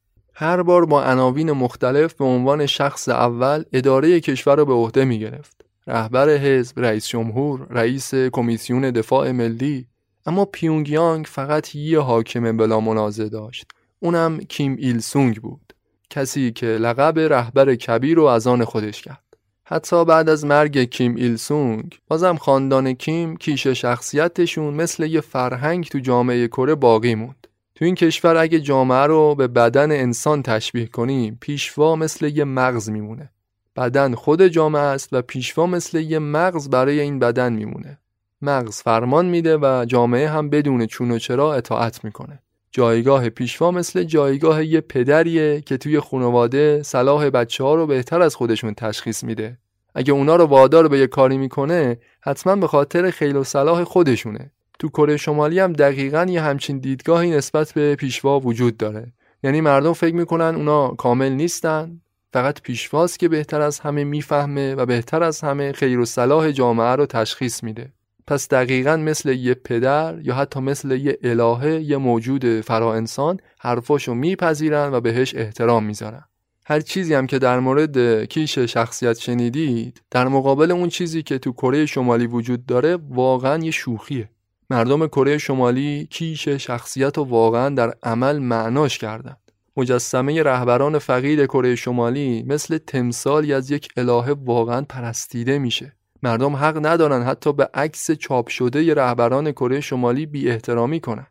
هر 0.42 0.64
بار 0.64 0.86
با 0.86 1.04
عناوین 1.04 1.52
مختلف 1.52 2.14
به 2.14 2.26
عنوان 2.26 2.66
شخص 2.66 3.10
اول 3.10 3.64
اداره 3.74 4.20
کشور 4.20 4.56
را 4.56 4.66
به 4.66 4.74
عهده 4.74 5.06
می 5.06 5.20
گرفت. 5.20 5.66
رهبر 5.88 6.30
حزب، 6.30 6.80
رئیس 6.80 7.08
جمهور، 7.08 7.68
رئیس 7.70 8.16
کمیسیون 8.16 8.92
دفاع 8.92 9.32
ملی 9.32 9.88
اما 10.26 10.46
پیونگیانگ 10.46 11.26
فقط 11.26 11.76
یه 11.76 12.00
حاکم 12.00 12.58
بلا 12.58 12.80
منازه 12.80 13.30
داشت. 13.30 13.66
اونم 14.00 14.38
کیم 14.38 14.76
ایل 14.80 15.00
سونگ 15.00 15.42
بود. 15.42 15.71
کسی 16.12 16.52
که 16.52 16.66
لقب 16.66 17.20
رهبر 17.20 17.76
کبیر 17.76 18.18
رو 18.18 18.24
از 18.24 18.48
آن 18.48 18.66
خودش 18.66 19.02
کرد. 19.02 19.38
حتی 19.64 20.06
بعد 20.06 20.30
از 20.30 20.46
مرگ 20.46 20.84
کیم 20.84 21.16
ایل 21.16 21.36
سونگ 21.36 22.00
بازم 22.08 22.36
خاندان 22.36 22.94
کیم 22.94 23.38
کیش 23.38 23.68
شخصیتشون 23.68 24.74
مثل 24.74 25.04
یه 25.04 25.22
فرهنگ 25.22 25.88
تو 25.88 26.00
جامعه 26.00 26.48
کره 26.48 26.76
باقی 26.76 27.16
موند. 27.16 27.48
تو 27.76 27.86
این 27.86 27.96
کشور 27.96 28.38
اگه 28.38 28.60
جامعه 28.60 29.06
رو 29.06 29.36
به 29.36 29.48
بدن 29.48 29.92
انسان 29.92 30.44
تشبیه 30.44 30.86
کنیم 30.86 31.38
پیشوا 31.42 31.96
مثل 31.96 32.26
یه 32.26 32.44
مغز 32.44 32.90
میمونه 32.90 33.30
بدن 33.76 34.16
خود 34.16 34.48
جامعه 34.48 34.82
است 34.82 35.10
و 35.12 35.22
پیشوا 35.22 35.66
مثل 35.66 36.00
یه 36.00 36.20
مغز 36.20 36.70
برای 36.70 37.00
این 37.00 37.20
بدن 37.20 37.54
میمونه 37.54 38.00
مغز 38.42 38.82
فرمان 38.82 39.26
میده 39.26 39.58
و 39.58 39.86
جامعه 39.88 40.30
هم 40.30 40.50
بدون 40.50 40.86
چون 40.86 41.12
و 41.12 41.20
چرا 41.20 41.54
اطاعت 41.54 42.04
می‌کنه 42.04 42.40
جایگاه 42.72 43.30
پیشوا 43.30 43.72
مثل 43.72 44.04
جایگاه 44.04 44.66
یه 44.66 44.82
پدریه 44.82 45.62
که 45.62 45.78
توی 45.78 46.00
خانواده 46.00 46.84
صلاح 46.84 47.30
بچه 47.30 47.64
ها 47.64 47.76
رو 47.76 47.88
بهتر 47.88 48.22
از 48.22 48.36
خودشون 48.36 48.74
تشخیص 48.74 49.24
میده. 49.24 49.58
اگه 49.96 50.14
اونا 50.14 50.36
رو 50.36 50.46
وادار 50.46 50.88
به 50.88 51.00
یه 51.00 51.08
کاری 51.08 51.38
می‌کنه 51.38 52.00
حتما 52.22 52.56
به 52.56 52.68
خاطر 52.68 53.12
خیل 53.12 53.36
و 53.36 53.44
صلاح 53.44 53.84
خودشونه. 53.84 54.52
تو 54.80 54.90
کره 54.90 55.18
شمالی 55.18 55.60
هم 55.60 55.74
دقیقا 55.74 56.26
یه 56.30 56.42
همچین 56.42 56.80
دیدگاهی 56.80 57.32
نسبت 57.32 57.74
به 57.74 57.96
پیشوا 57.96 58.40
وجود 58.40 58.78
داره. 58.78 59.14
یعنی 59.44 59.62
مردم 59.62 59.94
فکر 59.94 60.16
می‌کنن 60.16 60.56
اونا 60.56 60.88
کامل 60.88 61.32
نیستن. 61.32 62.02
فقط 62.34 62.62
پیشواست 62.62 63.20
که 63.20 63.30
بهتر 63.30 63.62
از 63.62 63.80
همه 63.80 64.04
می‌فهمه 64.04 64.76
و 64.76 64.86
بهتر 64.86 65.24
از 65.24 65.42
همه 65.42 65.72
خیر 65.72 66.00
و 66.00 66.06
صلاح 66.06 66.52
جامعه 66.52 66.96
رو 66.96 67.06
تشخیص 67.06 67.64
میده. 67.64 67.94
پس 68.28 68.48
دقیقا 68.48 68.98
مثل 68.98 69.30
یه 69.30 69.54
پدر 69.54 70.20
یا 70.24 70.36
حتی 70.36 70.60
مثل 70.60 70.92
یه 70.92 71.18
الهه 71.24 71.82
یه 71.82 71.98
موجود 71.98 72.62
فرا 72.62 72.96
انسان 72.96 73.40
حرفاشو 73.60 74.14
میپذیرن 74.14 74.94
و 74.94 75.02
بهش 75.02 75.36
احترام 75.36 75.84
می‌ذارن. 75.84 76.24
هر 76.66 76.80
چیزی 76.80 77.14
هم 77.14 77.28
که 77.28 77.40
در 77.40 77.60
مورد 77.60 78.26
کیش 78.26 78.60
شخصیت 78.60 79.20
شنیدید 79.20 80.02
در 80.12 80.28
مقابل 80.28 80.72
اون 80.72 80.90
چیزی 80.90 81.24
که 81.24 81.38
تو 81.38 81.52
کره 81.52 81.86
شمالی 81.86 82.28
وجود 82.28 82.66
داره 82.66 82.98
واقعا 83.10 83.64
یه 83.64 83.72
شوخیه. 83.72 84.30
مردم 84.70 85.08
کره 85.08 85.38
شمالی 85.38 86.08
کیش 86.10 86.48
شخصیت 86.48 87.18
رو 87.18 87.24
واقعا 87.24 87.70
در 87.70 87.94
عمل 88.04 88.40
معناش 88.40 88.98
کردن. 88.98 89.36
مجسمه 89.78 90.44
رهبران 90.44 91.00
فقید 91.00 91.46
کره 91.46 91.76
شمالی 91.76 92.44
مثل 92.48 92.78
تمثالی 92.78 93.54
از 93.54 93.72
یک 93.72 93.88
الهه 93.98 94.32
واقعا 94.32 94.82
پرستیده 94.82 95.60
میشه. 95.60 95.96
مردم 96.24 96.56
حق 96.56 96.86
ندارن 96.86 97.24
حتی 97.24 97.54
به 97.54 97.70
عکس 97.74 98.12
چاپ 98.12 98.48
شده 98.48 98.84
ی 98.84 98.94
رهبران 98.94 99.52
کره 99.52 99.80
شمالی 99.80 100.26
بی 100.26 100.50
احترامی 100.50 101.00
کنن 101.00 101.28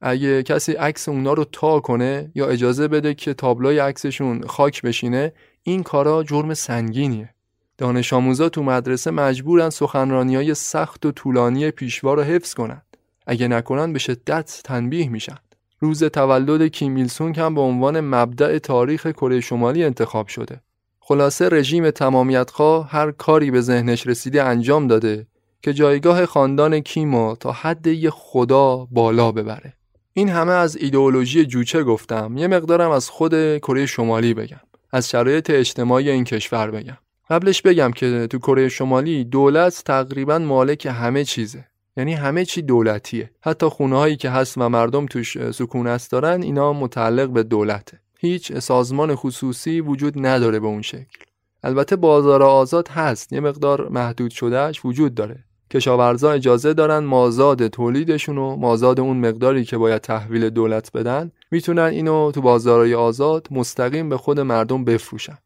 اگه 0.00 0.42
کسی 0.42 0.72
عکس 0.72 1.08
اونا 1.08 1.32
رو 1.32 1.44
تا 1.52 1.80
کنه 1.80 2.32
یا 2.34 2.46
اجازه 2.46 2.88
بده 2.88 3.14
که 3.14 3.34
تابلوی 3.34 3.78
عکسشون 3.78 4.46
خاک 4.46 4.82
بشینه 4.82 5.32
این 5.62 5.82
کارا 5.82 6.22
جرم 6.22 6.54
سنگینیه 6.54 7.34
دانش 7.78 8.12
آموزا 8.12 8.48
تو 8.48 8.62
مدرسه 8.62 9.10
مجبورن 9.10 9.70
سخنرانی 9.70 10.36
های 10.36 10.54
سخت 10.54 11.06
و 11.06 11.12
طولانی 11.12 11.70
پیشوا 11.70 12.14
رو 12.14 12.22
حفظ 12.22 12.54
کنند. 12.54 12.82
اگه 13.26 13.48
نکنن 13.48 13.92
به 13.92 13.98
شدت 13.98 14.60
تنبیه 14.64 15.08
میشن. 15.08 15.36
روز 15.80 16.04
تولد 16.04 16.66
کیم 16.66 16.94
ایل 16.94 17.08
سونگ 17.08 17.40
هم 17.40 17.54
به 17.54 17.60
عنوان 17.60 18.00
مبدع 18.00 18.58
تاریخ 18.58 19.06
کره 19.06 19.40
شمالی 19.40 19.84
انتخاب 19.84 20.26
شده. 20.26 20.60
خلاصه 21.08 21.48
رژیم 21.48 21.90
تمامیتخواه 21.90 22.90
هر 22.90 23.10
کاری 23.10 23.50
به 23.50 23.60
ذهنش 23.60 24.06
رسیده 24.06 24.42
انجام 24.42 24.86
داده 24.86 25.26
که 25.62 25.72
جایگاه 25.72 26.26
خاندان 26.26 26.80
کیمو 26.80 27.36
تا 27.36 27.52
حد 27.52 27.86
یه 27.86 28.10
خدا 28.10 28.88
بالا 28.90 29.32
ببره. 29.32 29.74
این 30.12 30.28
همه 30.28 30.52
از 30.52 30.76
ایدئولوژی 30.76 31.46
جوچه 31.46 31.82
گفتم. 31.82 32.36
یه 32.36 32.46
مقدارم 32.46 32.90
از 32.90 33.10
خود 33.10 33.58
کره 33.58 33.86
شمالی 33.86 34.34
بگم. 34.34 34.60
از 34.92 35.10
شرایط 35.10 35.50
اجتماعی 35.50 36.10
این 36.10 36.24
کشور 36.24 36.70
بگم. 36.70 36.98
قبلش 37.30 37.62
بگم 37.62 37.90
که 37.92 38.26
تو 38.30 38.38
کره 38.38 38.68
شمالی 38.68 39.24
دولت 39.24 39.82
تقریبا 39.86 40.38
مالک 40.38 40.86
همه 40.86 41.24
چیزه. 41.24 41.64
یعنی 41.96 42.14
همه 42.14 42.44
چی 42.44 42.62
دولتیه. 42.62 43.30
حتی 43.40 43.66
خونه 43.66 43.96
هایی 43.96 44.16
که 44.16 44.30
هست 44.30 44.58
و 44.58 44.68
مردم 44.68 45.06
توش 45.06 45.50
سکونت 45.50 46.08
دارن 46.10 46.42
اینا 46.42 46.72
متعلق 46.72 47.28
به 47.28 47.42
دولته. 47.42 48.00
هیچ 48.20 48.52
سازمان 48.52 49.14
خصوصی 49.14 49.80
وجود 49.80 50.26
نداره 50.26 50.60
به 50.60 50.66
اون 50.66 50.82
شکل. 50.82 51.24
البته 51.62 51.96
بازار 51.96 52.42
آزاد 52.42 52.88
هست 52.88 53.32
یه 53.32 53.40
مقدار 53.40 53.88
محدود 53.88 54.30
شدهش 54.30 54.84
وجود 54.84 55.14
داره. 55.14 55.44
کشاورزا 55.70 56.30
اجازه 56.32 56.74
دارن 56.74 56.98
مازاد 56.98 57.66
تولیدشون 57.66 58.38
و 58.38 58.56
مازاد 58.56 59.00
اون 59.00 59.16
مقداری 59.16 59.64
که 59.64 59.78
باید 59.78 60.00
تحویل 60.00 60.50
دولت 60.50 60.92
بدن 60.92 61.32
می‌تونن 61.50 61.82
اینو 61.82 62.30
تو 62.30 62.40
بازارهای 62.40 62.94
آزاد 62.94 63.48
مستقیم 63.50 64.08
به 64.08 64.16
خود 64.16 64.40
مردم 64.40 64.84
بفروشن. 64.84 65.38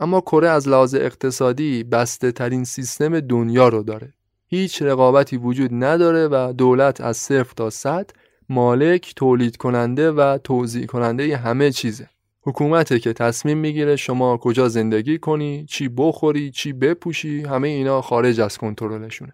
اما 0.00 0.20
کره 0.20 0.48
از 0.48 0.68
لحاظ 0.68 0.94
اقتصادی 0.94 1.84
بسته 1.84 2.32
ترین 2.32 2.64
سیستم 2.64 3.20
دنیا 3.20 3.68
رو 3.68 3.82
داره. 3.82 4.12
هیچ 4.46 4.82
رقابتی 4.82 5.36
وجود 5.36 5.70
نداره 5.72 6.28
و 6.28 6.52
دولت 6.52 7.00
از 7.00 7.16
صفر 7.16 7.52
تا 7.56 7.70
صد 7.70 8.10
مالک 8.48 9.12
تولید 9.16 9.56
کننده 9.56 10.10
و 10.10 10.38
توزیع 10.44 10.86
کننده 10.86 11.36
همه 11.36 11.70
چیزه. 11.70 12.08
حکومته 12.46 12.98
که 12.98 13.12
تصمیم 13.12 13.58
می‌گیره 13.58 13.96
شما 13.96 14.36
کجا 14.36 14.68
زندگی 14.68 15.18
کنی 15.18 15.66
چی 15.68 15.88
بخوری 15.88 16.50
چی 16.50 16.72
بپوشی 16.72 17.42
همه 17.42 17.68
اینا 17.68 18.02
خارج 18.02 18.40
از 18.40 18.58
کنترلشونه. 18.58 19.32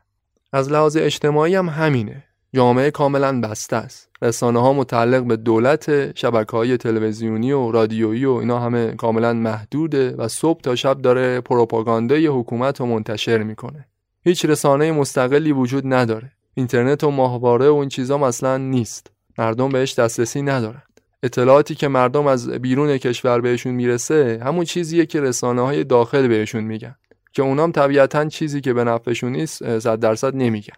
از 0.53 0.73
لحاظ 0.73 0.97
اجتماعی 0.97 1.55
هم 1.55 1.69
همینه. 1.69 2.25
جامعه 2.55 2.91
کاملا 2.91 3.41
بسته 3.41 3.77
است. 3.77 4.09
رسانه 4.23 4.61
ها 4.61 4.73
متعلق 4.73 5.25
به 5.25 5.37
دولت 5.37 6.17
شبکه 6.19 6.57
های 6.57 6.77
تلویزیونی 6.77 7.53
و 7.53 7.71
رادیویی 7.71 8.25
و 8.25 8.33
اینا 8.33 8.59
همه 8.59 8.93
کاملا 8.93 9.33
محدوده 9.33 10.17
و 10.17 10.29
صبح 10.29 10.61
تا 10.61 10.75
شب 10.75 11.01
داره 11.01 11.41
پروپاگاندای 11.41 12.27
حکومت 12.27 12.81
رو 12.81 12.87
منتشر 12.87 13.43
می‌کنه. 13.43 13.89
هیچ 14.25 14.45
رسانه 14.45 14.93
مستقلی 14.93 15.53
وجود 15.53 15.95
نداره. 15.95 16.33
اینترنت 16.55 17.05
و 17.05 17.11
ماهواره 17.11 17.69
و 17.69 17.75
این 17.75 17.89
چیزا 17.89 18.19
مثلا 18.19 18.57
نیست. 18.57 19.11
مردم 19.39 19.69
بهش 19.69 19.99
دسترسی 19.99 20.43
ندارن. 20.43 20.83
اطلاعاتی 21.23 21.75
که 21.75 21.89
مردم 21.89 22.27
از 22.27 22.51
بیرون 22.51 22.99
کشور 22.99 23.41
بهشون 23.41 23.75
می‌رسه 23.75 24.41
همون 24.45 24.65
چیزیه 24.65 25.07
که 25.07 25.21
رسانه 25.21 25.63
های 25.63 25.85
داخل 25.85 26.29
بهشون 26.29 26.65
میگن 26.65 26.95
که 27.33 27.43
اونام 27.43 27.73
طبیعتا 27.73 28.29
چیزی 28.29 28.61
که 28.61 28.73
به 28.73 28.85
نفعشون 28.85 29.33
نیست 29.33 29.79
صد 29.79 30.01
درصد 30.01 30.37
نمیگن. 30.37 30.75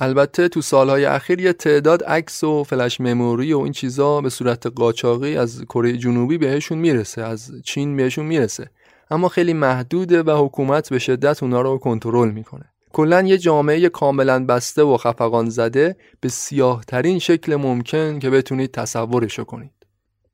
البته 0.00 0.48
تو 0.48 0.60
سالهای 0.60 1.04
اخیر 1.04 1.40
یه 1.40 1.52
تعداد 1.52 2.04
عکس 2.04 2.44
و 2.44 2.64
فلش 2.64 3.00
مموری 3.00 3.52
و 3.52 3.58
این 3.58 3.72
چیزا 3.72 4.20
به 4.20 4.30
صورت 4.30 4.66
قاچاقی 4.66 5.36
از 5.36 5.64
کره 5.64 5.92
جنوبی 5.92 6.38
بهشون 6.38 6.78
می‌رسه 6.78 7.22
از 7.22 7.52
چین 7.64 7.96
بهشون 7.96 8.26
می‌رسه. 8.26 8.70
اما 9.10 9.28
خیلی 9.28 9.52
محدوده 9.52 10.22
و 10.22 10.44
حکومت 10.44 10.90
به 10.90 10.98
شدت 10.98 11.42
اونا 11.42 11.60
رو 11.60 11.78
کنترل 11.78 12.30
می‌کنه. 12.30 12.64
کلا 12.92 13.22
یه 13.22 13.38
جامعه 13.38 13.88
کاملا 13.88 14.44
بسته 14.46 14.82
و 14.82 14.96
خفقان 14.96 15.50
زده 15.50 15.96
به 16.20 16.28
سیاه 16.28 16.84
ترین 16.84 17.18
شکل 17.18 17.56
ممکن 17.56 18.18
که 18.18 18.30
بتونید 18.30 18.70
تصورشو 18.70 19.44
کنید. 19.44 19.75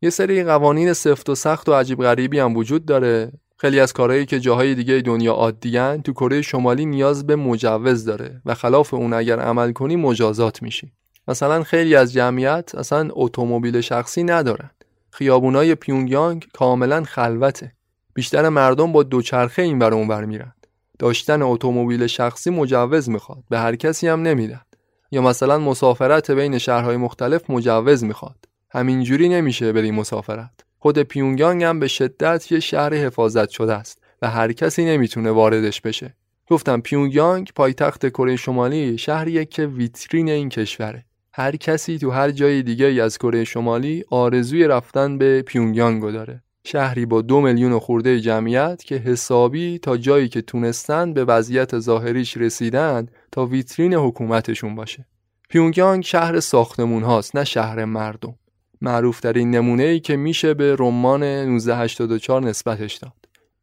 یه 0.04 0.10
سری 0.10 0.44
قوانین 0.44 0.92
سفت 0.92 1.28
و 1.30 1.34
سخت 1.34 1.68
و 1.68 1.74
عجیب 1.74 2.02
غریبی 2.02 2.38
هم 2.38 2.56
وجود 2.56 2.84
داره. 2.84 3.32
خیلی 3.56 3.80
از 3.80 3.92
کارهایی 3.92 4.26
که 4.26 4.40
جاهای 4.40 4.74
دیگه 4.74 5.00
دنیا 5.00 5.32
عادیان 5.32 6.02
تو 6.02 6.12
کره 6.12 6.42
شمالی 6.42 6.86
نیاز 6.86 7.26
به 7.26 7.36
مجوز 7.36 8.04
داره 8.04 8.42
و 8.46 8.54
خلاف 8.54 8.94
اون 8.94 9.12
اگر 9.12 9.40
عمل 9.40 9.72
کنی 9.72 9.96
مجازات 9.96 10.62
میشی. 10.62 10.92
مثلا 11.28 11.62
خیلی 11.62 11.94
از 11.94 12.12
جمعیت 12.12 12.74
اصلا 12.74 13.08
اتومبیل 13.12 13.80
شخصی 13.80 14.24
ندارن. 14.24 14.70
خیابونای 15.10 15.74
پیونگیانگ 15.74 16.46
کاملا 16.54 17.02
خلوته. 17.02 17.72
بیشتر 18.14 18.48
مردم 18.48 18.92
با 18.92 19.02
دوچرخه 19.02 19.62
این 19.62 19.78
بر 19.78 19.94
اونور 19.94 20.24
میرن. 20.24 20.52
داشتن 20.98 21.42
اتومبیل 21.42 22.06
شخصی 22.06 22.50
مجوز 22.50 23.08
می‌خواد 23.08 23.44
به 23.50 23.58
هر 23.58 23.76
کسی 23.76 24.08
هم 24.08 24.22
نمیدن. 24.22 24.60
یا 25.10 25.22
مثلا 25.22 25.58
مسافرت 25.58 26.30
بین 26.30 26.58
شهرهای 26.58 26.96
مختلف 26.96 27.50
مجوز 27.50 28.04
می‌خواد. 28.04 28.51
همینجوری 28.72 29.28
نمیشه 29.28 29.72
بری 29.72 29.90
مسافرت 29.90 30.50
خود 30.78 30.98
پیونگیانگ 30.98 31.64
هم 31.64 31.80
به 31.80 31.88
شدت 31.88 32.52
یه 32.52 32.60
شهر 32.60 32.94
حفاظت 32.94 33.48
شده 33.48 33.74
است 33.74 34.02
و 34.22 34.30
هر 34.30 34.52
کسی 34.52 34.84
نمی‌تونه 34.84 35.30
واردش 35.30 35.80
بشه. 35.80 36.14
گفتم 36.50 36.80
پیونگیانگ 36.80 37.52
پایتخت 37.56 38.08
کره 38.08 38.36
شمالی 38.36 38.98
شهریه 38.98 39.44
که 39.44 39.66
ویترین 39.66 40.28
این 40.28 40.48
کشوره. 40.48 41.04
هر 41.32 41.56
کسی 41.56 41.98
تو 41.98 42.10
هر 42.10 42.30
جای 42.30 42.62
دیگه 42.62 42.86
از 42.86 43.18
کره 43.18 43.44
شمالی 43.44 44.04
آرزوی 44.10 44.64
رفتن 44.64 45.18
به 45.18 45.42
پیونگیانگ 45.42 46.02
داره. 46.02 46.42
شهری 46.64 47.06
با 47.06 47.22
دو 47.22 47.40
میلیون 47.40 47.78
خورده 47.78 48.20
جمعیت 48.20 48.82
که 48.84 48.94
حسابی 48.94 49.78
تا 49.78 49.96
جایی 49.96 50.28
که 50.28 50.42
تونستن 50.42 51.12
به 51.12 51.24
وضعیت 51.24 51.78
ظاهریش 51.78 52.36
رسیدن 52.36 53.06
تا 53.32 53.46
ویترین 53.46 53.94
حکومتشون 53.94 54.74
باشه. 54.74 55.06
پیونگیانگ 55.48 56.04
شهر 56.04 56.40
ساختمون 56.40 57.02
هاست 57.02 57.36
نه 57.36 57.44
شهر 57.44 57.84
مردم. 57.84 58.34
معروفترین 58.82 59.50
نمونه 59.50 59.82
ای 59.82 60.00
که 60.00 60.16
میشه 60.16 60.54
به 60.54 60.76
رمان 60.78 61.22
1984 61.22 62.42
نسبتش 62.42 62.94
داد. 62.94 63.12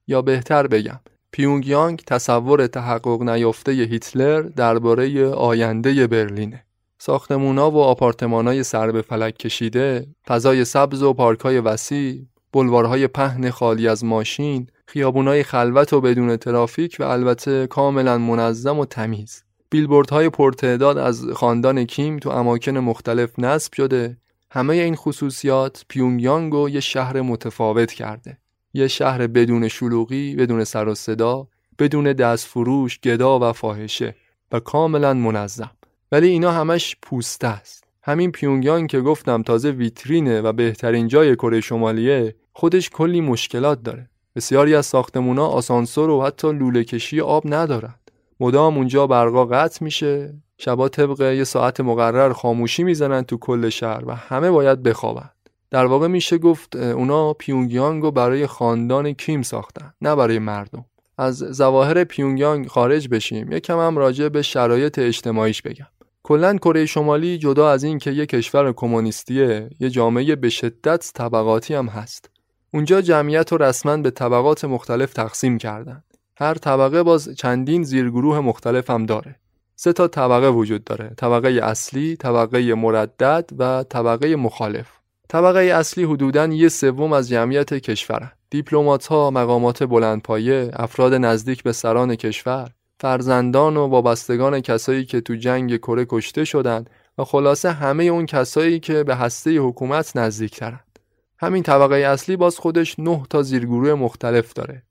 یا 0.08 0.22
بهتر 0.22 0.68
بگم 0.68 1.00
پیونگیانگ 1.32 2.04
تصور 2.08 2.68
تحقق 2.68 3.22
نیافته 3.22 3.72
هیتلر 3.72 4.42
درباره 4.42 5.28
آینده 5.28 6.08
برلینه. 6.08 6.64
ساختمونا 7.00 7.72
و 7.72 7.78
آپارتمانای 7.78 8.64
سر 8.64 8.92
به 8.92 9.02
فلک 9.02 9.38
کشیده 9.38 10.08
فضای 10.28 10.66
سبز 10.66 11.04
و 11.04 11.14
پارکای 11.14 11.60
وسیع 11.60 12.26
بلوارهای 12.54 13.08
پهن 13.08 13.50
خالی 13.50 13.88
از 13.88 14.04
ماشین 14.04 14.68
خیابونای 14.88 15.44
خلوت 15.44 15.94
و 15.94 16.02
بدون 16.02 16.38
ترافیک 16.38 16.98
و 17.00 17.04
البته 17.04 17.68
کاملا 17.68 18.18
منظم 18.18 18.80
و 18.80 18.86
تمیز. 18.86 19.44
بیلبوردهای 19.70 20.30
پرتعداد 20.30 20.98
از 20.98 21.26
خاندان 21.36 21.84
کیم 21.86 22.18
تو 22.18 22.30
اماکن 22.30 22.78
مختلف 22.78 23.40
نصب 23.40 23.74
شده 23.74 24.18
همه 24.52 24.74
این 24.74 24.96
خصوصیات 24.96 25.86
پیونگیانگ 25.88 26.54
رو 26.54 26.70
یه 26.70 26.80
شهر 26.80 27.22
متفاوت 27.22 27.92
کرده. 27.92 28.38
یه 28.74 28.88
شهر 28.88 29.28
بدون 29.28 29.68
شلوغی 29.68 30.36
بدون 30.36 30.64
سر 30.64 30.88
و 30.88 30.96
صدا 30.96 31.48
بدون 31.80 32.14
دست 32.14 32.48
فروش 32.48 33.00
گدا 33.00 33.50
و 33.50 33.54
فاحشه 33.54 34.16
و 34.52 34.60
کاملا 34.60 35.14
منظم. 35.14 35.72
ولی 36.12 36.28
اینا 36.28 36.52
همش 36.52 36.96
پوسته 37.02 37.48
است. 37.48 37.84
همین 38.04 38.32
پیونگیانگ 38.32 38.90
که 38.90 39.02
گفتم 39.02 39.44
تازه 39.44 39.72
ویترینه 39.72 40.42
و 40.42 40.54
بهترین 40.54 41.08
جای 41.08 41.36
کره 41.36 41.62
شمالیه 41.62 42.36
خودش 42.54 42.90
کلی 42.90 43.22
مشکلات 43.22 43.84
داره. 43.84 44.10
بسیاری 44.36 44.76
از 44.76 44.86
ساختمونا 44.86 45.48
آسانسور 45.48 46.10
و 46.10 46.24
حتی 46.24 46.54
لوله 46.54 46.84
کشی 46.84 47.22
آب 47.22 47.44
ندارن. 47.46 47.96
مدام 48.40 48.78
اونجا 48.78 49.08
برقا 49.08 49.46
قطع 49.46 49.84
میشه 49.84 50.34
شبا 50.62 50.90
طبق 50.90 51.22
یه 51.22 51.44
ساعت 51.44 51.82
مقرر 51.82 52.34
خاموشی 52.34 52.84
می‌زنن 52.84 53.24
تو 53.24 53.38
کل 53.38 53.70
شهر 53.70 54.04
و 54.06 54.12
همه 54.16 54.52
باید 54.52 54.84
بخوابن. 54.84 55.30
در 55.72 55.86
واقع 55.86 56.08
میشه 56.08 56.38
گفت 56.38 56.76
اونا 56.76 57.34
پیونگیانگ 57.34 58.04
رو 58.04 58.12
برای 58.12 58.48
خاندان 58.48 59.14
کیم 59.14 59.42
ساختن 59.42 59.94
نه 60.02 60.16
برای 60.16 60.40
مردم. 60.40 60.86
از 61.18 61.38
ظواهر 61.38 62.04
پیونگیانگ 62.04 62.68
خارج 62.68 63.10
بشیم 63.10 63.52
یکم 63.52 63.80
هم 63.80 63.98
راجع 63.98 64.30
به 64.30 64.42
شرایط 64.42 65.00
اجتماعیش 65.00 65.62
بگم. 65.62 65.88
کلا 66.24 66.58
کره 66.58 66.86
شمالی 66.86 67.38
جدا 67.38 67.70
از 67.70 67.84
این 67.84 67.98
که 67.98 68.12
یه 68.12 68.26
کشور 68.26 68.74
کمونیستیه 68.74 69.70
یه 69.80 69.90
جامعه 69.90 70.36
به 70.36 70.50
شدت 70.50 71.12
طبقاتی 71.16 71.74
هم 71.74 71.88
هست. 71.88 72.30
اونجا 72.74 73.02
جمعیت 73.02 73.52
رو 73.52 73.64
رسما 73.64 73.98
به 73.98 74.12
طبقات 74.12 74.66
مختلف 74.66 75.14
تقسیم 75.14 75.58
کردن. 75.58 76.04
هر 76.38 76.54
طبقه 76.54 77.04
باز 77.04 77.30
چندین 77.30 77.84
زیرگروه 77.84 78.40
مختلف 78.40 78.90
هم 78.90 79.06
داره. 79.06 79.36
سه 79.82 79.94
تا 79.94 80.08
طبقه 80.08 80.50
وجود 80.50 80.84
داره. 80.84 81.12
طبقه 81.18 81.50
اصلی 81.50 82.16
طبقه 82.16 82.74
مردد 82.74 83.50
و 83.60 83.84
طبقه 83.84 84.36
مخالف. 84.36 84.88
طبقه 85.30 85.60
اصلی 85.60 86.04
حدوداً 86.04 86.46
یه 86.46 86.70
سوم 86.70 87.14
از 87.14 87.30
جمعیت 87.30 87.74
کشورن 87.74 88.32
دیپلمات 88.50 89.08
ها 89.08 89.32
مقامات 89.32 89.84
بلندپایه 89.84 90.72
افراد 90.74 91.14
نزدیک 91.14 91.64
به 91.64 91.72
سران 91.72 92.16
کشور 92.16 92.70
فرزندان 93.00 93.78
و 93.78 93.88
وابستگان 93.88 94.60
کسایی 94.60 95.06
که 95.06 95.22
تو 95.22 95.36
جنگ 95.36 95.78
کره 95.78 96.06
کشته 96.10 96.46
شدن 96.46 96.86
و 97.18 97.24
خلاصه 97.24 97.72
همه 97.72 98.04
اون 98.04 98.26
کسایی 98.26 98.80
که 98.80 99.04
به 99.04 99.16
هسته 99.16 99.58
حکومت 99.58 100.18
نزدیکترن. 100.18 100.80
همین 101.38 101.64
طبقه 101.64 101.96
اصلی 101.96 102.36
باز 102.36 102.58
خودش 102.58 103.00
نه 103.00 103.24
تا 103.30 103.42
زیرگروه 103.42 103.94
مختلف 103.94 104.54
داره. 104.54 104.84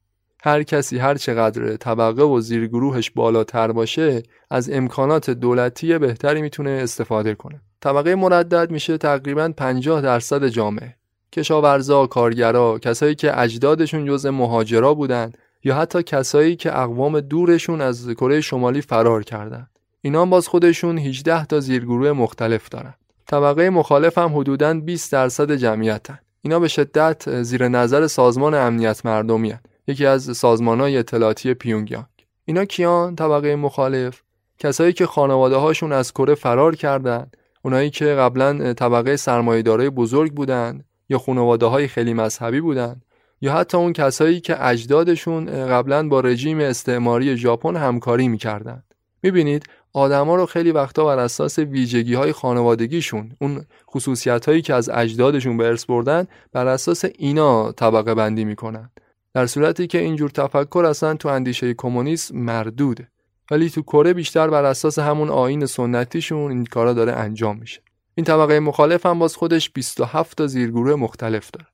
هر 0.43 0.63
کسی 0.63 0.99
هر 0.99 1.15
چقدر 1.15 1.77
طبقه 1.77 2.23
و 2.23 2.41
زیرگروهش 2.41 3.11
بالاتر 3.11 3.73
باشه 3.73 4.23
از 4.51 4.71
امکانات 4.71 5.31
دولتی 5.31 5.99
بهتری 5.99 6.43
می‌تونه 6.43 6.71
استفاده 6.71 7.35
کنه 7.35 7.61
طبقه 7.81 8.15
مردد 8.15 8.71
میشه 8.71 8.99
تقریبا 8.99 9.53
50 9.57 10.01
درصد 10.01 10.47
جامعه 10.47 10.95
کشاورزا، 11.33 12.07
کارگرا، 12.07 12.79
کسایی 12.79 13.15
که 13.15 13.41
اجدادشون 13.41 14.07
جزء 14.07 14.31
مهاجرا 14.31 14.95
بودن 14.95 15.33
یا 15.65 15.75
حتی 15.75 16.03
کسایی 16.03 16.57
که 16.57 16.79
اقوام 16.79 17.21
دورشون 17.21 17.81
از 17.81 18.09
کره 18.09 18.41
شمالی 18.41 18.81
فرار 18.81 19.23
کردن. 19.23 19.67
اینا 20.01 20.27
باز 20.27 20.49
خودشون 20.49 20.99
18 20.99 21.45
تا 21.45 21.61
زیرگروه 21.61 22.13
مختلف 22.13 22.69
دارن. 22.69 22.95
طبقه 23.27 23.71
مخالف 23.71 24.19
هم 24.19 24.39
حدوداً 24.39 24.75
20 24.75 25.13
درصد 25.13 25.53
جمعیتن. 25.53 26.19
اینا 26.43 26.61
به 26.61 26.69
شدت 26.69 27.43
زیر 27.43 27.69
نظر 27.69 28.07
سازمان 28.07 28.55
امنیت 28.55 29.07
مردمی 29.07 29.51
هن. 29.51 29.61
یکی 29.89 30.07
از 30.07 30.37
سازمانهای 30.37 30.97
اطلاعاتی 30.97 31.55
پیونگیانگ. 31.55 32.05
اینا 32.45 32.65
کیان؟ 32.65 33.17
طبقه 33.17 33.57
مخالف؟ 33.57 34.23
کسایی 34.59 34.93
که 34.93 35.07
خانواده 35.07 35.57
هاشون 35.57 35.93
از 35.93 36.13
کره 36.13 36.35
فرار 36.35 36.77
کردن. 36.77 37.31
اونایی 37.63 37.91
که 37.91 38.05
قبلا 38.05 38.73
طبقه 38.73 39.17
سرمایه‌دارای 39.17 39.91
بزرگ 39.91 40.33
بودن. 40.33 40.85
یا 41.09 41.19
خانواده 41.19 41.67
های 41.67 41.89
خیلی 41.89 42.15
مذهبی 42.15 42.61
بودن. 42.61 43.01
یا 43.41 43.53
حتی 43.53 43.77
اون 43.77 43.93
کسایی 43.93 44.41
که 44.41 44.67
اجدادشون 44.67 45.67
قبلا 45.67 46.09
با 46.09 46.21
رژیم 46.21 46.61
استعماری 46.61 47.37
ژاپن 47.37 47.77
همکاری 47.77 48.29
می‌کردن. 48.29 48.83
می‌بینید 49.23 49.67
آدما 49.93 50.37
رو 50.37 50.47
خیلی 50.47 50.73
وقتا 50.73 51.05
بر 51.05 51.19
اساس 51.19 51.59
ویژگی 51.59 52.15
های 52.15 52.33
خانوادگیشون 52.33 53.33
اون 53.41 53.65
خصوصیت 53.91 54.47
هایی 54.47 54.63
که 54.63 54.75
از 54.75 54.89
اجدادشون 54.89 55.57
به 55.57 55.67
ارث 55.67 55.85
بردن 55.85 56.27
بر 56.53 56.67
اساس 56.67 57.05
اینا 57.19 57.73
طبقه 57.73 58.15
بندی 58.15 58.45
می‌کنن. 58.45 58.91
در 59.35 59.47
صورتی 59.47 59.87
که 59.87 59.99
اینجور 59.99 60.31
تفکر 60.31 60.85
اصلا 60.85 61.15
تو 61.15 61.29
اندیشه 61.29 61.75
کمونیسم 61.75 62.39
مردوده. 62.39 63.09
ولی 63.51 63.71
تو 63.71 63.83
کره 63.83 64.13
بیشتر 64.13 64.51
بر 64.51 64.65
اساس 64.65 64.99
همون 64.99 65.31
آین 65.31 65.67
سنتیشون 65.67 66.51
این 66.51 66.65
کارا 66.65 66.93
داره 66.93 67.13
انجام 67.13 67.59
میشه. 67.59 67.81
این 68.15 68.25
طبقه 68.25 68.61
مخالف 68.61 69.07
هم 69.07 69.19
باز 69.19 69.37
خودش 69.37 69.71
27 69.71 70.37
تا 70.37 70.47
زیرگروه 70.47 70.95
مختلف 70.95 71.51
داره. 71.51 71.67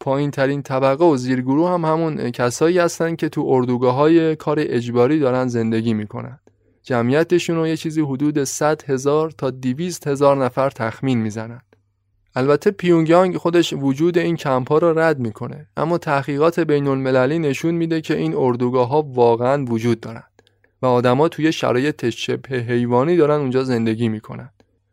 پایین 0.00 0.30
ترین 0.30 0.62
طبقه 0.62 1.04
و 1.04 1.16
زیرگروه 1.16 1.70
هم 1.70 1.84
همون 1.84 2.30
کسایی 2.30 2.78
هستن 2.78 3.16
که 3.16 3.28
تو 3.28 3.44
اردوگاه 3.48 3.94
های 3.94 4.36
کار 4.36 4.56
اجباری 4.60 5.18
دارن 5.18 5.48
زندگی 5.48 5.94
می‌کنن. 5.94 6.38
جمعیتشون 6.82 7.56
رو 7.56 7.66
یه 7.66 7.76
چیزی 7.76 8.00
حدود 8.00 8.44
100 8.44 8.90
هزار 8.90 9.30
تا 9.30 9.50
200 9.50 10.06
هزار 10.06 10.44
نفر 10.44 10.70
تخمین 10.70 11.18
می‌زنن. 11.18 11.60
البته 12.38 12.70
پیونگیانگ 12.70 13.36
خودش 13.36 13.72
وجود 13.72 14.18
این 14.18 14.36
کمپ 14.36 14.68
ها 14.68 14.78
رو 14.78 14.98
رد 14.98 15.18
می‌کنه 15.18 15.66
اما 15.76 15.98
تحقیقات 15.98 16.60
بین 16.60 16.86
المللی 16.86 17.38
نشون 17.38 17.74
میده 17.74 18.00
که 18.00 18.16
این 18.16 18.34
اردوگاه 18.36 18.88
ها 18.88 19.02
واقعا 19.02 19.64
وجود 19.64 20.00
دارن 20.00 20.22
و 20.82 20.86
آدما 20.86 21.28
توی 21.28 21.52
شرایط 21.52 22.08
شبه 22.08 22.56
حیوانی 22.56 23.16
دارن 23.16 23.40
اونجا 23.40 23.64
زندگی 23.64 24.08
می‌کنن. 24.08 24.50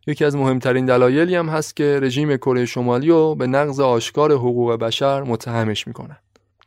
یکی 0.07 0.25
از 0.25 0.35
مهمترین 0.35 0.85
دلایلی 0.85 1.35
هم 1.35 1.49
هست 1.49 1.75
که 1.75 1.99
رژیم 2.03 2.37
کره 2.37 2.65
شمالی 2.65 3.07
رو 3.07 3.35
به 3.35 3.47
نقض 3.47 3.79
آشکار 3.79 4.31
حقوق 4.31 4.73
بشر 4.73 5.23
متهمش 5.23 5.87
می‌کنن. 5.87 6.17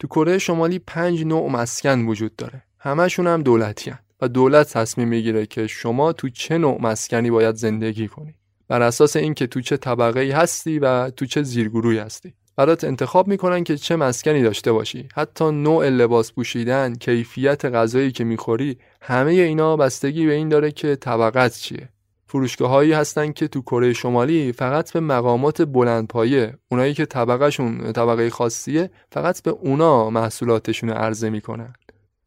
تو 0.00 0.06
کره 0.08 0.38
شمالی 0.38 0.78
پنج 0.78 1.24
نوع 1.24 1.50
مسکن 1.50 2.06
وجود 2.06 2.36
داره. 2.36 2.62
همشون 2.78 3.26
هم 3.26 3.42
دولتی 3.42 3.90
هن. 3.90 3.98
و 4.20 4.28
دولت 4.28 4.72
تصمیم 4.72 5.08
می‌گیره 5.08 5.46
که 5.46 5.66
شما 5.66 6.12
تو 6.12 6.28
چه 6.28 6.58
نوع 6.58 6.82
مسکنی 6.82 7.30
باید 7.30 7.54
زندگی 7.54 8.08
کنی. 8.08 8.34
بر 8.68 8.82
اساس 8.82 9.16
اینکه 9.16 9.46
تو 9.46 9.60
چه 9.60 9.76
طبقه 9.76 10.32
هستی 10.36 10.78
و 10.78 11.10
تو 11.10 11.26
چه 11.26 11.42
زیرگروهی 11.42 11.98
هستی. 11.98 12.34
برات 12.56 12.84
انتخاب 12.84 13.28
می‌کنن 13.28 13.64
که 13.64 13.76
چه 13.76 13.96
مسکنی 13.96 14.42
داشته 14.42 14.72
باشی. 14.72 15.08
حتی 15.14 15.50
نوع 15.50 15.88
لباس 15.88 16.32
پوشیدن 16.32 16.94
کیفیت 16.94 17.64
غذایی 17.64 18.12
که 18.12 18.24
می‌خوری 18.24 18.78
همه 19.02 19.30
اینا 19.30 19.76
بستگی 19.76 20.26
به 20.26 20.32
این 20.32 20.48
داره 20.48 20.72
که 20.72 20.96
طبقت 20.96 21.56
چیه. 21.56 21.88
فروشگاه 22.26 22.70
هایی 22.70 22.92
هستن 22.92 23.32
که 23.32 23.48
تو 23.48 23.62
کره 23.62 23.92
شمالی 23.92 24.52
فقط 24.52 24.92
به 24.92 25.00
مقامات 25.00 25.62
بلندپایه 25.62 26.54
اونایی 26.70 26.94
که 26.94 27.06
طبقهشون 27.06 27.92
طبقه 27.92 28.30
خاصیه 28.30 28.90
فقط 29.12 29.42
به 29.42 29.50
اونا 29.50 30.10
محصولاتشون 30.10 30.90
عرضه 30.90 31.30
می‌کنن. 31.30 31.72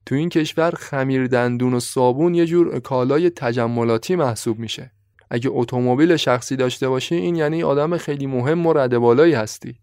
تو 0.06 0.16
این 0.16 0.30
کشور 0.30 0.72
خمیر 0.72 1.28
دندون 1.28 1.74
و 1.74 1.80
صابون 1.80 2.36
یه 2.36 2.46
جور 2.46 2.80
کالای 2.80 3.30
تجملاتی 3.30 4.16
محسوب 4.16 4.60
میشه. 4.60 4.92
اگه 5.34 5.50
اتومبیل 5.54 6.16
شخصی 6.16 6.56
داشته 6.56 6.90
باشی 6.90 7.16
این 7.16 7.36
یعنی 7.36 7.64
آدم 7.64 7.98
خیلی 7.98 8.28
مهم 8.28 8.66
و 8.66 8.74
رده 8.74 9.00
بالایی 9.00 9.34
هستی. 9.34 9.76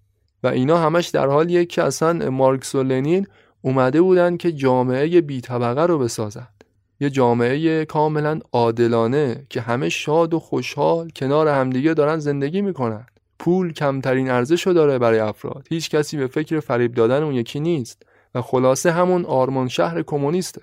و 0.43 0.47
اینا 0.47 0.79
همش 0.79 1.09
در 1.09 1.27
حالیه 1.27 1.65
که 1.65 1.83
اصلا 1.83 2.31
مارکس 2.31 2.75
و 2.75 2.83
لنین 2.83 3.27
اومده 3.63 4.03
بودن 4.03 4.37
که 4.37 4.53
جامعه 4.53 5.21
بی 5.21 5.41
طبقه 5.41 5.87
رو 5.87 5.99
بسازن. 5.99 6.49
یه 7.01 7.11
جامعه 7.11 7.85
کاملا 7.85 8.41
عادلانه 8.53 9.47
که 9.51 9.61
همه 9.61 9.89
شاد 9.89 10.35
و 10.35 10.39
خوشحال 10.39 11.11
کنار 11.17 11.49
همدیگه 11.49 11.95
دارن 11.95 12.19
زندگی 12.19 12.63
می‌کنن. 12.63 13.07
پول 13.39 13.73
کمترین 13.73 14.31
ارزش 14.31 14.67
رو 14.67 14.73
داره 14.73 14.99
برای 14.99 15.19
افراد. 15.19 15.67
هیچ 15.71 15.91
کسی 15.91 16.17
به 16.17 16.27
فکر 16.27 16.61
فریب 16.61 16.95
دادن 16.95 17.23
اون 17.23 17.35
یکی 17.35 17.61
نیست. 17.61 18.03
و 18.35 18.43
خلاصه 18.43 18.91
همون 18.91 19.25
آرمان 19.25 19.69
شهر 19.69 20.03
کمونیسته. 20.03 20.61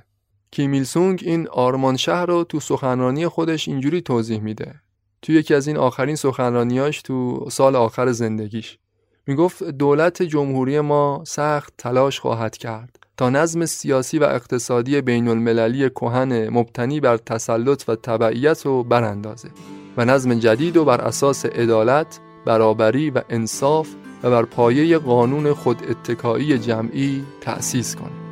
کیمیل 0.56 0.84
سونگ 0.84 1.22
این 1.26 1.48
آرمان 1.48 1.98
شهر 1.98 2.26
رو 2.26 2.44
تو 2.44 2.60
سخنرانی 2.60 3.27
خودش 3.27 3.68
اینجوری 3.68 4.02
توضیح 4.02 4.40
میده 4.40 4.76
تو 5.22 5.32
یکی 5.32 5.53
از 5.53 5.68
این 5.68 5.77
آخرین 5.77 6.15
سخنرانیاش 6.15 7.02
تو 7.02 7.48
سال 7.52 7.76
آخر 7.76 8.11
زندگیش 8.11 8.77
می‌گفت 9.27 9.64
دولت 9.64 10.23
جمهوری 10.23 10.80
ما 10.80 11.23
سخت 11.27 11.73
تلاش 11.77 12.19
خواهد 12.19 12.57
کرد 12.57 12.99
تا 13.18 13.30
نظم 13.30 13.65
سیاسی 13.65 14.19
و 14.19 14.23
اقتصادی 14.23 15.02
بین 15.02 15.27
المللی 15.27 15.90
کهن 15.90 16.49
مبتنی 16.49 16.99
بر 16.99 17.18
تسلط 17.18 17.90
و 17.90 17.95
تبعیت 17.95 18.65
رو 18.65 18.84
براندازه 18.84 19.49
و 19.98 20.06
نظم 20.06 20.34
جدید 20.34 20.77
و 20.77 20.86
بر 20.86 21.02
اساس 21.02 21.45
عدالت، 21.45 22.19
برابری 22.45 23.10
و 23.10 23.22
انصاف 23.30 23.90
و 24.23 24.30
بر 24.30 24.44
پایه 24.44 24.98
قانون 24.98 25.53
خود 25.53 25.77
اتکایی 25.90 26.57
جمعی 26.57 27.23
تأسیس 27.41 27.95
کنه. 27.95 28.24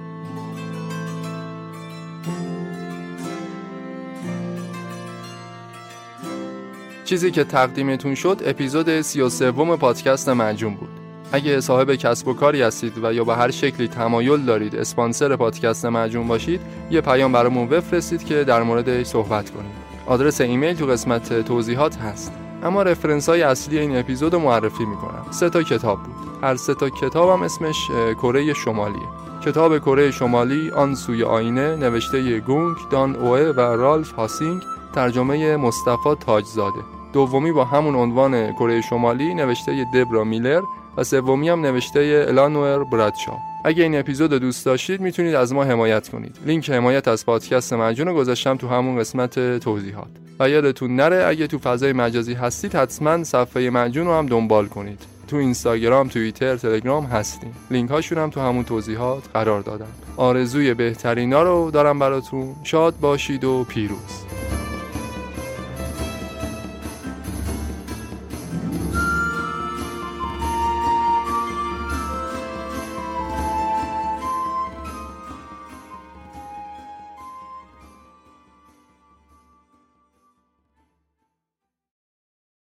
چیزی 7.06 7.32
که 7.32 7.44
تقدیمتون 7.44 8.16
شد 8.16 8.42
اپیزود 8.46 9.02
33 9.02 9.52
پادکست 9.52 10.30
مجون 10.30 10.74
بود. 10.74 10.90
اگه 11.32 11.62
صاحب 11.62 11.96
کسب 11.96 12.28
و 12.28 12.34
کاری 12.34 12.62
هستید 12.62 13.04
و 13.04 13.14
یا 13.14 13.24
به 13.24 13.36
هر 13.36 13.52
شکلی 13.52 13.88
تمایل 13.88 14.46
دارید 14.46 14.76
اسپانسر 14.76 15.36
پادکست 15.36 15.86
مجموع 15.86 16.28
باشید 16.28 16.62
یه 16.92 17.02
پیام 17.02 17.32
برامون 17.32 17.68
بفرستید 17.68 18.26
که 18.26 18.44
در 18.44 18.64
موردش 18.64 19.06
صحبت 19.06 19.50
کنیم. 19.50 19.72
آدرس 20.06 20.42
ایمیل 20.42 20.76
تو 20.76 20.86
قسمت 20.86 21.42
توضیحات 21.42 21.98
هست. 21.98 22.32
اما 22.64 22.84
رفرنس 22.84 23.30
های 23.30 23.42
اصلی 23.42 23.80
این 23.80 23.98
اپیزود 23.98 24.36
معرفی 24.36 24.86
می‌کنم. 24.86 25.26
سه 25.32 25.50
تا 25.50 25.64
کتاب 25.64 26.04
بود. 26.04 26.44
هر 26.44 26.56
سه 26.56 26.74
تا 26.74 26.90
کتاب 26.90 27.30
هم 27.30 27.42
اسمش 27.42 27.88
کره 28.22 28.54
شمالیه. 28.54 29.08
کتاب 29.46 29.80
کره 29.80 30.12
شمالی 30.12 30.72
آن 30.72 30.96
سوی 30.96 31.24
آینه 31.24 31.76
نوشته 31.76 32.40
گونگ 32.40 32.76
دان 32.92 33.16
اوه 33.16 33.40
و 33.40 33.60
رالف 33.60 34.12
هاسینگ. 34.12 34.62
ترجمه 34.96 35.58
مصطفی 35.58 36.16
تاجزاده. 36.26 36.80
دومی 37.14 37.52
با 37.52 37.66
همون 37.66 37.96
عنوان 37.96 38.54
کره 38.54 38.82
شمالی 38.82 39.34
نوشته 39.34 39.86
دبرا 39.94 40.24
میلر 40.24 40.62
و 40.98 41.04
سومی 41.04 41.50
هم 41.50 41.62
نوشته 41.62 42.26
الانور 42.28 42.84
برادشا 42.84 43.32
اگه 43.66 43.84
این 43.84 44.00
اپیزود 44.00 44.34
دوست 44.34 44.66
داشتید 44.66 45.02
می‌تونید 45.02 45.36
از 45.36 45.54
ما 45.54 45.64
حمایت 45.64 46.10
کنید. 46.10 46.38
لینک 46.46 46.70
حمایت 46.70 47.08
از 47.08 47.26
پادکست 47.26 47.74
مجون 47.74 48.08
رو 48.08 48.14
گذاشتم 48.14 48.58
تو 48.58 48.68
همون 48.68 49.00
قسمت 49.00 49.60
توضیحات. 49.60 50.08
و 50.40 50.50
یادتون 50.50 50.96
نره 50.96 51.26
اگه 51.28 51.48
تو 51.48 51.58
فضای 51.58 51.94
مجازی 51.94 52.34
هستید 52.34 52.76
حتما 52.76 53.24
صفحه 53.24 53.70
مجون 53.70 54.08
رو 54.08 54.14
هم 54.14 54.26
دنبال 54.26 54.68
کنید. 54.68 55.02
تو 55.28 55.38
اینستاگرام 55.38 56.08
توییتر 56.08 56.56
تلگرام 56.56 57.06
هستیم. 57.06 57.56
لینک 57.72 57.90
هاشون 57.90 58.18
هم 58.18 58.30
تو 58.30 58.40
همون 58.40 58.64
توضیحات 58.64 59.24
قرار 59.34 59.62
دادم. 59.62 59.88
آرزوی 60.18 60.74
بهترینا 60.74 61.44
رو 61.44 61.72
دارم 61.72 62.00
براتون. 62.00 62.56
شاد 62.64 63.00
باشید 63.02 63.44
و 63.44 63.64
پیروز. 63.64 64.26